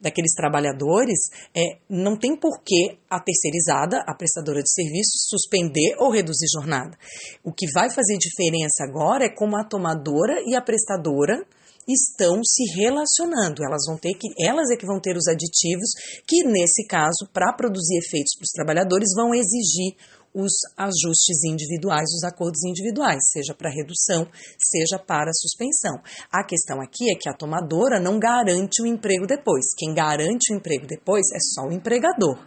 daqueles 0.00 0.34
trabalhadores, 0.34 1.18
é, 1.54 1.78
não 1.88 2.16
tem 2.16 2.36
por 2.36 2.62
que 2.62 2.98
a 3.10 3.20
terceirizada, 3.20 4.02
a 4.06 4.14
prestadora 4.14 4.62
de 4.62 4.72
serviços, 4.72 5.26
suspender 5.28 5.96
ou 5.98 6.10
reduzir 6.10 6.46
jornada. 6.54 6.96
O 7.44 7.52
que 7.52 7.66
vai 7.72 7.90
fazer 7.90 8.18
diferença 8.18 8.84
agora 8.84 9.24
é 9.24 9.34
como 9.34 9.56
a 9.56 9.64
tomadora 9.64 10.42
e 10.46 10.54
a 10.54 10.62
prestadora 10.62 11.44
estão 11.88 12.42
se 12.44 12.64
relacionando. 12.74 13.62
Elas 13.64 13.86
vão 13.86 13.96
ter 13.96 14.12
que, 14.14 14.28
elas 14.44 14.70
é 14.70 14.76
que 14.76 14.86
vão 14.86 15.00
ter 15.00 15.16
os 15.16 15.28
aditivos 15.28 15.90
que, 16.26 16.42
nesse 16.44 16.84
caso, 16.86 17.28
para 17.32 17.52
produzir 17.52 17.98
efeitos 17.98 18.34
para 18.36 18.44
os 18.44 18.50
trabalhadores, 18.50 19.14
vão 19.14 19.32
exigir 19.32 19.94
os 20.36 20.52
ajustes 20.76 21.42
individuais, 21.44 22.04
os 22.14 22.22
acordos 22.22 22.62
individuais, 22.62 23.24
seja 23.32 23.54
para 23.54 23.70
redução, 23.70 24.28
seja 24.58 24.98
para 24.98 25.32
suspensão. 25.32 25.96
A 26.30 26.44
questão 26.44 26.78
aqui 26.82 27.10
é 27.10 27.18
que 27.18 27.28
a 27.28 27.32
tomadora 27.32 27.98
não 27.98 28.18
garante 28.18 28.82
o 28.82 28.86
emprego 28.86 29.26
depois. 29.26 29.64
Quem 29.78 29.94
garante 29.94 30.52
o 30.52 30.56
emprego 30.56 30.86
depois 30.86 31.24
é 31.32 31.38
só 31.40 31.66
o 31.66 31.72
empregador. 31.72 32.38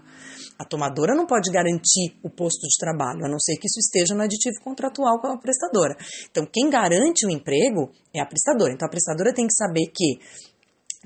A 0.59 0.65
tomadora 0.65 1.15
não 1.15 1.25
pode 1.25 1.49
garantir 1.49 2.19
o 2.21 2.29
posto 2.29 2.67
de 2.67 2.77
trabalho, 2.77 3.25
a 3.25 3.29
não 3.29 3.39
ser 3.39 3.55
que 3.55 3.65
isso 3.65 3.79
esteja 3.79 4.13
no 4.13 4.21
aditivo 4.21 4.61
contratual 4.61 5.19
com 5.19 5.27
a 5.27 5.37
prestadora. 5.37 5.95
Então, 6.29 6.45
quem 6.45 6.69
garante 6.69 7.25
o 7.25 7.31
emprego 7.31 7.89
é 8.13 8.19
a 8.21 8.25
prestadora. 8.25 8.73
Então, 8.73 8.85
a 8.85 8.91
prestadora 8.91 9.33
tem 9.33 9.47
que 9.47 9.53
saber 9.53 9.87
que 9.87 10.19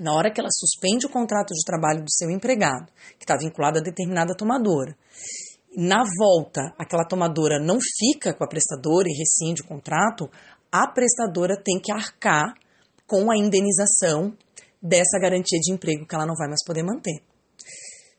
na 0.00 0.12
hora 0.12 0.30
que 0.30 0.40
ela 0.40 0.50
suspende 0.50 1.06
o 1.06 1.08
contrato 1.08 1.54
de 1.54 1.64
trabalho 1.64 2.02
do 2.02 2.10
seu 2.10 2.28
empregado, 2.30 2.90
que 3.16 3.24
está 3.24 3.36
vinculado 3.36 3.78
a 3.78 3.82
determinada 3.82 4.34
tomadora, 4.34 4.96
na 5.76 6.02
volta 6.18 6.74
aquela 6.78 7.06
tomadora 7.06 7.58
não 7.58 7.78
fica 7.80 8.34
com 8.34 8.44
a 8.44 8.48
prestadora 8.48 9.08
e 9.08 9.16
rescinde 9.16 9.62
o 9.62 9.66
contrato, 9.66 10.30
a 10.70 10.88
prestadora 10.88 11.60
tem 11.62 11.80
que 11.80 11.92
arcar 11.92 12.54
com 13.06 13.30
a 13.30 13.36
indenização 13.36 14.36
dessa 14.82 15.18
garantia 15.18 15.58
de 15.60 15.72
emprego 15.72 16.06
que 16.06 16.14
ela 16.14 16.26
não 16.26 16.34
vai 16.34 16.48
mais 16.48 16.64
poder 16.64 16.82
manter. 16.82 17.22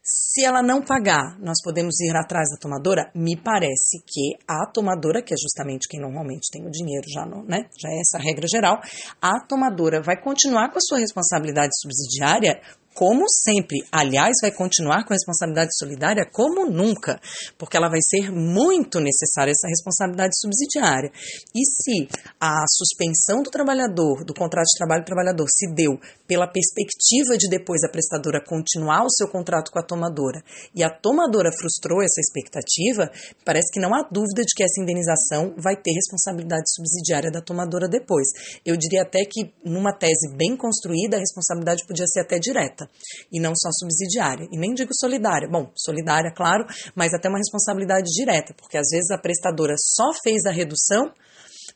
Se 0.07 0.45
ela 0.45 0.61
não 0.61 0.83
pagar, 0.83 1.35
nós 1.39 1.57
podemos 1.63 1.99
ir 1.99 2.15
atrás 2.15 2.47
da 2.51 2.57
tomadora? 2.59 3.09
Me 3.15 3.35
parece 3.35 4.03
que 4.05 4.37
a 4.47 4.69
tomadora, 4.71 5.23
que 5.23 5.33
é 5.33 5.37
justamente 5.37 5.87
quem 5.89 5.99
normalmente 5.99 6.51
tem 6.51 6.63
o 6.63 6.69
dinheiro, 6.69 7.05
já 7.11 7.25
não, 7.25 7.43
né? 7.43 7.67
Já 7.81 7.89
é 7.89 7.99
essa 7.99 8.19
regra 8.19 8.45
geral, 8.47 8.79
a 9.19 9.39
tomadora 9.47 10.03
vai 10.03 10.21
continuar 10.21 10.69
com 10.71 10.77
a 10.77 10.81
sua 10.81 10.99
responsabilidade 10.99 11.71
subsidiária 11.81 12.61
como 12.95 13.25
sempre. 13.29 13.83
Aliás, 13.91 14.31
vai 14.41 14.51
continuar 14.51 15.03
com 15.03 15.13
a 15.13 15.17
responsabilidade 15.17 15.75
solidária 15.77 16.25
como 16.31 16.65
nunca, 16.65 17.19
porque 17.57 17.75
ela 17.75 17.89
vai 17.89 17.99
ser 18.01 18.31
muito 18.31 19.01
necessária, 19.01 19.51
essa 19.51 19.67
responsabilidade 19.67 20.33
subsidiária. 20.39 21.11
E 21.53 21.61
se 21.65 22.07
a 22.39 22.63
suspensão 22.67 23.43
do 23.43 23.51
trabalhador, 23.51 24.23
do 24.23 24.33
contrato 24.33 24.65
de 24.65 24.77
trabalho 24.77 25.03
do 25.03 25.05
trabalhador, 25.05 25.45
se 25.49 25.67
deu 25.75 25.99
pela 26.25 26.47
perspectiva 26.47 27.37
de 27.37 27.49
depois 27.49 27.83
a 27.83 27.91
prestadora 27.91 28.43
continuar 28.43 29.03
o 29.03 29.11
seu 29.11 29.27
contrato 29.27 29.71
com 29.71 29.79
a 29.79 29.83
tomadora 29.83 30.41
e 30.73 30.81
a 30.81 30.89
tomadora 30.89 31.51
frustrou 31.51 32.01
essa 32.01 32.21
expectativa, 32.21 33.11
parece 33.43 33.71
que 33.73 33.79
não 33.79 33.93
há 33.93 34.07
dúvida 34.09 34.43
de 34.43 34.53
que 34.55 34.63
essa 34.63 34.81
indenização 34.81 35.53
vai 35.57 35.75
ter 35.75 35.91
responsabilidade 35.91 36.71
subsidiária 36.73 37.29
da 37.29 37.41
tomadora 37.41 37.89
depois. 37.89 38.27
Eu 38.65 38.77
diria 38.77 39.01
até 39.01 39.19
que, 39.25 39.53
numa 39.65 39.91
tese 39.91 40.33
bem 40.35 40.55
construída, 40.55 41.17
a 41.17 41.19
responsabilidade 41.19 41.85
podia 41.85 42.07
ser 42.07 42.21
até 42.21 42.39
direta 42.39 42.84
e 43.31 43.39
não 43.39 43.53
só 43.55 43.69
subsidiária. 43.71 44.47
E 44.51 44.57
nem 44.57 44.73
digo 44.73 44.91
solidária. 44.93 45.47
Bom, 45.49 45.71
solidária, 45.75 46.31
claro, 46.31 46.65
mas 46.95 47.13
até 47.13 47.29
uma 47.29 47.37
responsabilidade 47.37 48.05
direta, 48.15 48.53
porque 48.53 48.77
às 48.77 48.87
vezes 48.91 49.11
a 49.11 49.17
prestadora 49.17 49.75
só 49.77 50.11
fez 50.23 50.45
a 50.45 50.51
redução 50.51 51.11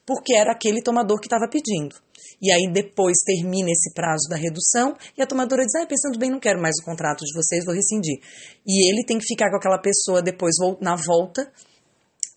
porque 0.05 0.36
era 0.36 0.51
aquele 0.51 0.82
tomador 0.82 1.20
que 1.20 1.28
estava 1.28 1.47
pedindo. 1.49 1.95
E 2.41 2.51
aí 2.51 2.72
depois 2.72 3.18
termina 3.26 3.70
esse 3.70 3.93
prazo 3.93 4.28
da 4.30 4.36
redução 4.36 4.95
e 5.18 5.22
a 5.22 5.28
tomadora 5.28 5.64
diz: 5.64 5.76
ah, 5.76 5.86
pensando 5.86 6.18
bem, 6.18 6.32
não 6.32 6.39
quero 6.39 6.62
mais 6.62 6.76
o 6.82 6.86
contrato 6.86 7.24
de 7.26 7.34
vocês, 7.34 7.66
vou 7.66 7.76
rescindir. 7.76 8.18
E 8.66 8.89
ele 8.89 9.05
tem 9.05 9.18
que 9.18 9.26
ficar 9.26 9.49
com 9.49 9.57
aquela 9.57 9.80
pessoa 9.80 10.22
depois 10.22 10.55
na 10.82 10.95
volta 10.95 11.51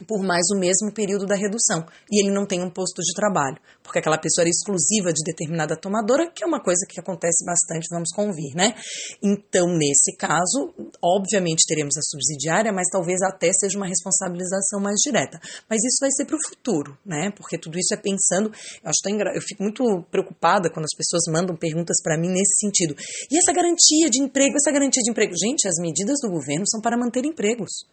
por 0.07 0.23
mais 0.23 0.43
o 0.55 0.59
mesmo 0.59 0.93
período 0.93 1.27
da 1.27 1.35
redução. 1.35 1.87
E 2.11 2.23
ele 2.23 2.35
não 2.35 2.47
tem 2.47 2.63
um 2.63 2.71
posto 2.71 3.03
de 3.03 3.15
trabalho, 3.15 3.59
porque 3.83 3.99
aquela 3.99 4.19
pessoa 4.19 4.43
era 4.43 4.51
exclusiva 4.51 5.13
de 5.13 5.23
determinada 5.25 5.77
tomadora, 5.77 6.31
que 6.31 6.45
é 6.45 6.47
uma 6.47 6.63
coisa 6.63 6.87
que 6.89 7.01
acontece 7.01 7.45
bastante, 7.45 7.89
vamos 7.91 8.11
convir, 8.13 8.55
né? 8.55 8.75
Então, 9.23 9.67
nesse 9.77 10.17
caso, 10.17 10.75
obviamente 11.03 11.67
teremos 11.67 11.97
a 11.97 12.03
subsidiária, 12.03 12.73
mas 12.73 12.89
talvez 12.91 13.21
até 13.23 13.51
seja 13.53 13.77
uma 13.77 13.87
responsabilização 13.87 14.81
mais 14.81 14.97
direta. 15.05 15.41
Mas 15.69 15.83
isso 15.85 15.99
vai 16.01 16.11
ser 16.11 16.25
para 16.25 16.37
o 16.37 16.49
futuro, 16.49 16.97
né? 17.05 17.31
Porque 17.37 17.59
tudo 17.59 17.79
isso 17.79 17.95
é 17.95 17.97
pensando. 17.97 18.53
Eu, 18.83 18.91
acho 18.91 19.01
engra... 19.09 19.35
eu 19.35 19.41
fico 19.41 19.63
muito 19.63 19.83
preocupada 20.11 20.71
quando 20.71 20.85
as 20.85 20.97
pessoas 20.97 21.23
mandam 21.33 21.57
perguntas 21.57 21.97
para 22.03 22.19
mim 22.19 22.29
nesse 22.29 22.59
sentido. 22.61 22.95
E 23.31 23.39
essa 23.39 23.53
garantia 23.53 24.11
de 24.11 24.21
emprego, 24.21 24.57
essa 24.57 24.73
garantia 24.73 25.03
de 25.03 25.11
emprego? 25.11 25.33
Gente, 25.37 25.69
as 25.69 25.77
medidas 25.81 26.19
do 26.23 26.31
governo 26.31 26.65
são 26.69 26.81
para 26.81 26.97
manter 26.97 27.25
empregos. 27.25 27.87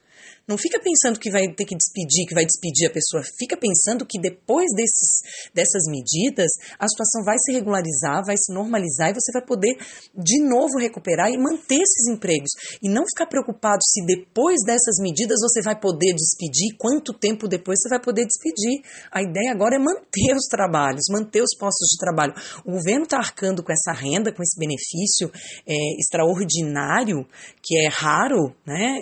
Não 0.49 0.57
fica 0.57 0.81
pensando 0.81 1.19
que 1.19 1.29
vai 1.29 1.45
ter 1.53 1.63
que 1.63 1.77
despedir, 1.77 2.25
que 2.27 2.33
vai 2.33 2.43
despedir 2.43 2.89
a 2.89 2.91
pessoa. 2.91 3.21
Fica 3.37 3.55
pensando 3.55 4.03
que 4.03 4.19
depois 4.19 4.65
desses, 4.75 5.21
dessas 5.53 5.83
medidas, 5.85 6.49
a 6.79 6.87
situação 6.89 7.23
vai 7.23 7.37
se 7.37 7.53
regularizar, 7.53 8.25
vai 8.25 8.35
se 8.35 8.51
normalizar 8.51 9.11
e 9.11 9.13
você 9.13 9.31
vai 9.31 9.45
poder 9.45 9.77
de 10.17 10.41
novo 10.49 10.79
recuperar 10.79 11.29
e 11.29 11.37
manter 11.37 11.75
esses 11.75 12.07
empregos. 12.09 12.49
E 12.81 12.89
não 12.89 13.03
ficar 13.05 13.27
preocupado 13.27 13.77
se 13.83 14.03
depois 14.03 14.57
dessas 14.65 14.97
medidas 14.99 15.37
você 15.39 15.61
vai 15.61 15.79
poder 15.79 16.15
despedir, 16.15 16.75
quanto 16.79 17.13
tempo 17.13 17.47
depois 17.47 17.77
você 17.77 17.89
vai 17.89 18.01
poder 18.01 18.25
despedir. 18.25 18.81
A 19.11 19.21
ideia 19.21 19.51
agora 19.51 19.75
é 19.75 19.79
manter 19.79 20.33
os 20.33 20.47
trabalhos, 20.49 21.03
manter 21.11 21.43
os 21.43 21.55
postos 21.59 21.89
de 21.93 21.99
trabalho. 21.99 22.33
O 22.65 22.71
governo 22.71 23.03
está 23.03 23.17
arcando 23.17 23.61
com 23.61 23.71
essa 23.71 23.93
renda, 23.93 24.33
com 24.33 24.41
esse 24.41 24.57
benefício 24.57 25.29
é, 25.67 25.75
extraordinário, 25.99 27.23
que 27.61 27.77
é 27.85 27.87
raro, 27.87 28.49
né? 28.65 28.97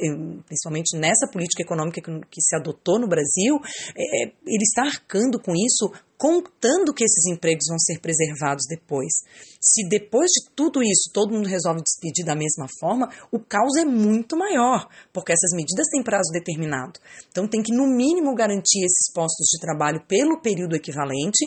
principalmente 0.45 0.97
nessa 0.97 1.36
política 1.37 1.61
econômica 1.61 2.01
que, 2.01 2.11
que 2.31 2.41
se 2.41 2.55
adotou 2.55 2.97
no 2.99 3.07
Brasil, 3.07 3.61
é, 3.95 4.23
ele 4.25 4.63
está 4.63 4.81
arcando 4.81 5.39
com 5.39 5.53
isso, 5.53 5.93
contando 6.17 6.93
que 6.95 7.03
esses 7.03 7.25
empregos 7.27 7.67
vão 7.69 7.77
ser 7.77 7.99
preservados 8.01 8.65
depois. 8.67 9.13
Se 9.61 9.87
depois 9.87 10.31
de 10.31 10.49
tudo 10.55 10.81
isso 10.81 11.11
todo 11.13 11.31
mundo 11.31 11.47
resolve 11.47 11.83
despedir 11.83 12.25
da 12.25 12.35
mesma 12.35 12.65
forma, 12.79 13.07
o 13.31 13.39
caos 13.39 13.77
é 13.77 13.85
muito 13.85 14.35
maior, 14.35 14.89
porque 15.13 15.31
essas 15.31 15.55
medidas 15.55 15.85
têm 15.91 16.01
prazo 16.01 16.31
determinado. 16.33 16.99
Então 17.29 17.47
tem 17.47 17.61
que, 17.61 17.71
no 17.71 17.85
mínimo, 17.85 18.33
garantir 18.33 18.83
esses 18.83 19.13
postos 19.13 19.45
de 19.53 19.59
trabalho 19.61 20.03
pelo 20.07 20.41
período 20.41 20.75
equivalente, 20.75 21.45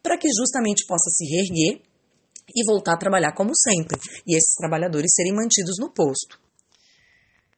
para 0.00 0.16
que 0.16 0.28
justamente 0.38 0.86
possa 0.86 1.10
se 1.10 1.24
reerguer 1.24 1.82
e 2.54 2.64
voltar 2.64 2.94
a 2.94 2.98
trabalhar 2.98 3.32
como 3.32 3.50
sempre, 3.56 3.98
e 4.26 4.36
esses 4.36 4.54
trabalhadores 4.54 5.12
serem 5.12 5.34
mantidos 5.34 5.76
no 5.80 5.92
posto. 5.92 6.43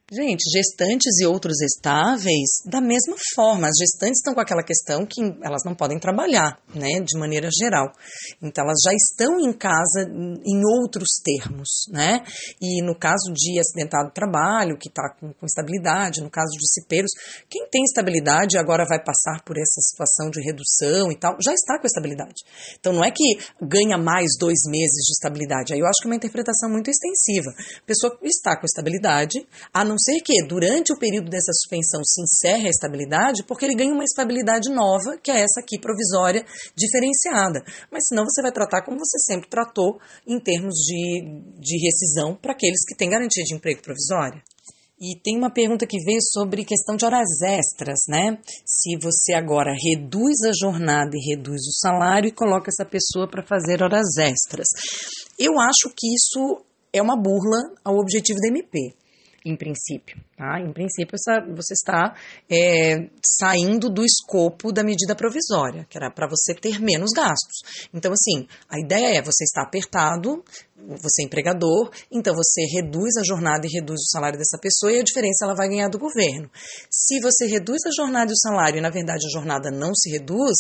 Gente, 0.09 0.45
gestantes 0.55 1.19
e 1.19 1.27
outros 1.27 1.61
estáveis, 1.61 2.63
da 2.65 2.81
mesma 2.81 3.17
forma, 3.35 3.67
as 3.67 3.75
gestantes 3.77 4.21
estão 4.21 4.35
com 4.35 4.41
aquela 4.41 4.63
questão 4.63 5.05
que 5.05 5.21
elas 5.43 5.65
não 5.65 5.75
podem 5.75 5.99
trabalhar, 5.99 6.61
né, 6.73 7.01
de 7.05 7.19
maneira 7.19 7.49
geral. 7.51 7.91
Então, 8.41 8.63
elas 8.63 8.79
já 8.85 8.93
estão 8.95 9.41
em 9.41 9.53
casa 9.53 10.07
em 10.07 10.63
outros 10.79 11.09
termos, 11.25 11.89
né? 11.91 12.23
E 12.63 12.87
no 12.87 12.97
caso 12.97 13.33
de 13.35 13.59
acidentado 13.59 14.13
trabalho, 14.15 14.79
que 14.79 14.89
está 14.89 15.11
com, 15.19 15.33
com, 15.33 15.45
estabilidade, 15.45 16.23
no 16.23 16.31
caso 16.31 16.53
de 16.53 16.73
cipeiros, 16.73 17.11
quem 17.51 17.67
tem 17.69 17.83
estabilidade 17.83 18.57
agora 18.57 18.87
vai 18.89 19.03
passar 19.03 19.43
por 19.45 19.59
essa 19.59 19.81
situação 19.81 20.31
de 20.31 20.41
redução 20.41 21.11
e 21.11 21.19
tal, 21.19 21.37
já 21.45 21.53
está 21.53 21.81
com 21.81 21.87
estabilidade. 21.89 22.45
Então, 22.79 22.93
não 22.93 23.03
é 23.03 23.11
que 23.11 23.41
ganha 23.61 23.99
mais 23.99 24.39
dois 24.39 24.61
meses 24.69 25.03
de 25.05 25.15
estabilidade. 25.15 25.75
Aí 25.75 25.81
eu 25.81 25.87
acho 25.87 25.99
que 26.01 26.07
é 26.07 26.11
uma 26.11 26.17
interpretação 26.17 26.71
muito 26.71 26.89
extensiva. 26.89 27.51
A 27.83 27.85
pessoa 27.85 28.17
está 28.23 28.57
com 28.57 28.67
estabilidade, 28.67 29.45
a 29.75 29.85
não 29.85 29.96
não 29.97 29.99
ser 29.99 30.21
que 30.21 30.47
durante 30.47 30.93
o 30.93 30.99
período 30.99 31.31
dessa 31.31 31.53
suspensão 31.53 32.03
se 32.05 32.21
encerre 32.21 32.67
a 32.67 32.71
estabilidade, 32.71 33.43
porque 33.45 33.65
ele 33.65 33.75
ganha 33.75 33.95
uma 33.95 34.05
estabilidade 34.05 34.69
nova, 34.69 35.17
que 35.23 35.31
é 35.31 35.41
essa 35.41 35.61
aqui 35.61 35.81
provisória, 35.81 36.45
diferenciada. 36.77 37.65
Mas 37.91 38.09
senão 38.09 38.25
você 38.25 38.43
vai 38.43 38.53
tratar 38.53 38.85
como 38.85 38.99
você 38.99 39.19
sempre 39.21 39.49
tratou 39.49 39.99
em 40.27 40.39
termos 40.39 40.75
de, 40.75 41.41
de 41.59 41.79
rescisão 41.83 42.37
para 42.37 42.53
aqueles 42.53 42.85
que 42.87 42.95
têm 42.95 43.09
garantia 43.09 43.43
de 43.43 43.55
emprego 43.55 43.81
provisória. 43.81 44.43
E 45.01 45.19
tem 45.21 45.37
uma 45.37 45.51
pergunta 45.51 45.87
que 45.87 45.99
veio 46.05 46.21
sobre 46.23 46.65
questão 46.65 46.97
de 46.97 47.05
horas 47.05 47.29
extras, 47.43 47.99
né? 48.09 48.39
Se 48.65 48.97
você 49.01 49.35
agora 49.35 49.73
reduz 49.73 50.43
a 50.47 50.53
jornada 50.59 51.11
e 51.15 51.35
reduz 51.35 51.61
o 51.63 51.79
salário 51.81 52.29
e 52.29 52.33
coloca 52.33 52.71
essa 52.71 52.85
pessoa 52.85 53.29
para 53.29 53.47
fazer 53.47 53.83
horas 53.83 54.17
extras. 54.19 54.67
Eu 55.39 55.53
acho 55.61 55.95
que 55.95 56.07
isso 56.15 56.65
é 56.93 57.03
uma 57.03 57.17
burla 57.17 57.61
ao 57.85 57.97
objetivo 57.97 58.39
da 58.41 58.49
MP 58.49 58.95
em 59.47 59.57
princípio. 59.57 60.21
Tá? 60.37 60.61
Em 60.61 60.73
princípio, 60.73 61.17
você 61.55 61.73
está 61.73 62.15
é, 62.51 63.09
saindo 63.25 63.89
do 63.89 64.05
escopo 64.05 64.73
da 64.73 64.83
medida 64.83 65.15
provisória, 65.15 65.87
que 65.89 65.97
era 65.97 66.11
para 66.11 66.29
você 66.29 66.53
ter 66.55 66.81
menos 66.81 67.13
gastos. 67.15 67.89
Então, 67.95 68.13
assim, 68.13 68.47
a 68.69 68.79
ideia 68.79 69.19
é 69.19 69.23
você 69.23 69.45
está 69.45 69.63
apertado, 69.63 70.45
você 70.77 71.23
é 71.23 71.25
empregador, 71.25 71.91
então 72.11 72.35
você 72.35 72.63
reduz 72.75 73.17
a 73.17 73.25
jornada 73.25 73.67
e 73.67 73.71
reduz 73.73 74.01
o 74.01 74.11
salário 74.11 74.39
dessa 74.39 74.59
pessoa 74.61 74.93
e 74.93 75.01
a 75.01 75.05
diferença 75.05 75.45
ela 75.45 75.55
vai 75.55 75.69
ganhar 75.69 75.89
do 75.89 75.99
governo. 75.99 76.51
Se 76.91 77.21
você 77.21 77.47
reduz 77.47 77.79
a 77.87 77.91
jornada 77.97 78.31
e 78.31 78.35
o 78.35 78.39
salário 78.39 78.79
e 78.79 78.83
na 78.83 78.91
verdade 78.91 79.25
a 79.27 79.33
jornada 79.33 79.71
não 79.71 79.95
se 79.95 80.11
reduz, 80.11 80.57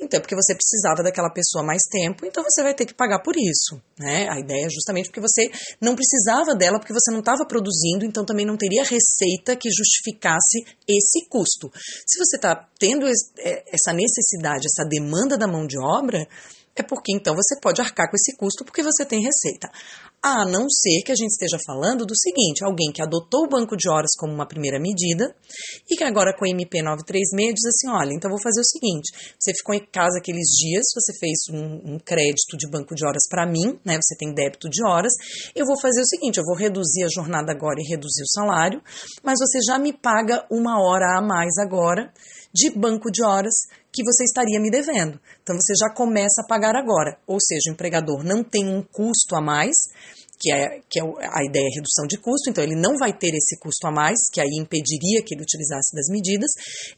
então 0.00 0.18
é 0.18 0.20
porque 0.20 0.34
você 0.34 0.54
precisava 0.54 1.02
daquela 1.02 1.30
pessoa 1.30 1.64
mais 1.64 1.82
tempo, 1.90 2.24
então 2.24 2.42
você 2.42 2.62
vai 2.62 2.74
ter 2.74 2.86
que 2.86 2.94
pagar 2.94 3.20
por 3.20 3.34
isso. 3.36 3.80
Né? 3.98 4.28
A 4.30 4.38
ideia 4.38 4.66
é 4.66 4.70
justamente 4.70 5.06
porque 5.06 5.20
você 5.20 5.50
não 5.80 5.96
precisava 5.96 6.54
dela, 6.54 6.78
porque 6.78 6.92
você 6.92 7.10
não 7.10 7.20
estava 7.20 7.44
produzindo, 7.46 8.04
então 8.04 8.24
também 8.24 8.46
não 8.46 8.56
teria 8.56 8.84
receita 8.84 9.56
que 9.56 9.68
justificasse 9.70 10.64
esse 10.86 11.28
custo. 11.28 11.70
Se 12.06 12.18
você 12.18 12.36
está 12.36 12.68
tendo 12.78 13.06
é, 13.08 13.64
essa 13.72 13.92
necessidade, 13.92 14.66
essa 14.66 14.88
demanda 14.88 15.36
da 15.36 15.48
mão 15.48 15.66
de 15.66 15.78
obra, 15.78 16.26
é 16.76 16.82
porque 16.82 17.12
então 17.12 17.34
você 17.34 17.58
pode 17.60 17.80
arcar 17.80 18.08
com 18.08 18.16
esse 18.16 18.36
custo 18.36 18.64
porque 18.64 18.82
você 18.82 19.04
tem 19.04 19.20
receita. 19.20 19.68
A 20.20 20.44
não 20.44 20.68
ser 20.68 21.02
que 21.04 21.12
a 21.12 21.14
gente 21.14 21.30
esteja 21.30 21.58
falando 21.64 22.04
do 22.04 22.16
seguinte: 22.16 22.64
alguém 22.64 22.90
que 22.92 23.00
adotou 23.00 23.44
o 23.44 23.48
banco 23.48 23.76
de 23.76 23.88
horas 23.88 24.10
como 24.18 24.32
uma 24.32 24.48
primeira 24.48 24.80
medida 24.80 25.32
e 25.88 25.94
que 25.94 26.02
agora 26.02 26.34
com 26.36 26.44
a 26.44 26.48
MP 26.48 26.82
936 26.82 27.54
diz 27.54 27.64
assim: 27.66 27.88
olha, 27.88 28.12
então 28.12 28.28
vou 28.28 28.42
fazer 28.42 28.60
o 28.60 28.64
seguinte: 28.64 29.12
você 29.38 29.52
ficou 29.54 29.76
em 29.76 29.86
casa 29.92 30.18
aqueles 30.18 30.48
dias, 30.58 30.86
você 30.92 31.12
fez 31.20 31.38
um, 31.52 31.94
um 31.94 31.98
crédito 32.00 32.56
de 32.58 32.68
banco 32.68 32.96
de 32.96 33.06
horas 33.06 33.22
para 33.30 33.46
mim, 33.46 33.78
né? 33.84 33.98
Você 34.02 34.16
tem 34.18 34.34
débito 34.34 34.68
de 34.68 34.84
horas, 34.84 35.12
eu 35.54 35.64
vou 35.64 35.80
fazer 35.80 36.00
o 36.00 36.06
seguinte: 36.06 36.38
eu 36.38 36.44
vou 36.44 36.56
reduzir 36.56 37.04
a 37.04 37.08
jornada 37.08 37.52
agora 37.52 37.76
e 37.78 37.88
reduzir 37.88 38.22
o 38.22 38.32
salário, 38.32 38.82
mas 39.22 39.38
você 39.38 39.60
já 39.64 39.78
me 39.78 39.92
paga 39.92 40.44
uma 40.50 40.82
hora 40.82 41.16
a 41.16 41.22
mais 41.22 41.56
agora 41.58 42.12
de 42.52 42.70
banco 42.70 43.10
de 43.10 43.22
horas 43.22 43.54
que 43.92 44.04
você 44.04 44.24
estaria 44.24 44.60
me 44.60 44.70
devendo. 44.70 45.20
Então 45.42 45.56
você 45.56 45.72
já 45.78 45.92
começa 45.94 46.42
a 46.42 46.46
pagar 46.46 46.76
agora. 46.76 47.18
Ou 47.26 47.38
seja, 47.40 47.70
o 47.70 47.72
empregador 47.72 48.24
não 48.24 48.44
tem 48.44 48.66
um 48.66 48.82
custo 48.82 49.34
a 49.34 49.40
mais, 49.40 49.74
que 50.38 50.52
é, 50.52 50.80
que 50.88 51.00
é 51.00 51.02
a 51.02 51.44
ideia 51.44 51.66
é 51.66 51.74
redução 51.74 52.06
de 52.06 52.16
custo, 52.18 52.48
então 52.48 52.62
ele 52.62 52.76
não 52.76 52.96
vai 52.96 53.12
ter 53.12 53.34
esse 53.34 53.58
custo 53.58 53.86
a 53.86 53.90
mais, 53.90 54.18
que 54.32 54.40
aí 54.40 54.50
impediria 54.56 55.22
que 55.24 55.34
ele 55.34 55.42
utilizasse 55.42 55.94
das 55.94 56.08
medidas, 56.08 56.50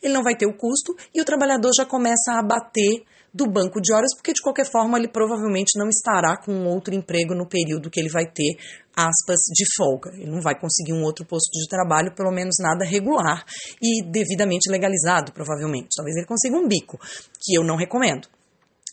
ele 0.03 0.13
não 0.13 0.23
vai 0.23 0.37
ter 0.37 0.47
o 0.47 0.57
custo 0.57 0.95
e 1.15 1.21
o 1.21 1.25
trabalhador 1.25 1.71
já 1.75 1.87
começa 1.87 2.33
a 2.33 2.41
abater 2.41 3.03
do 3.33 3.47
banco 3.47 3.81
de 3.81 3.93
horas, 3.93 4.15
porque 4.15 4.33
de 4.33 4.43
qualquer 4.43 4.69
forma 4.71 4.99
ele 4.99 5.09
provavelmente 5.09 5.79
não 5.79 5.89
estará 5.89 6.37
com 6.37 6.67
outro 6.67 6.95
emprego 6.95 7.35
no 7.35 7.49
período 7.49 7.89
que 7.89 8.01
ele 8.01 8.11
vai 8.11 8.27
ter 8.27 8.57
aspas 9.09 9.41
de 9.53 9.65
folga. 9.77 10.11
Ele 10.15 10.31
não 10.31 10.41
vai 10.41 10.59
conseguir 10.59 10.93
um 10.93 11.03
outro 11.03 11.25
posto 11.25 11.51
de 11.53 11.69
trabalho, 11.69 12.15
pelo 12.15 12.31
menos 12.31 12.55
nada 12.61 12.85
regular 12.85 13.45
e 13.81 14.03
devidamente 14.11 14.71
legalizado, 14.71 15.33
provavelmente. 15.33 15.89
Talvez 15.97 16.17
ele 16.17 16.27
consiga 16.27 16.57
um 16.57 16.69
bico, 16.69 16.99
que 17.41 17.57
eu 17.57 17.65
não 17.65 17.77
recomendo 17.77 18.29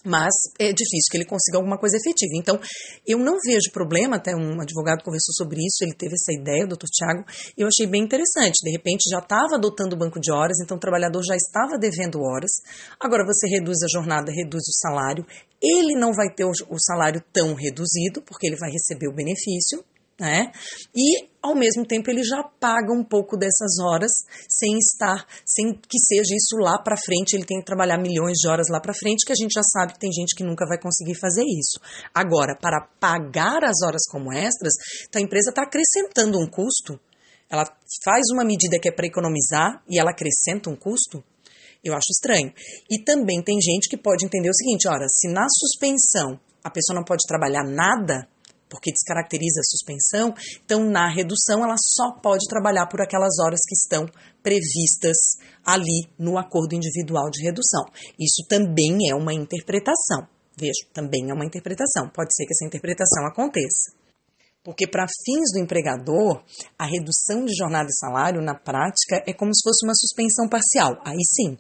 mas 0.08 0.32
é 0.58 0.72
difícil 0.72 1.12
que 1.12 1.18
ele 1.18 1.26
consiga 1.26 1.58
alguma 1.58 1.78
coisa 1.78 1.98
efetiva. 1.98 2.32
Então, 2.36 2.60
eu 3.06 3.20
não 3.20 3.36
vejo 3.46 3.72
problema, 3.74 4.16
até 4.16 4.34
um 4.34 4.60
advogado 4.62 5.04
conversou 5.04 5.34
sobre 5.36 5.60
isso, 5.60 5.84
ele 5.84 5.94
teve 5.94 6.14
essa 6.14 6.32
ideia, 6.32 6.64
o 6.64 6.68
doutor 6.68 6.88
Tiago, 6.88 7.26
eu 7.58 7.68
achei 7.68 7.86
bem 7.86 8.04
interessante. 8.04 8.64
De 8.64 8.72
repente, 8.72 9.10
já 9.12 9.20
estava 9.20 9.56
adotando 9.56 9.96
o 9.96 10.00
banco 10.00 10.20
de 10.20 10.32
horas, 10.32 10.58
então 10.64 10.78
o 10.78 10.80
trabalhador 10.80 11.22
já 11.24 11.36
estava 11.36 11.78
devendo 11.78 12.22
horas, 12.22 12.52
agora 13.00 13.26
você 13.26 13.48
reduz 13.48 13.78
a 13.84 13.92
jornada, 13.92 14.32
reduz 14.32 14.64
o 14.64 14.80
salário, 14.80 15.26
ele 15.62 16.00
não 16.00 16.14
vai 16.14 16.34
ter 16.34 16.46
o 16.46 16.80
salário 16.80 17.22
tão 17.34 17.54
reduzido, 17.54 18.22
porque 18.22 18.48
ele 18.48 18.58
vai 18.58 18.72
receber 18.72 19.08
o 19.08 19.16
benefício, 19.16 19.84
né? 20.20 20.52
E 20.96 21.28
ao 21.42 21.56
mesmo 21.56 21.86
tempo 21.86 22.10
ele 22.10 22.24
já 22.24 22.44
paga 22.44 22.92
um 22.92 23.04
pouco 23.04 23.38
dessas 23.38 23.80
horas 23.80 24.12
sem 24.50 24.78
estar, 24.78 25.26
sem 25.46 25.74
que 25.74 26.00
seja 26.00 26.36
isso 26.36 26.58
lá 26.58 26.82
para 26.82 26.98
frente, 26.98 27.36
ele 27.36 27.46
tem 27.46 27.60
que 27.60 27.66
trabalhar 27.66 27.98
milhões 27.98 28.38
de 28.38 28.48
horas 28.50 28.68
lá 28.70 28.82
para 28.82 28.94
frente, 28.94 29.26
que 29.26 29.32
a 29.32 29.36
gente 29.36 29.54
já 29.54 29.62
sabe 29.64 29.94
que 29.94 30.00
tem 30.00 30.12
gente 30.12 30.36
que 30.36 30.44
nunca 30.44 30.66
vai 30.68 30.80
conseguir 30.80 31.16
fazer 31.20 31.44
isso. 31.44 31.80
Agora, 32.14 32.58
para 32.60 32.88
pagar 33.00 33.64
as 33.64 33.82
horas 33.86 34.02
como 34.10 34.34
extras, 34.34 34.74
então 35.08 35.22
a 35.22 35.26
empresa 35.26 35.50
está 35.50 35.64
acrescentando 35.64 36.40
um 36.40 36.50
custo. 36.50 37.00
Ela 37.50 37.64
faz 38.04 38.26
uma 38.34 38.44
medida 38.44 38.78
que 38.82 38.90
é 38.90 38.92
para 38.92 39.08
economizar 39.08 39.82
e 39.88 40.00
ela 40.00 40.12
acrescenta 40.12 40.70
um 40.70 40.76
custo. 40.76 41.24
Eu 41.84 41.94
acho 41.94 42.12
estranho. 42.12 42.52
E 42.90 43.02
também 43.04 43.42
tem 43.42 43.58
gente 43.62 43.88
que 43.88 43.96
pode 43.96 44.26
entender 44.26 44.50
o 44.50 44.54
seguinte: 44.54 44.88
ora, 44.88 45.06
se 45.08 45.32
na 45.32 45.46
suspensão 45.48 46.38
a 46.64 46.70
pessoa 46.70 46.96
não 46.96 47.06
pode 47.06 47.24
trabalhar 47.26 47.64
nada, 47.64 48.28
porque 48.70 48.92
descaracteriza 48.92 49.62
a 49.62 49.70
suspensão, 49.70 50.34
então 50.64 50.90
na 50.90 51.10
redução 51.10 51.64
ela 51.64 51.76
só 51.78 52.12
pode 52.22 52.48
trabalhar 52.48 52.88
por 52.88 53.02
aquelas 53.02 53.40
horas 53.40 53.60
que 53.68 53.76
estão 53.76 54.06
previstas 54.44 55.18
ali 55.66 56.08
no 56.18 56.38
acordo 56.38 56.76
individual 56.76 57.30
de 57.30 57.44
redução. 57.44 57.86
Isso 58.20 58.48
também 58.48 59.10
é 59.10 59.16
uma 59.16 59.34
interpretação. 59.34 60.28
Veja, 60.58 60.88
também 60.92 61.30
é 61.30 61.34
uma 61.34 61.46
interpretação. 61.46 62.10
Pode 62.10 62.34
ser 62.34 62.46
que 62.46 62.54
essa 62.54 62.66
interpretação 62.66 63.28
aconteça. 63.28 63.92
Porque, 64.64 64.88
para 64.88 65.06
fins 65.24 65.52
do 65.54 65.60
empregador, 65.60 66.44
a 66.78 66.86
redução 66.86 67.46
de 67.46 67.56
jornada 67.56 67.88
e 67.90 67.96
salário, 67.96 68.42
na 68.42 68.54
prática, 68.54 69.24
é 69.26 69.34
como 69.34 69.56
se 69.56 69.62
fosse 69.64 69.86
uma 69.86 69.94
suspensão 69.96 70.50
parcial. 70.50 71.00
Aí 71.06 71.24
sim, 71.24 71.58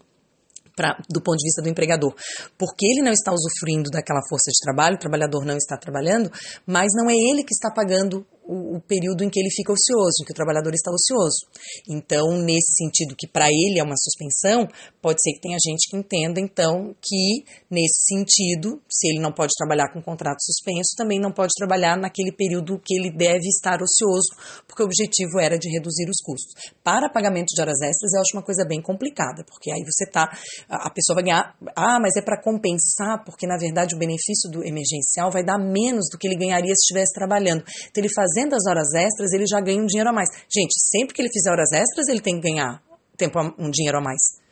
pra, 0.77 0.95
do 1.09 1.19
ponto 1.19 1.37
de 1.37 1.45
vista 1.45 1.61
do 1.61 1.67
empregador, 1.67 2.13
porque 2.57 2.85
ele 2.85 3.01
não 3.01 3.11
está 3.11 3.33
usufruindo 3.33 3.89
daquela 3.89 4.21
força 4.29 4.51
de 4.51 4.61
trabalho, 4.61 4.95
o 4.95 4.99
trabalhador 4.99 5.43
não 5.43 5.57
está 5.57 5.75
trabalhando, 5.75 6.31
mas 6.65 6.87
não 6.95 7.09
é 7.09 7.13
ele 7.13 7.43
que 7.43 7.53
está 7.53 7.71
pagando 7.73 8.23
o, 8.45 8.77
o, 8.77 8.81
período 8.81 9.23
em 9.23 9.29
que 9.29 9.39
ele 9.39 9.49
fica 9.49 9.73
ocioso, 9.73 10.21
em 10.21 10.25
que 10.25 10.31
o 10.31 10.35
trabalhador 10.35 10.73
está 10.73 10.91
ocioso. 10.91 11.47
Então, 11.89 12.31
nesse 12.37 12.77
sentido 12.77 13.15
que 13.17 13.27
para 13.27 13.47
ele 13.47 13.79
é 13.79 13.83
uma 13.83 13.97
suspensão, 13.97 14.67
pode 15.07 15.21
ser 15.21 15.33
que 15.33 15.41
tenha 15.41 15.57
gente 15.65 15.89
que 15.89 15.97
entenda, 15.97 16.39
então, 16.39 16.93
que 17.01 17.43
nesse 17.71 18.13
sentido, 18.13 18.81
se 18.89 19.07
ele 19.07 19.19
não 19.19 19.31
pode 19.31 19.53
trabalhar 19.57 19.91
com 19.91 20.01
contrato 20.01 20.43
suspenso, 20.43 20.95
também 20.97 21.19
não 21.19 21.31
pode 21.31 21.53
trabalhar 21.57 21.97
naquele 21.97 22.31
período 22.31 22.79
que 22.79 22.93
ele 22.93 23.09
deve 23.09 23.47
estar 23.47 23.81
ocioso, 23.81 24.29
porque 24.67 24.83
o 24.83 24.85
objetivo 24.85 25.39
era 25.39 25.57
de 25.57 25.69
reduzir 25.69 26.09
os 26.09 26.21
custos. 26.21 26.53
Para 26.83 27.09
pagamento 27.09 27.47
de 27.55 27.61
horas 27.61 27.81
extras, 27.81 28.11
eu 28.13 28.21
acho 28.21 28.35
uma 28.35 28.43
coisa 28.43 28.65
bem 28.67 28.81
complicada, 28.81 29.43
porque 29.43 29.71
aí 29.71 29.83
você 29.83 30.05
tá, 30.11 30.29
a 30.69 30.89
pessoa 30.91 31.15
vai 31.15 31.23
ganhar, 31.23 31.55
ah, 31.75 31.99
mas 31.99 32.15
é 32.17 32.21
para 32.21 32.41
compensar, 32.41 33.23
porque 33.25 33.47
na 33.47 33.57
verdade 33.57 33.95
o 33.95 33.99
benefício 33.99 34.51
do 34.51 34.63
emergencial 34.63 35.31
vai 35.31 35.43
dar 35.43 35.57
menos 35.57 36.09
do 36.11 36.17
que 36.17 36.27
ele 36.27 36.37
ganharia 36.37 36.75
se 36.75 36.83
estivesse 36.85 37.13
trabalhando. 37.13 37.63
Então, 37.89 38.03
ele 38.03 38.13
faz 38.13 38.27
fazendo 38.27 38.53
as 38.53 38.65
horas 38.67 38.93
extras, 38.93 39.31
ele 39.31 39.45
já 39.47 39.61
ganha 39.61 39.81
um 39.81 39.85
dinheiro 39.85 40.09
a 40.09 40.13
mais. 40.13 40.29
Gente, 40.49 40.73
sempre 40.91 41.15
que 41.15 41.21
ele 41.21 41.29
fizer 41.31 41.51
horas 41.51 41.71
extras, 41.71 42.07
ele 42.09 42.21
tem 42.21 42.35
que 42.39 42.49
ganhar 42.49 42.81
tempo 43.17 43.39
um 43.57 43.69
dinheiro 43.71 43.97
a 43.97 44.01
mais. 44.01 44.46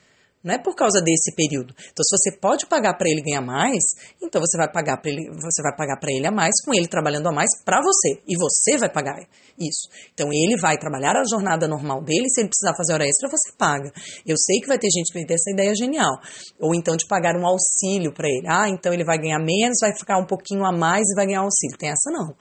Não 0.45 0.53
é 0.53 0.59
por 0.59 0.75
causa 0.75 1.01
desse 1.01 1.33
período. 1.35 1.73
Então, 1.73 2.03
se 2.05 2.15
você 2.15 2.37
pode 2.37 2.67
pagar 2.67 2.93
para 2.95 3.09
ele 3.09 3.23
ganhar 3.23 3.41
mais, 3.41 3.81
então 4.21 4.39
você 4.39 4.55
vai 4.55 4.71
pagar 4.71 5.01
para 5.01 5.09
ele, 5.09 5.25
você 5.31 5.61
vai 5.63 5.75
pagar 5.75 5.99
para 5.99 6.11
ele 6.13 6.27
a 6.27 6.31
mais, 6.31 6.53
com 6.63 6.71
ele 6.71 6.87
trabalhando 6.87 7.27
a 7.27 7.31
mais 7.31 7.49
para 7.65 7.81
você, 7.81 8.21
e 8.27 8.37
você 8.37 8.77
vai 8.77 8.93
pagar 8.93 9.17
isso. 9.57 9.89
Então, 10.13 10.29
ele 10.31 10.55
vai 10.61 10.77
trabalhar 10.77 11.15
a 11.17 11.23
jornada 11.27 11.67
normal 11.67 12.03
dele, 12.03 12.29
se 12.29 12.41
ele 12.41 12.49
precisar 12.49 12.75
fazer 12.77 12.93
hora 12.93 13.07
extra, 13.07 13.27
você 13.27 13.51
paga. 13.57 13.91
Eu 14.23 14.37
sei 14.37 14.61
que 14.61 14.67
vai 14.67 14.77
ter 14.77 14.89
gente 14.91 15.11
que 15.11 15.17
vai 15.17 15.25
ter 15.25 15.33
essa 15.33 15.49
ideia 15.49 15.73
genial. 15.75 16.13
Ou 16.59 16.75
então 16.75 16.95
de 16.95 17.07
pagar 17.07 17.35
um 17.35 17.47
auxílio 17.47 18.13
para 18.13 18.27
ele. 18.27 18.45
Ah, 18.47 18.69
então 18.69 18.93
ele 18.93 19.03
vai 19.03 19.17
ganhar 19.17 19.39
menos, 19.39 19.77
vai 19.81 19.97
ficar 19.97 20.19
um 20.19 20.27
pouquinho 20.27 20.63
a 20.63 20.71
mais 20.71 21.09
e 21.09 21.15
vai 21.15 21.25
ganhar 21.25 21.41
auxílio. 21.41 21.77
Tem 21.77 21.89
essa 21.89 22.11
não. 22.11 22.35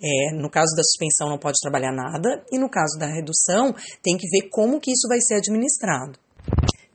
É, 0.00 0.34
no 0.34 0.48
caso 0.48 0.76
da 0.76 0.82
suspensão 0.84 1.28
não 1.28 1.38
pode 1.38 1.58
trabalhar 1.60 1.92
nada, 1.92 2.44
e 2.52 2.58
no 2.58 2.70
caso 2.70 2.96
da 3.00 3.06
redução, 3.06 3.74
tem 4.00 4.16
que 4.16 4.28
ver 4.30 4.48
como 4.50 4.78
que 4.78 4.92
isso 4.92 5.08
vai 5.08 5.18
ser 5.20 5.34
administrado. 5.34 6.27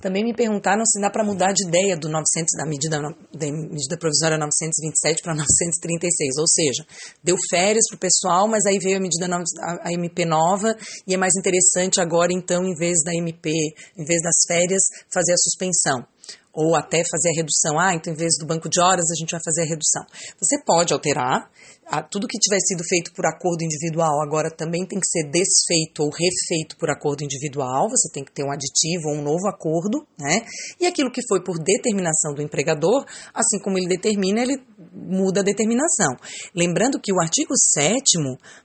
Também 0.04 0.22
me 0.22 0.34
perguntaram 0.34 0.84
se 0.86 1.00
dá 1.00 1.10
para 1.10 1.24
mudar 1.24 1.54
de 1.54 1.66
ideia 1.66 1.96
do 1.96 2.10
900, 2.10 2.52
da 2.58 2.66
medida, 2.66 3.00
da 3.00 3.48
medida 3.50 3.98
provisória 3.98 4.38
927 4.38 5.24
para 5.24 5.34
936, 5.34 6.38
ou 6.40 6.46
seja, 6.46 6.86
deu 7.24 7.38
férias 7.50 7.86
para 7.88 7.96
o 7.96 8.00
pessoal, 8.00 8.46
mas 8.46 8.66
aí 8.66 8.80
veio 8.80 8.98
a 8.98 9.00
medida 9.00 9.26
a, 9.82 9.94
MP 9.94 10.26
nova 10.26 10.76
e 11.08 11.14
é 11.14 11.18
mais 11.18 11.32
interessante 11.38 12.02
agora, 12.02 12.34
então, 12.34 12.66
em 12.66 12.76
vez 12.76 13.02
da 13.02 13.16
MP, 13.16 13.50
em 13.98 14.04
vez 14.04 14.22
das 14.22 14.36
férias, 14.46 14.84
fazer 15.10 15.32
a 15.32 15.38
suspensão 15.38 16.06
ou 16.54 16.76
até 16.76 17.02
fazer 17.10 17.30
a 17.30 17.36
redução. 17.38 17.80
Ah, 17.80 17.96
então 17.96 18.14
em 18.14 18.16
vez 18.16 18.34
do 18.38 18.46
banco 18.46 18.70
de 18.70 18.82
horas 18.82 19.06
a 19.10 19.16
gente 19.18 19.32
vai 19.32 19.42
fazer 19.44 19.64
a 19.64 19.66
redução. 19.66 20.04
Você 20.38 20.62
pode 20.64 20.94
alterar, 20.94 21.50
tudo 22.10 22.28
que 22.28 22.40
tiver 22.40 22.60
sido 22.60 22.84
feito 22.88 23.14
por 23.14 23.26
acordo 23.26 23.64
individual 23.64 24.22
agora 24.22 24.50
também 24.50 24.86
tem 24.86 25.00
que 25.00 25.08
ser 25.08 25.30
desfeito 25.30 26.04
ou 26.04 26.10
refeito 26.10 26.78
por 26.78 26.90
acordo 26.90 27.24
individual, 27.24 27.90
você 27.90 28.10
tem 28.12 28.24
que 28.24 28.32
ter 28.32 28.44
um 28.44 28.52
aditivo 28.52 29.10
ou 29.10 29.16
um 29.16 29.22
novo 29.22 29.48
acordo, 29.48 30.06
né? 30.18 30.42
E 30.80 30.86
aquilo 30.86 31.12
que 31.12 31.22
foi 31.28 31.44
por 31.44 31.58
determinação 31.60 32.34
do 32.34 32.42
empregador, 32.42 33.06
assim 33.34 33.60
como 33.60 33.78
ele 33.78 33.88
determina, 33.88 34.42
ele 34.42 34.62
muda 34.94 35.42
a 35.42 35.44
determinação. 35.44 36.16
Lembrando 36.56 37.00
que 37.00 37.12
o 37.12 37.22
artigo 37.22 37.54
7 37.56 38.02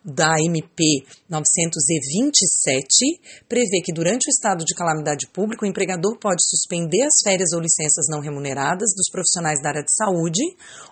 da 0.04 0.36
MP 0.40 1.04
927 1.28 3.20
prevê 3.48 3.80
que 3.84 3.92
durante 3.92 4.28
o 4.28 4.30
estado 4.30 4.64
de 4.64 4.74
calamidade 4.74 5.28
pública 5.32 5.64
o 5.64 5.68
empregador 5.68 6.18
pode 6.18 6.42
suspender 6.46 7.02
as 7.02 7.20
férias 7.22 7.52
ou 7.52 7.60
licenças 7.60 8.06
não 8.08 8.20
remuneradas 8.20 8.90
dos 8.96 9.10
profissionais 9.10 9.60
da 9.62 9.70
área 9.70 9.82
de 9.82 9.94
saúde 9.94 10.42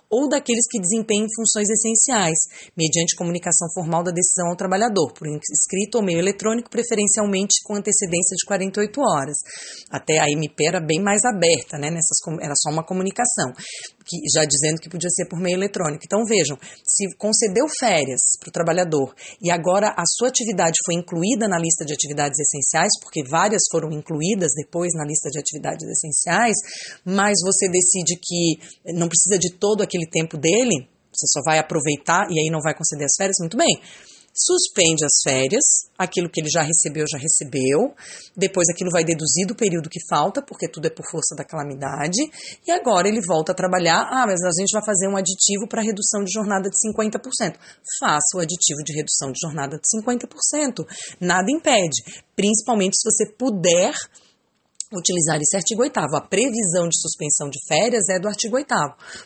ou 0.08 0.28
daqueles 0.28 0.66
que 0.70 0.80
desempenhem 0.80 1.26
funções 1.34 1.68
essenciais, 1.68 2.15
mediante 2.76 3.16
comunicação 3.16 3.68
formal 3.74 4.04
da 4.04 4.12
decisão 4.12 4.48
ao 4.48 4.56
trabalhador, 4.56 5.12
por 5.12 5.26
escrito 5.28 5.96
ou 5.96 6.04
meio 6.04 6.18
eletrônico, 6.18 6.70
preferencialmente 6.70 7.60
com 7.64 7.74
antecedência 7.74 8.36
de 8.36 8.46
48 8.46 9.00
horas. 9.00 9.36
Até 9.90 10.18
a 10.20 10.30
MP 10.30 10.66
era 10.66 10.80
bem 10.80 11.02
mais 11.02 11.24
aberta, 11.24 11.76
né? 11.78 11.90
Nessas, 11.90 12.18
era 12.40 12.54
só 12.56 12.70
uma 12.70 12.84
comunicação, 12.84 13.52
que, 14.06 14.16
já 14.32 14.44
dizendo 14.44 14.80
que 14.80 14.88
podia 14.88 15.10
ser 15.10 15.26
por 15.28 15.40
meio 15.40 15.56
eletrônico. 15.56 16.04
Então 16.04 16.24
vejam, 16.24 16.56
se 16.86 17.16
concedeu 17.16 17.66
férias 17.78 18.20
para 18.40 18.48
o 18.48 18.52
trabalhador 18.52 19.14
e 19.42 19.50
agora 19.50 19.88
a 19.96 20.04
sua 20.06 20.28
atividade 20.28 20.78
foi 20.84 20.94
incluída 20.94 21.48
na 21.48 21.58
lista 21.58 21.84
de 21.84 21.92
atividades 21.92 22.38
essenciais, 22.38 22.92
porque 23.02 23.22
várias 23.28 23.62
foram 23.70 23.90
incluídas 23.90 24.52
depois 24.54 24.92
na 24.94 25.04
lista 25.04 25.28
de 25.30 25.38
atividades 25.38 25.86
essenciais, 25.88 26.56
mas 27.04 27.34
você 27.42 27.68
decide 27.68 28.16
que 28.16 28.94
não 28.94 29.08
precisa 29.08 29.38
de 29.38 29.52
todo 29.58 29.82
aquele 29.82 29.96
aquele 29.96 30.10
tempo 30.10 30.36
dele, 30.36 30.88
você 31.16 31.26
só 31.26 31.40
vai 31.44 31.58
aproveitar 31.58 32.26
e 32.30 32.38
aí 32.38 32.50
não 32.50 32.60
vai 32.60 32.74
conceder 32.74 33.06
as 33.06 33.16
férias, 33.16 33.36
muito 33.40 33.56
bem. 33.56 33.80
Suspende 34.38 35.02
as 35.02 35.22
férias, 35.24 35.64
aquilo 35.96 36.28
que 36.28 36.42
ele 36.42 36.50
já 36.52 36.60
recebeu, 36.60 37.06
já 37.10 37.16
recebeu. 37.16 37.94
Depois 38.36 38.68
aquilo 38.68 38.90
vai 38.90 39.02
deduzir 39.02 39.46
do 39.46 39.56
período 39.56 39.88
que 39.88 39.98
falta, 40.10 40.42
porque 40.42 40.68
tudo 40.68 40.86
é 40.86 40.90
por 40.90 41.06
força 41.10 41.34
da 41.34 41.42
calamidade. 41.42 42.20
E 42.66 42.70
agora 42.70 43.08
ele 43.08 43.22
volta 43.26 43.52
a 43.52 43.54
trabalhar. 43.54 44.06
Ah, 44.12 44.26
mas 44.26 44.42
a 44.44 44.50
gente 44.60 44.72
vai 44.74 44.84
fazer 44.84 45.08
um 45.08 45.16
aditivo 45.16 45.66
para 45.66 45.80
redução 45.80 46.22
de 46.22 46.30
jornada 46.30 46.68
de 46.68 46.76
50%. 46.76 47.56
Faça 47.98 48.36
o 48.36 48.40
aditivo 48.40 48.84
de 48.84 48.92
redução 48.92 49.32
de 49.32 49.38
jornada 49.40 49.78
de 49.78 49.88
50%. 50.04 50.84
Nada 51.18 51.50
impede. 51.50 52.04
Principalmente 52.36 52.98
se 53.00 53.10
você 53.10 53.32
puder 53.32 53.94
utilizar 54.94 55.40
esse 55.40 55.56
artigo 55.56 55.82
8 55.82 55.98
A 55.98 56.20
previsão 56.20 56.88
de 56.88 57.00
suspensão 57.00 57.50
de 57.50 57.58
férias 57.66 58.08
é 58.08 58.20
do 58.20 58.28
artigo 58.28 58.56
8 58.56 58.66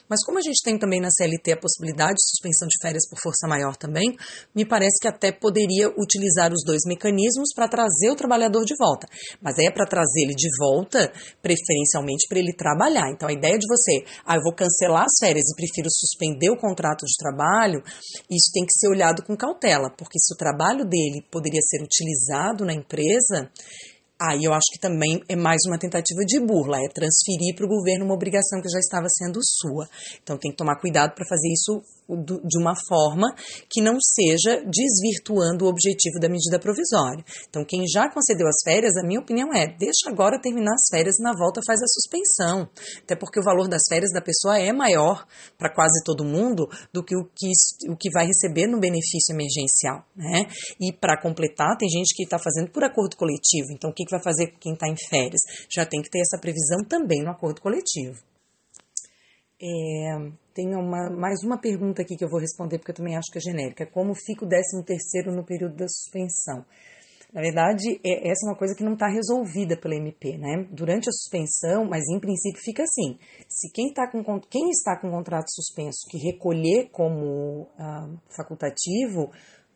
Mas 0.08 0.24
como 0.24 0.38
a 0.38 0.40
gente 0.40 0.62
tem 0.64 0.78
também 0.78 1.00
na 1.00 1.10
CLT 1.10 1.52
a 1.52 1.60
possibilidade 1.60 2.14
de 2.14 2.28
suspensão 2.30 2.66
de 2.66 2.78
férias 2.80 3.08
por 3.08 3.18
força 3.20 3.46
maior 3.46 3.76
também, 3.76 4.16
me 4.54 4.64
parece 4.64 4.98
que 5.00 5.08
até 5.08 5.32
poderia 5.32 5.88
utilizar 5.98 6.52
os 6.52 6.64
dois 6.64 6.80
mecanismos 6.86 7.52
para 7.54 7.68
trazer 7.68 8.10
o 8.10 8.16
trabalhador 8.16 8.64
de 8.64 8.74
volta. 8.78 9.06
Mas 9.42 9.58
é 9.58 9.70
para 9.70 9.86
trazer 9.86 10.22
ele 10.22 10.34
de 10.34 10.48
volta, 10.58 11.12
preferencialmente 11.42 12.26
para 12.28 12.38
ele 12.38 12.54
trabalhar. 12.54 13.10
Então 13.10 13.28
a 13.28 13.32
ideia 13.32 13.58
de 13.58 13.66
você, 13.66 14.04
ah, 14.24 14.36
eu 14.36 14.42
vou 14.42 14.54
cancelar 14.54 15.04
as 15.04 15.18
férias 15.20 15.44
e 15.48 15.56
prefiro 15.56 15.88
suspender 15.90 16.50
o 16.50 16.56
contrato 16.56 17.04
de 17.04 17.16
trabalho, 17.18 17.82
isso 18.30 18.50
tem 18.52 18.64
que 18.64 18.72
ser 18.72 18.88
olhado 18.88 19.22
com 19.24 19.36
cautela, 19.36 19.90
porque 19.96 20.18
se 20.18 20.32
o 20.32 20.36
trabalho 20.36 20.84
dele 20.84 21.22
poderia 21.30 21.60
ser 21.62 21.82
utilizado 21.82 22.64
na 22.64 22.72
empresa, 22.72 23.50
Aí 24.20 24.44
eu 24.44 24.52
acho 24.52 24.66
que 24.70 24.78
também 24.78 25.22
é 25.30 25.34
mais 25.34 25.62
uma 25.66 25.78
tentativa 25.78 26.20
de 26.26 26.38
burla, 26.40 26.76
é 26.76 26.88
transferir 26.88 27.56
para 27.56 27.64
o 27.64 27.68
governo 27.68 28.04
uma 28.04 28.12
obrigação 28.12 28.60
que 28.60 28.68
já 28.68 28.78
estava 28.78 29.06
sendo 29.08 29.40
sua. 29.42 29.88
Então 30.22 30.36
tem 30.36 30.50
que 30.50 30.58
tomar 30.58 30.78
cuidado 30.78 31.14
para 31.14 31.24
fazer 31.26 31.48
isso 31.48 31.80
de 32.16 32.58
uma 32.58 32.74
forma 32.88 33.34
que 33.68 33.80
não 33.80 33.98
seja 34.00 34.62
desvirtuando 34.64 35.64
o 35.64 35.68
objetivo 35.68 36.18
da 36.20 36.28
medida 36.28 36.58
provisória. 36.58 37.24
Então, 37.48 37.64
quem 37.64 37.84
já 37.86 38.10
concedeu 38.10 38.46
as 38.46 38.62
férias, 38.64 38.96
a 38.96 39.06
minha 39.06 39.20
opinião 39.20 39.52
é: 39.54 39.66
deixa 39.66 40.08
agora 40.08 40.40
terminar 40.40 40.74
as 40.74 40.88
férias 40.90 41.18
e 41.18 41.22
na 41.22 41.32
volta 41.32 41.60
faz 41.66 41.80
a 41.82 41.86
suspensão. 41.86 42.68
Até 43.02 43.16
porque 43.16 43.40
o 43.40 43.44
valor 43.44 43.68
das 43.68 43.82
férias 43.88 44.10
da 44.12 44.20
pessoa 44.20 44.58
é 44.58 44.72
maior 44.72 45.26
para 45.58 45.72
quase 45.72 46.02
todo 46.04 46.24
mundo 46.24 46.68
do 46.92 47.02
que 47.04 47.16
o 47.16 47.24
que, 47.24 47.50
o 47.90 47.96
que 47.96 48.10
vai 48.12 48.26
receber 48.26 48.66
no 48.66 48.80
benefício 48.80 49.34
emergencial. 49.34 50.04
Né? 50.16 50.46
E 50.80 50.92
para 50.92 51.20
completar, 51.20 51.76
tem 51.76 51.88
gente 51.88 52.14
que 52.14 52.24
está 52.24 52.38
fazendo 52.38 52.70
por 52.70 52.84
acordo 52.84 53.16
coletivo. 53.16 53.72
Então, 53.72 53.90
o 53.90 53.94
que, 53.94 54.04
que 54.04 54.10
vai 54.10 54.22
fazer 54.22 54.48
com 54.52 54.58
quem 54.58 54.72
está 54.72 54.88
em 54.88 54.96
férias? 55.08 55.40
Já 55.70 55.86
tem 55.86 56.02
que 56.02 56.10
ter 56.10 56.20
essa 56.20 56.38
previsão 56.38 56.84
também 56.88 57.22
no 57.22 57.30
acordo 57.30 57.60
coletivo. 57.60 58.29
É, 59.62 60.32
tem 60.54 60.74
uma, 60.74 61.10
mais 61.10 61.42
uma 61.44 61.58
pergunta 61.58 62.00
aqui 62.00 62.16
que 62.16 62.24
eu 62.24 62.30
vou 62.30 62.40
responder, 62.40 62.78
porque 62.78 62.92
eu 62.92 62.96
também 62.96 63.16
acho 63.16 63.30
que 63.30 63.38
é 63.38 63.40
genérica. 63.40 63.86
Como 63.86 64.14
fica 64.14 64.44
o 64.44 64.48
13 64.48 64.84
terceiro 64.84 65.32
no 65.32 65.44
período 65.44 65.76
da 65.76 65.86
suspensão? 65.86 66.64
Na 67.32 67.40
verdade, 67.42 68.00
é, 68.04 68.28
essa 68.28 68.44
é 68.44 68.50
uma 68.50 68.56
coisa 68.56 68.74
que 68.74 68.82
não 68.82 68.94
está 68.94 69.06
resolvida 69.06 69.76
pela 69.76 69.94
MP, 69.94 70.36
né? 70.36 70.66
Durante 70.72 71.08
a 71.08 71.12
suspensão, 71.12 71.84
mas 71.84 72.02
em 72.08 72.18
princípio 72.18 72.60
fica 72.60 72.82
assim: 72.82 73.18
se 73.48 73.70
quem, 73.72 73.92
tá 73.92 74.10
com, 74.10 74.22
quem 74.40 74.70
está 74.70 74.98
com 74.98 75.10
contrato 75.10 75.48
suspenso 75.50 76.08
que 76.10 76.18
recolher 76.18 76.88
como 76.90 77.68
ah, 77.78 78.08
facultativo, 78.34 79.30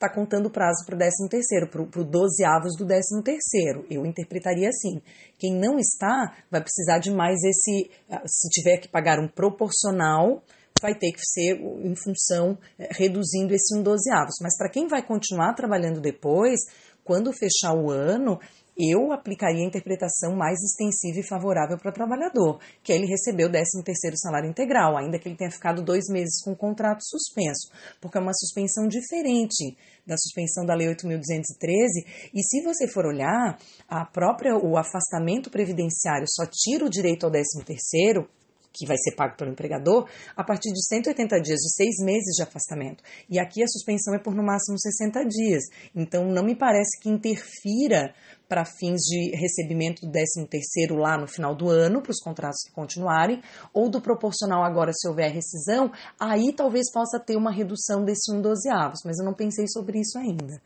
está 0.05 0.15
contando 0.15 0.47
o 0.47 0.51
prazo 0.51 0.85
para 0.85 0.95
o 0.95 0.99
13 0.99 1.29
terceiro, 1.29 1.69
para 1.69 2.01
o 2.01 2.05
12 2.05 2.45
avos 2.45 2.77
do 2.77 2.87
13 2.87 3.23
terceiro. 3.23 3.87
Eu 3.91 4.05
interpretaria 4.05 4.69
assim. 4.69 5.01
Quem 5.39 5.55
não 5.55 5.79
está, 5.79 6.37
vai 6.51 6.63
precisar 6.63 6.99
de 6.99 7.11
mais 7.11 7.43
esse, 7.43 7.91
ah, 8.11 8.23
se 8.27 8.49
tiver 8.51 8.79
que 8.79 8.89
pagar 8.89 9.19
um 9.19 9.29
proporcional, 9.29 10.43
vai 10.81 10.95
ter 10.95 11.13
que 11.13 11.25
ser 11.25 11.57
em 11.83 11.95
função, 11.97 12.59
eh, 12.79 12.89
reduzindo 12.91 13.55
esse 13.55 13.77
um 13.77 13.83
12 13.83 14.11
avos. 14.13 14.35
Mas 14.43 14.57
para 14.57 14.71
quem 14.71 14.87
vai 14.87 15.03
continuar 15.03 15.55
trabalhando 15.55 16.01
depois, 16.01 16.61
quando 17.05 17.33
fechar 17.33 17.75
o 17.75 17.91
ano, 17.91 18.39
eu 18.77 19.13
aplicaria 19.13 19.63
a 19.63 19.67
interpretação 19.67 20.35
mais 20.37 20.61
extensiva 20.63 21.21
e 21.21 21.29
favorável 21.29 21.79
para 21.79 21.91
o 21.91 21.95
trabalhador, 21.95 22.61
que 22.83 22.93
ele 22.93 23.07
recebeu 23.07 23.49
o 23.49 23.51
13º 23.51 24.17
salário 24.17 24.51
integral, 24.51 24.97
ainda 24.97 25.19
que 25.19 25.29
ele 25.29 25.37
tenha 25.37 25.51
ficado 25.51 25.83
dois 25.83 26.05
meses 26.09 26.43
com 26.43 26.53
o 26.53 26.57
contrato 26.57 27.03
suspenso, 27.05 27.71
porque 28.01 28.19
é 28.19 28.21
uma 28.21 28.35
suspensão 28.35 28.89
diferente 28.89 29.77
da 30.07 30.17
suspensão 30.17 30.67
da 30.67 30.75
Lei 30.75 30.89
8.213, 30.89 32.31
e 32.35 32.43
se 32.43 32.63
você 32.63 32.87
for 32.89 33.07
olhar, 33.07 33.59
a 33.89 34.05
própria, 34.05 34.57
o 34.57 34.77
afastamento 34.77 35.51
previdenciário 35.51 36.27
só 36.29 36.45
tira 36.51 36.85
o 36.85 36.91
direito 36.91 37.25
ao 37.25 37.33
13º, 37.33 38.27
que 38.75 38.87
vai 38.87 38.97
ser 38.99 39.15
pago 39.15 39.37
pelo 39.37 39.53
empregador, 39.53 40.09
a 40.37 40.43
partir 40.43 40.73
de 40.73 40.85
180 40.85 41.41
dias, 41.41 41.61
de 41.61 41.73
seis 41.75 41.95
meses 42.05 42.35
de 42.35 42.43
afastamento. 42.43 43.05
E 43.31 43.39
aqui 43.39 43.63
a 43.63 43.69
suspensão 43.69 44.15
é 44.15 44.19
por 44.19 44.35
no 44.35 44.43
máximo 44.43 44.79
60 44.79 45.25
dias. 45.27 45.63
Então, 45.95 46.25
não 46.25 46.43
me 46.43 46.57
parece 46.57 46.99
que 47.01 47.09
interfira 47.09 48.13
para 48.49 48.65
fins 48.65 49.01
de 49.03 49.37
recebimento 49.37 50.07
do 50.07 50.13
13º 50.13 50.97
lá 50.97 51.19
no 51.19 51.27
final 51.27 51.55
do 51.55 51.69
ano, 51.69 52.03
para 52.03 52.13
os 52.13 52.21
contratos 52.21 52.63
que 52.67 52.73
continuarem, 52.73 53.43
ou 53.73 53.89
do 53.89 54.01
proporcional 54.01 54.63
agora 54.63 54.93
se 54.93 55.09
houver 55.09 55.31
rescisão, 55.33 55.91
aí 56.21 56.53
talvez 56.55 56.91
possa 56.93 57.19
ter 57.19 57.37
uma 57.37 57.51
redução 57.51 58.05
desse 58.05 58.33
1 58.33 58.41
dozeavos, 58.41 59.01
mas 59.05 59.19
eu 59.19 59.25
não 59.25 59.35
pensei 59.35 59.67
sobre 59.69 60.01
isso 60.01 60.19
ainda. 60.19 60.61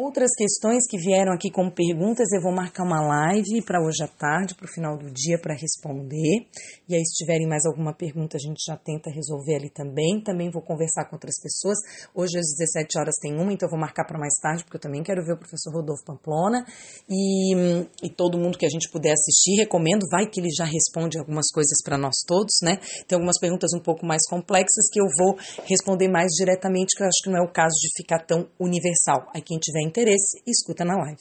Outras 0.00 0.30
questões 0.36 0.86
que 0.88 0.96
vieram 0.96 1.32
aqui 1.32 1.50
como 1.50 1.72
perguntas, 1.72 2.30
eu 2.30 2.40
vou 2.40 2.54
marcar 2.54 2.84
uma 2.84 3.00
live 3.02 3.60
para 3.66 3.82
hoje 3.84 4.04
à 4.04 4.06
tarde, 4.06 4.54
para 4.54 4.64
o 4.64 4.72
final 4.72 4.96
do 4.96 5.10
dia, 5.10 5.36
para 5.42 5.52
responder. 5.52 6.46
E 6.88 6.94
aí, 6.94 7.04
se 7.04 7.24
tiverem 7.24 7.48
mais 7.48 7.66
alguma 7.66 7.92
pergunta, 7.92 8.36
a 8.36 8.38
gente 8.38 8.62
já 8.64 8.76
tenta 8.76 9.10
resolver 9.10 9.56
ali 9.56 9.68
também. 9.70 10.22
Também 10.22 10.52
vou 10.52 10.62
conversar 10.62 11.06
com 11.06 11.16
outras 11.16 11.34
pessoas. 11.42 11.76
Hoje, 12.14 12.38
às 12.38 12.46
17 12.46 12.96
horas, 12.96 13.16
tem 13.20 13.34
uma, 13.34 13.52
então 13.52 13.66
eu 13.66 13.70
vou 13.72 13.80
marcar 13.80 14.06
para 14.06 14.16
mais 14.16 14.34
tarde, 14.40 14.62
porque 14.62 14.76
eu 14.76 14.80
também 14.80 15.02
quero 15.02 15.20
ver 15.24 15.32
o 15.32 15.36
professor 15.36 15.74
Rodolfo 15.74 16.04
Pamplona. 16.04 16.64
E, 17.10 17.56
e 18.00 18.08
todo 18.08 18.38
mundo 18.38 18.56
que 18.56 18.66
a 18.66 18.70
gente 18.70 18.88
puder 18.92 19.10
assistir, 19.10 19.58
recomendo. 19.58 20.06
Vai 20.12 20.30
que 20.30 20.38
ele 20.38 20.54
já 20.56 20.64
responde 20.64 21.18
algumas 21.18 21.50
coisas 21.50 21.82
para 21.82 21.98
nós 21.98 22.14
todos, 22.24 22.54
né? 22.62 22.78
Tem 23.08 23.16
algumas 23.16 23.40
perguntas 23.40 23.72
um 23.74 23.82
pouco 23.82 24.06
mais 24.06 24.22
complexas 24.30 24.86
que 24.92 25.00
eu 25.00 25.06
vou 25.18 25.36
responder 25.64 26.06
mais 26.06 26.28
diretamente, 26.38 26.94
que 26.96 27.02
eu 27.02 27.08
acho 27.08 27.18
que 27.24 27.30
não 27.30 27.42
é 27.42 27.42
o 27.42 27.50
caso 27.50 27.74
de 27.82 27.88
ficar 27.96 28.24
tão 28.24 28.46
universal. 28.60 29.26
Aí, 29.34 29.42
quem 29.42 29.58
tiver 29.58 29.87
interesse, 29.88 30.42
escuta 30.46 30.84
na 30.84 30.94
live. 30.96 31.20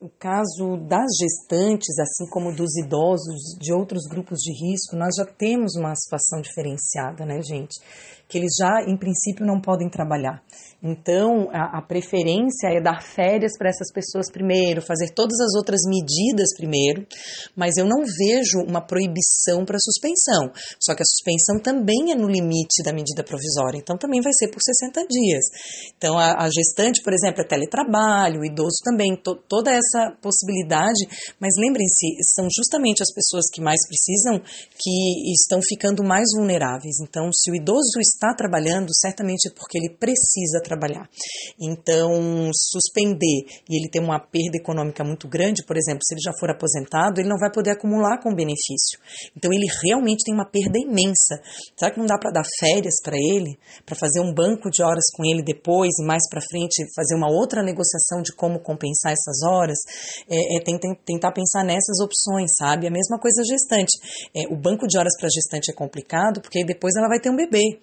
O 0.00 0.08
caso 0.08 0.76
das 0.88 1.06
gestantes, 1.20 1.96
assim 1.98 2.28
como 2.28 2.54
dos 2.54 2.76
idosos, 2.76 3.56
de 3.60 3.72
outros 3.72 4.02
grupos 4.08 4.40
de 4.40 4.52
risco, 4.52 4.96
nós 4.96 5.14
já 5.16 5.24
temos 5.24 5.76
uma 5.76 5.94
situação 5.94 6.40
diferenciada, 6.40 7.24
né, 7.24 7.40
gente? 7.40 7.80
Que 8.28 8.38
eles 8.38 8.52
já, 8.58 8.82
em 8.82 8.96
princípio, 8.96 9.46
não 9.46 9.60
podem 9.60 9.88
trabalhar. 9.88 10.42
Então, 10.82 11.48
a, 11.52 11.78
a 11.78 11.82
preferência 11.82 12.66
é 12.66 12.82
dar 12.82 13.00
férias 13.00 13.52
para 13.56 13.70
essas 13.70 13.92
pessoas 13.92 14.28
primeiro, 14.32 14.82
fazer 14.82 15.10
todas 15.14 15.38
as 15.38 15.54
outras 15.54 15.78
medidas 15.86 16.48
primeiro, 16.56 17.06
mas 17.54 17.76
eu 17.76 17.86
não 17.86 18.02
vejo 18.02 18.58
uma 18.66 18.84
proibição 18.84 19.64
para 19.64 19.78
suspensão. 19.78 20.50
Só 20.80 20.96
que 20.96 21.02
a 21.02 21.06
suspensão 21.06 21.62
também 21.62 22.10
é 22.10 22.16
no 22.16 22.26
limite 22.26 22.82
da 22.82 22.92
medida 22.92 23.22
provisória, 23.22 23.78
então 23.78 23.96
também 23.96 24.20
vai 24.20 24.32
ser 24.32 24.48
por 24.48 24.60
60 24.60 25.06
dias. 25.06 25.44
Então, 25.96 26.18
a, 26.18 26.42
a 26.42 26.50
gestante, 26.50 27.00
por 27.00 27.12
exemplo, 27.12 27.42
é 27.42 27.46
teletrabalho, 27.46 28.40
o 28.40 28.44
idoso 28.44 28.82
também, 28.82 29.14
to, 29.14 29.36
toda 29.48 29.70
essa 29.70 30.18
possibilidade, 30.20 31.06
mas 31.38 31.52
lembrem-se, 31.58 32.18
são 32.34 32.48
justamente 32.50 33.04
as 33.04 33.14
pessoas 33.14 33.44
que 33.52 33.62
mais 33.62 33.78
precisam 33.86 34.40
que 34.40 35.32
estão 35.32 35.60
ficando 35.62 36.02
mais 36.02 36.26
vulneráveis. 36.34 36.98
Então, 37.00 37.30
se 37.32 37.52
o 37.52 37.54
idoso 37.54 38.00
está 38.00 38.34
trabalhando, 38.34 38.88
certamente 38.92 39.46
é 39.46 39.54
porque 39.54 39.78
ele 39.78 39.94
precisa 39.94 40.58
trabalhar 40.60 40.71
trabalhar. 40.72 41.08
Então, 41.60 42.50
suspender 42.54 43.46
e 43.68 43.76
ele 43.76 43.90
ter 43.90 44.00
uma 44.00 44.18
perda 44.18 44.56
econômica 44.56 45.04
muito 45.04 45.28
grande, 45.28 45.64
por 45.64 45.76
exemplo, 45.76 46.00
se 46.02 46.14
ele 46.14 46.22
já 46.24 46.32
for 46.38 46.50
aposentado, 46.50 47.20
ele 47.20 47.28
não 47.28 47.38
vai 47.38 47.50
poder 47.52 47.70
acumular 47.70 48.20
com 48.22 48.34
benefício. 48.34 48.98
Então, 49.36 49.52
ele 49.52 49.66
realmente 49.84 50.24
tem 50.24 50.34
uma 50.34 50.48
perda 50.48 50.78
imensa. 50.78 51.40
Será 51.76 51.92
que 51.92 51.98
não 51.98 52.06
dá 52.06 52.18
para 52.18 52.30
dar 52.30 52.44
férias 52.58 52.94
para 53.02 53.16
ele, 53.16 53.58
para 53.84 53.96
fazer 53.96 54.20
um 54.20 54.32
banco 54.32 54.70
de 54.70 54.82
horas 54.82 55.04
com 55.14 55.24
ele 55.24 55.42
depois 55.42 55.90
e 56.00 56.06
mais 56.06 56.22
para 56.30 56.40
frente 56.40 56.84
fazer 56.96 57.14
uma 57.14 57.30
outra 57.30 57.62
negociação 57.62 58.22
de 58.22 58.34
como 58.34 58.60
compensar 58.60 59.12
essas 59.12 59.42
horas? 59.46 59.78
É, 60.28 60.56
é 60.56 60.60
tentar, 60.60 60.94
tentar 61.04 61.32
pensar 61.32 61.64
nessas 61.64 62.00
opções, 62.00 62.50
sabe? 62.56 62.86
A 62.86 62.90
mesma 62.90 63.18
coisa 63.18 63.42
gestante. 63.44 63.92
É, 64.34 64.52
o 64.52 64.56
banco 64.56 64.86
de 64.86 64.98
horas 64.98 65.12
para 65.18 65.28
gestante 65.28 65.70
é 65.70 65.74
complicado 65.74 66.40
porque 66.40 66.64
depois 66.64 66.94
ela 66.96 67.08
vai 67.08 67.20
ter 67.20 67.30
um 67.30 67.36
bebê. 67.36 67.80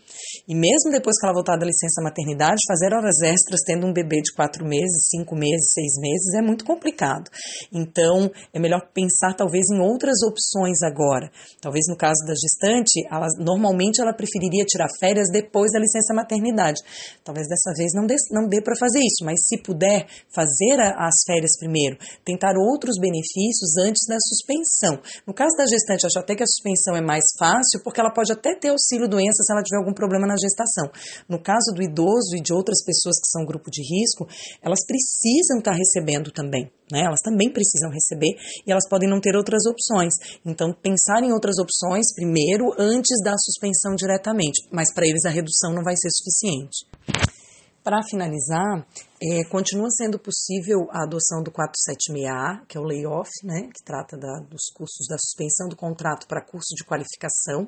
E 0.48 0.56
mesmo 0.56 0.92
depois 0.92 1.18
que 1.20 1.26
ela 1.26 1.34
voltar 1.34 1.58
da 1.58 1.66
licença 1.66 2.02
maternidade, 2.02 2.58
fazer 2.68 2.79
horas 2.82 3.22
extras 3.22 3.62
tendo 3.66 3.86
um 3.86 3.94
bebê 3.94 4.22
de 4.22 4.34
quatro 4.34 4.66
meses, 4.66 5.08
cinco 5.10 5.36
meses, 5.36 5.74
seis 5.74 5.94
meses 6.00 6.34
é 6.38 6.42
muito 6.42 6.66
complicado. 6.66 7.30
Então, 7.72 8.30
é 8.54 8.60
melhor 8.60 8.82
pensar 8.94 9.34
talvez 9.36 9.66
em 9.72 9.80
outras 9.80 10.22
opções 10.24 10.82
agora. 10.84 11.30
Talvez 11.62 11.86
no 11.88 11.98
caso 11.98 12.26
da 12.26 12.34
gestante, 12.34 13.06
ela, 13.10 13.28
normalmente 13.40 14.02
ela 14.02 14.14
preferiria 14.14 14.66
tirar 14.66 14.88
férias 15.00 15.28
depois 15.32 15.72
da 15.72 15.80
licença 15.80 16.14
maternidade. 16.14 16.82
Talvez 17.24 17.48
dessa 17.48 17.74
vez 17.76 17.92
não 17.94 18.06
dê, 18.06 18.16
não 18.32 18.48
dê 18.48 18.62
para 18.62 18.76
fazer 18.78 19.00
isso, 19.00 19.26
mas 19.26 19.40
se 19.46 19.62
puder 19.62 20.06
fazer 20.34 20.80
a, 20.80 21.08
as 21.08 21.16
férias 21.26 21.58
primeiro, 21.58 21.98
tentar 22.24 22.54
outros 22.58 22.96
benefícios 23.00 23.78
antes 23.78 24.06
da 24.08 24.18
suspensão. 24.20 25.02
No 25.26 25.34
caso 25.34 25.56
da 25.58 25.66
gestante, 25.66 26.06
acho 26.06 26.20
até 26.20 26.36
que 26.36 26.44
a 26.44 26.48
suspensão 26.48 26.96
é 26.96 27.02
mais 27.02 27.26
fácil, 27.38 27.82
porque 27.84 28.00
ela 28.00 28.14
pode 28.14 28.32
até 28.32 28.56
ter 28.56 28.70
auxílio 28.70 29.08
doença 29.08 29.42
se 29.42 29.52
ela 29.52 29.64
tiver 29.64 29.78
algum 29.78 29.94
problema 29.94 30.28
na 30.28 30.36
gestação. 30.38 30.92
No 31.28 31.42
caso 31.42 31.74
do 31.74 31.82
idoso 31.82 32.36
e 32.38 32.42
de 32.42 32.54
outras 32.54 32.69
pessoas 32.84 33.18
que 33.20 33.28
são 33.28 33.46
grupo 33.46 33.70
de 33.72 33.82
risco, 33.82 34.28
elas 34.62 34.80
precisam 34.86 35.60
estar 35.60 35.74
recebendo 35.74 36.32
também. 36.32 36.72
Né? 36.92 37.02
Elas 37.06 37.22
também 37.24 37.52
precisam 37.52 37.90
receber 37.92 38.36
e 38.66 38.72
elas 38.72 38.88
podem 38.90 39.10
não 39.10 39.22
ter 39.22 39.36
outras 39.36 39.66
opções. 39.66 40.14
Então, 40.46 40.74
pensar 40.74 41.24
em 41.24 41.32
outras 41.32 41.58
opções 41.60 42.14
primeiro 42.16 42.74
antes 42.78 43.22
da 43.24 43.36
suspensão 43.38 43.96
diretamente, 43.96 44.68
mas 44.72 44.94
para 44.94 45.08
eles 45.08 45.26
a 45.26 45.30
redução 45.30 45.74
não 45.74 45.84
vai 45.84 45.96
ser 45.98 46.10
suficiente. 46.12 46.86
Para 47.84 48.04
finalizar, 48.04 48.86
é, 49.22 49.44
continua 49.46 49.90
sendo 49.90 50.20
possível 50.20 50.88
a 50.92 51.06
adoção 51.06 51.42
do 51.42 51.52
476A, 51.52 52.66
que 52.68 52.78
é 52.78 52.80
o 52.80 52.84
layoff, 52.84 53.30
né, 53.44 53.70
que 53.74 53.84
trata 53.84 54.18
da, 54.18 54.40
dos 54.50 54.70
custos 54.76 55.08
da 55.08 55.18
suspensão 55.18 55.68
do 55.70 55.78
contrato 55.78 56.28
para 56.28 56.46
curso 56.46 56.76
de 56.76 56.84
qualificação 56.84 57.68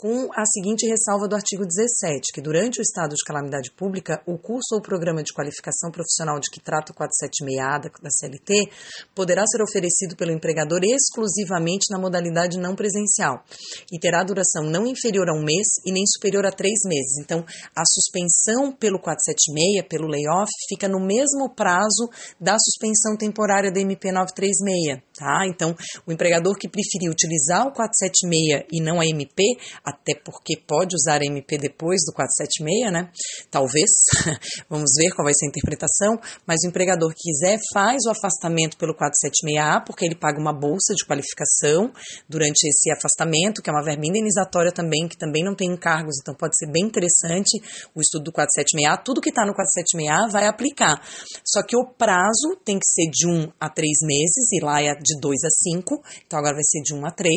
com 0.00 0.30
a 0.32 0.46
seguinte 0.46 0.86
ressalva 0.86 1.28
do 1.28 1.36
artigo 1.36 1.62
17, 1.62 2.32
que 2.32 2.40
durante 2.40 2.80
o 2.80 2.82
estado 2.82 3.14
de 3.14 3.22
calamidade 3.22 3.70
pública, 3.70 4.22
o 4.26 4.38
curso 4.38 4.74
ou 4.74 4.80
programa 4.80 5.22
de 5.22 5.30
qualificação 5.30 5.90
profissional 5.90 6.40
de 6.40 6.48
que 6.50 6.58
trata 6.58 6.90
o 6.90 6.94
476A 6.96 7.90
da, 8.02 8.10
CLT 8.10 8.70
poderá 9.14 9.44
ser 9.46 9.62
oferecido 9.62 10.16
pelo 10.16 10.32
empregador 10.32 10.80
exclusivamente 10.84 11.92
na 11.92 11.98
modalidade 11.98 12.58
não 12.58 12.74
presencial 12.74 13.44
e 13.92 13.98
terá 13.98 14.24
duração 14.24 14.64
não 14.64 14.86
inferior 14.86 15.28
a 15.28 15.34
um 15.34 15.44
mês 15.44 15.68
e 15.84 15.92
nem 15.92 16.06
superior 16.06 16.46
a 16.46 16.50
três 16.50 16.78
meses. 16.86 17.18
Então, 17.20 17.44
a 17.76 17.82
suspensão 17.84 18.72
pelo 18.72 18.98
476, 18.98 19.86
pelo 19.86 20.08
layoff, 20.08 20.50
fica 20.66 20.88
no 20.88 20.98
mesmo 20.98 21.54
prazo 21.54 22.08
da 22.40 22.56
suspensão 22.58 23.18
temporária 23.18 23.70
da 23.70 23.80
MP 23.80 24.10
936, 24.10 25.02
tá? 25.20 25.46
Então, 25.46 25.76
o 26.06 26.12
empregador 26.12 26.56
que 26.56 26.66
preferir 26.66 27.10
utilizar 27.10 27.68
o 27.68 27.72
476 27.72 28.64
e 28.72 28.80
não 28.80 29.00
a 29.00 29.06
MP, 29.06 29.42
até 29.84 30.14
porque 30.14 30.56
pode 30.56 30.96
usar 30.96 31.20
a 31.20 31.26
MP 31.26 31.58
depois 31.58 32.00
do 32.06 32.14
476, 32.14 32.90
né? 32.90 33.12
Talvez, 33.50 33.90
vamos 34.70 34.88
ver 34.96 35.12
qual 35.14 35.26
vai 35.26 35.34
ser 35.34 35.44
a 35.44 35.50
interpretação, 35.50 36.18
mas 36.46 36.64
o 36.64 36.68
empregador 36.68 37.12
que 37.12 37.30
quiser 37.30 37.58
faz 37.74 38.06
o 38.06 38.10
afastamento 38.10 38.78
pelo 38.78 38.96
476A, 38.96 39.84
porque 39.84 40.06
ele 40.06 40.14
paga 40.14 40.40
uma 40.40 40.54
bolsa 40.54 40.94
de 40.94 41.04
qualificação 41.04 41.92
durante 42.26 42.64
esse 42.66 42.90
afastamento, 42.90 43.60
que 43.60 43.68
é 43.68 43.72
uma 43.72 43.84
verba 43.84 44.06
indenizatória 44.06 44.72
também, 44.72 45.06
que 45.06 45.18
também 45.18 45.44
não 45.44 45.54
tem 45.54 45.68
encargos, 45.68 46.16
então 46.20 46.34
pode 46.34 46.56
ser 46.56 46.70
bem 46.72 46.84
interessante 46.84 47.60
o 47.94 48.00
estudo 48.00 48.24
do 48.24 48.32
476A. 48.32 49.02
Tudo 49.04 49.20
que 49.20 49.28
está 49.28 49.44
no 49.44 49.52
476A 49.52 50.30
vai 50.30 50.46
aplicar. 50.46 50.96
Só 51.44 51.62
que 51.62 51.76
o 51.76 51.84
prazo 51.84 52.56
tem 52.64 52.78
que 52.78 52.86
ser 52.86 53.10
de 53.10 53.28
1 53.28 53.52
a 53.60 53.68
3 53.68 53.90
meses, 54.02 54.52
e 54.52 54.64
lá 54.64 54.80
é 54.80 54.94
de 55.14 55.20
2 55.20 55.44
a 55.44 55.50
5, 55.50 56.02
então 56.26 56.38
agora 56.38 56.54
vai 56.54 56.64
ser 56.64 56.82
de 56.82 56.94
1 56.94 57.06
a 57.06 57.10
3, 57.10 57.36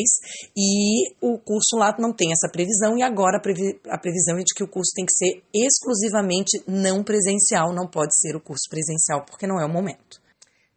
e 0.56 1.14
o 1.20 1.38
curso 1.38 1.76
lá 1.76 1.94
não 1.98 2.12
tem 2.12 2.30
essa 2.32 2.50
previsão 2.50 2.96
e 2.96 3.02
agora 3.02 3.38
a, 3.38 3.40
previ 3.40 3.78
a 3.88 3.98
previsão 3.98 4.38
é 4.38 4.42
de 4.42 4.54
que 4.54 4.64
o 4.64 4.68
curso 4.68 4.92
tem 4.94 5.04
que 5.04 5.12
ser 5.12 5.42
exclusivamente 5.52 6.62
não 6.66 7.02
presencial, 7.02 7.72
não 7.72 7.88
pode 7.88 8.16
ser 8.18 8.36
o 8.36 8.40
curso 8.40 8.68
presencial, 8.70 9.24
porque 9.24 9.46
não 9.46 9.60
é 9.60 9.64
o 9.64 9.72
momento. 9.72 10.23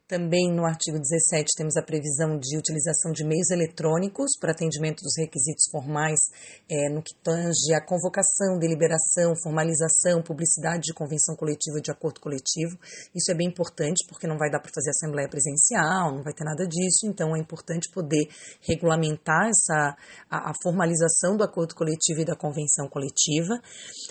Também 0.07 0.49
no 0.55 0.65
artigo 0.65 0.97
17 0.97 1.51
temos 1.57 1.75
a 1.75 1.83
previsão 1.83 2.39
de 2.39 2.57
utilização 2.57 3.11
de 3.11 3.25
meios 3.25 3.51
eletrônicos 3.51 4.39
para 4.39 4.53
atendimento 4.53 5.03
dos 5.03 5.11
requisitos 5.17 5.65
formais 5.69 6.17
é, 6.71 6.87
no 6.87 7.03
que 7.03 7.13
tange 7.21 7.75
a 7.75 7.83
convocação, 7.83 8.57
deliberação, 8.57 9.35
formalização, 9.43 10.23
publicidade 10.23 10.83
de 10.83 10.93
convenção 10.93 11.35
coletiva 11.35 11.81
de 11.83 11.91
acordo 11.91 12.21
coletivo. 12.21 12.79
Isso 13.13 13.29
é 13.29 13.35
bem 13.35 13.49
importante 13.49 14.07
porque 14.07 14.25
não 14.25 14.37
vai 14.37 14.49
dar 14.49 14.61
para 14.61 14.71
fazer 14.73 14.91
assembleia 14.91 15.27
presencial, 15.27 16.15
não 16.15 16.23
vai 16.23 16.31
ter 16.31 16.45
nada 16.45 16.65
disso, 16.65 17.03
então 17.03 17.35
é 17.35 17.39
importante 17.39 17.91
poder 17.91 18.29
regulamentar 18.61 19.49
essa, 19.49 19.93
a, 20.31 20.51
a 20.51 20.53
formalização 20.63 21.35
do 21.35 21.43
acordo 21.43 21.75
coletivo 21.75 22.21
e 22.21 22.25
da 22.25 22.35
convenção 22.37 22.87
coletiva. 22.87 23.59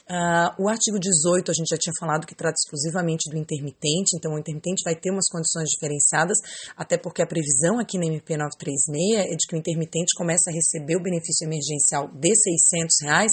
Uh, 0.05 0.65
o 0.65 0.69
artigo 0.69 1.01
18 1.01 1.51
a 1.51 1.55
gente 1.55 1.71
já 1.71 1.79
tinha 1.79 1.95
falado 1.99 2.27
que 2.27 2.35
trata 2.35 2.57
exclusivamente 2.61 3.31
do 3.31 3.39
intermitente, 3.39 4.13
então 4.15 4.35
o 4.35 4.39
intermitente 4.39 4.85
vai 4.85 4.95
ter 4.95 5.11
umas 5.11 5.29
condições 5.33 5.71
diferentes 5.71 5.86
diferenciadas, 5.87 6.39
até 6.76 6.99
porque 6.99 7.22
a 7.22 7.26
previsão 7.26 7.78
aqui 7.78 7.99
na 7.99 8.07
MP 8.07 8.37
936 8.37 9.32
é 9.32 9.37
de 9.37 9.47
que 9.49 9.55
o 9.55 9.59
intermitente 9.59 10.14
começa 10.16 10.51
a 10.51 10.53
receber 10.53 10.97
o 10.97 11.03
benefício 11.03 11.47
emergencial 11.47 12.09
de 12.09 12.34
600 12.34 12.97
reais 13.03 13.32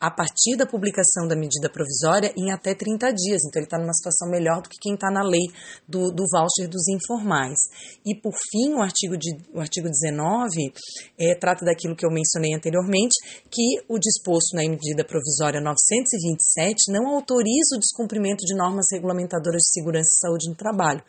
a 0.00 0.10
partir 0.10 0.56
da 0.56 0.66
publicação 0.66 1.26
da 1.26 1.36
medida 1.36 1.68
provisória 1.70 2.32
em 2.36 2.52
até 2.52 2.74
30 2.74 3.12
dias. 3.12 3.42
Então, 3.44 3.60
ele 3.60 3.66
está 3.66 3.78
numa 3.78 3.92
situação 3.92 4.28
melhor 4.30 4.62
do 4.62 4.68
que 4.68 4.78
quem 4.80 4.94
está 4.94 5.10
na 5.10 5.22
lei 5.22 5.46
do, 5.88 6.10
do 6.10 6.24
voucher 6.30 6.68
dos 6.68 6.88
informais. 6.88 7.58
E, 8.04 8.14
por 8.14 8.34
fim, 8.50 8.74
o 8.74 8.82
artigo, 8.82 9.16
de, 9.16 9.30
o 9.52 9.60
artigo 9.60 9.88
19 9.88 10.72
é, 11.18 11.34
trata 11.38 11.64
daquilo 11.64 11.96
que 11.96 12.06
eu 12.06 12.10
mencionei 12.10 12.54
anteriormente, 12.54 13.14
que 13.50 13.84
o 13.88 13.98
disposto 13.98 14.54
na 14.54 14.62
medida 14.62 15.04
provisória 15.04 15.60
927 15.60 16.92
não 16.92 17.14
autoriza 17.14 17.76
o 17.76 17.80
descumprimento 17.80 18.44
de 18.44 18.56
normas 18.56 18.86
regulamentadoras 18.92 19.62
de 19.62 19.72
segurança 19.72 20.08
e 20.08 20.20
saúde 20.20 20.48
no 20.48 20.56
trabalho, 20.56 21.02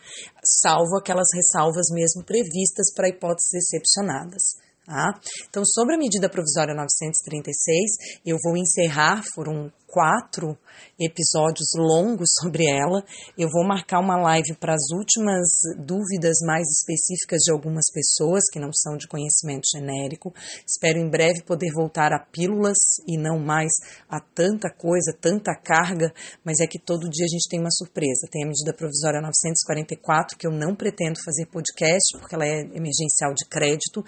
salvo 0.43 0.84
salvo 0.85 0.97
aquelas 0.97 1.27
ressalvas 1.33 1.87
mesmo 1.91 2.23
previstas 2.23 2.93
para 2.93 3.09
hipóteses 3.09 3.53
excepcionadas. 3.53 4.43
Tá? 4.85 5.19
Então, 5.49 5.63
sobre 5.65 5.95
a 5.95 5.97
medida 5.97 6.29
provisória 6.29 6.75
936, 6.75 8.21
eu 8.23 8.37
vou 8.43 8.55
encerrar, 8.55 9.23
foram 9.33 9.71
quatro 9.95 10.57
episódios 10.99 11.69
longos 11.77 12.27
sobre 12.43 12.65
ela. 12.67 13.01
Eu 13.37 13.47
vou 13.49 13.65
marcar 13.65 14.01
uma 14.01 14.17
live 14.17 14.53
para 14.59 14.73
as 14.73 14.91
últimas 14.91 15.47
dúvidas 15.79 16.35
mais 16.45 16.67
específicas 16.67 17.39
de 17.45 17.53
algumas 17.53 17.85
pessoas 17.93 18.43
que 18.51 18.59
não 18.59 18.73
são 18.73 18.97
de 18.97 19.07
conhecimento 19.07 19.63
genérico. 19.73 20.33
Espero 20.67 20.99
em 20.99 21.09
breve 21.09 21.43
poder 21.43 21.71
voltar 21.73 22.11
a 22.11 22.19
pílulas 22.19 22.75
e 23.07 23.17
não 23.17 23.39
mais 23.39 23.71
a 24.09 24.19
tanta 24.19 24.69
coisa, 24.69 25.15
tanta 25.19 25.55
carga, 25.55 26.13
mas 26.43 26.59
é 26.59 26.67
que 26.67 26.77
todo 26.77 27.09
dia 27.09 27.23
a 27.23 27.31
gente 27.31 27.47
tem 27.49 27.61
uma 27.61 27.71
surpresa. 27.71 28.27
Tem 28.29 28.43
a 28.43 28.47
medida 28.47 28.75
provisória 28.75 29.21
944, 29.21 30.37
que 30.37 30.45
eu 30.45 30.51
não 30.51 30.75
pretendo 30.75 31.23
fazer 31.23 31.45
podcast, 31.45 32.19
porque 32.19 32.35
ela 32.35 32.45
é 32.45 32.59
emergencial 32.75 33.33
de 33.33 33.47
crédito, 33.47 34.03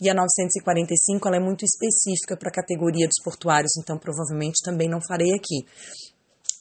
e 0.00 0.08
a 0.08 0.14
945 0.14 1.26
ela 1.26 1.36
é 1.36 1.40
muito 1.40 1.64
específica 1.64 2.36
para 2.36 2.48
a 2.48 2.54
categoria 2.54 3.08
dos 3.08 3.20
portuários, 3.24 3.72
então 3.76 3.98
provavelmente 3.98 4.62
também 4.62 4.88
não 4.88 5.00
farei 5.08 5.31
aqui. 5.34 5.66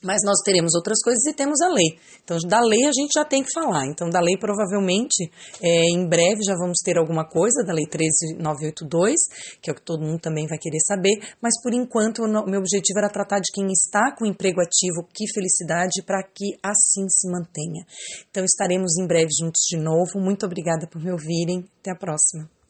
Mas 0.03 0.17
nós 0.26 0.41
teremos 0.43 0.74
outras 0.74 0.99
coisas 1.03 1.24
e 1.26 1.34
temos 1.34 1.61
a 1.61 1.69
lei. 1.69 1.99
Então, 2.24 2.38
da 2.47 2.59
lei 2.59 2.86
a 2.86 2.91
gente 2.91 3.11
já 3.13 3.24
tem 3.24 3.43
que 3.43 3.53
falar. 3.53 3.86
Então, 3.86 4.09
da 4.09 4.19
lei, 4.19 4.36
provavelmente, 4.36 5.30
é, 5.61 5.84
em 5.93 6.07
breve 6.07 6.41
já 6.43 6.55
vamos 6.55 6.80
ter 6.84 6.97
alguma 6.97 7.24
coisa 7.24 7.63
da 7.63 7.72
Lei 7.72 7.86
13982, 7.86 9.15
que 9.61 9.69
é 9.69 9.74
o 9.74 9.76
que 9.76 9.86
todo 9.86 10.03
mundo 10.03 10.19
também 10.19 10.47
vai 10.47 10.57
querer 10.57 10.80
saber. 10.88 11.22
Mas, 11.39 11.53
por 11.61 11.74
enquanto, 11.74 12.24
o 12.24 12.49
meu 12.49 12.59
objetivo 12.61 12.97
era 12.97 13.09
tratar 13.09 13.39
de 13.39 13.51
quem 13.53 13.67
está 13.67 14.15
com 14.17 14.26
emprego 14.26 14.59
ativo, 14.61 15.07
que 15.13 15.32
felicidade, 15.34 16.01
para 16.03 16.24
que 16.24 16.57
assim 16.63 17.07
se 17.07 17.30
mantenha. 17.30 17.86
Então, 18.30 18.43
estaremos 18.43 18.97
em 18.97 19.05
breve 19.05 19.30
juntos 19.39 19.61
de 19.69 19.78
novo. 19.78 20.19
Muito 20.19 20.45
obrigada 20.47 20.88
por 20.88 21.01
me 21.01 21.11
ouvirem. 21.11 21.63
Até 21.80 21.91
a 21.91 21.95
próxima. 21.95 22.61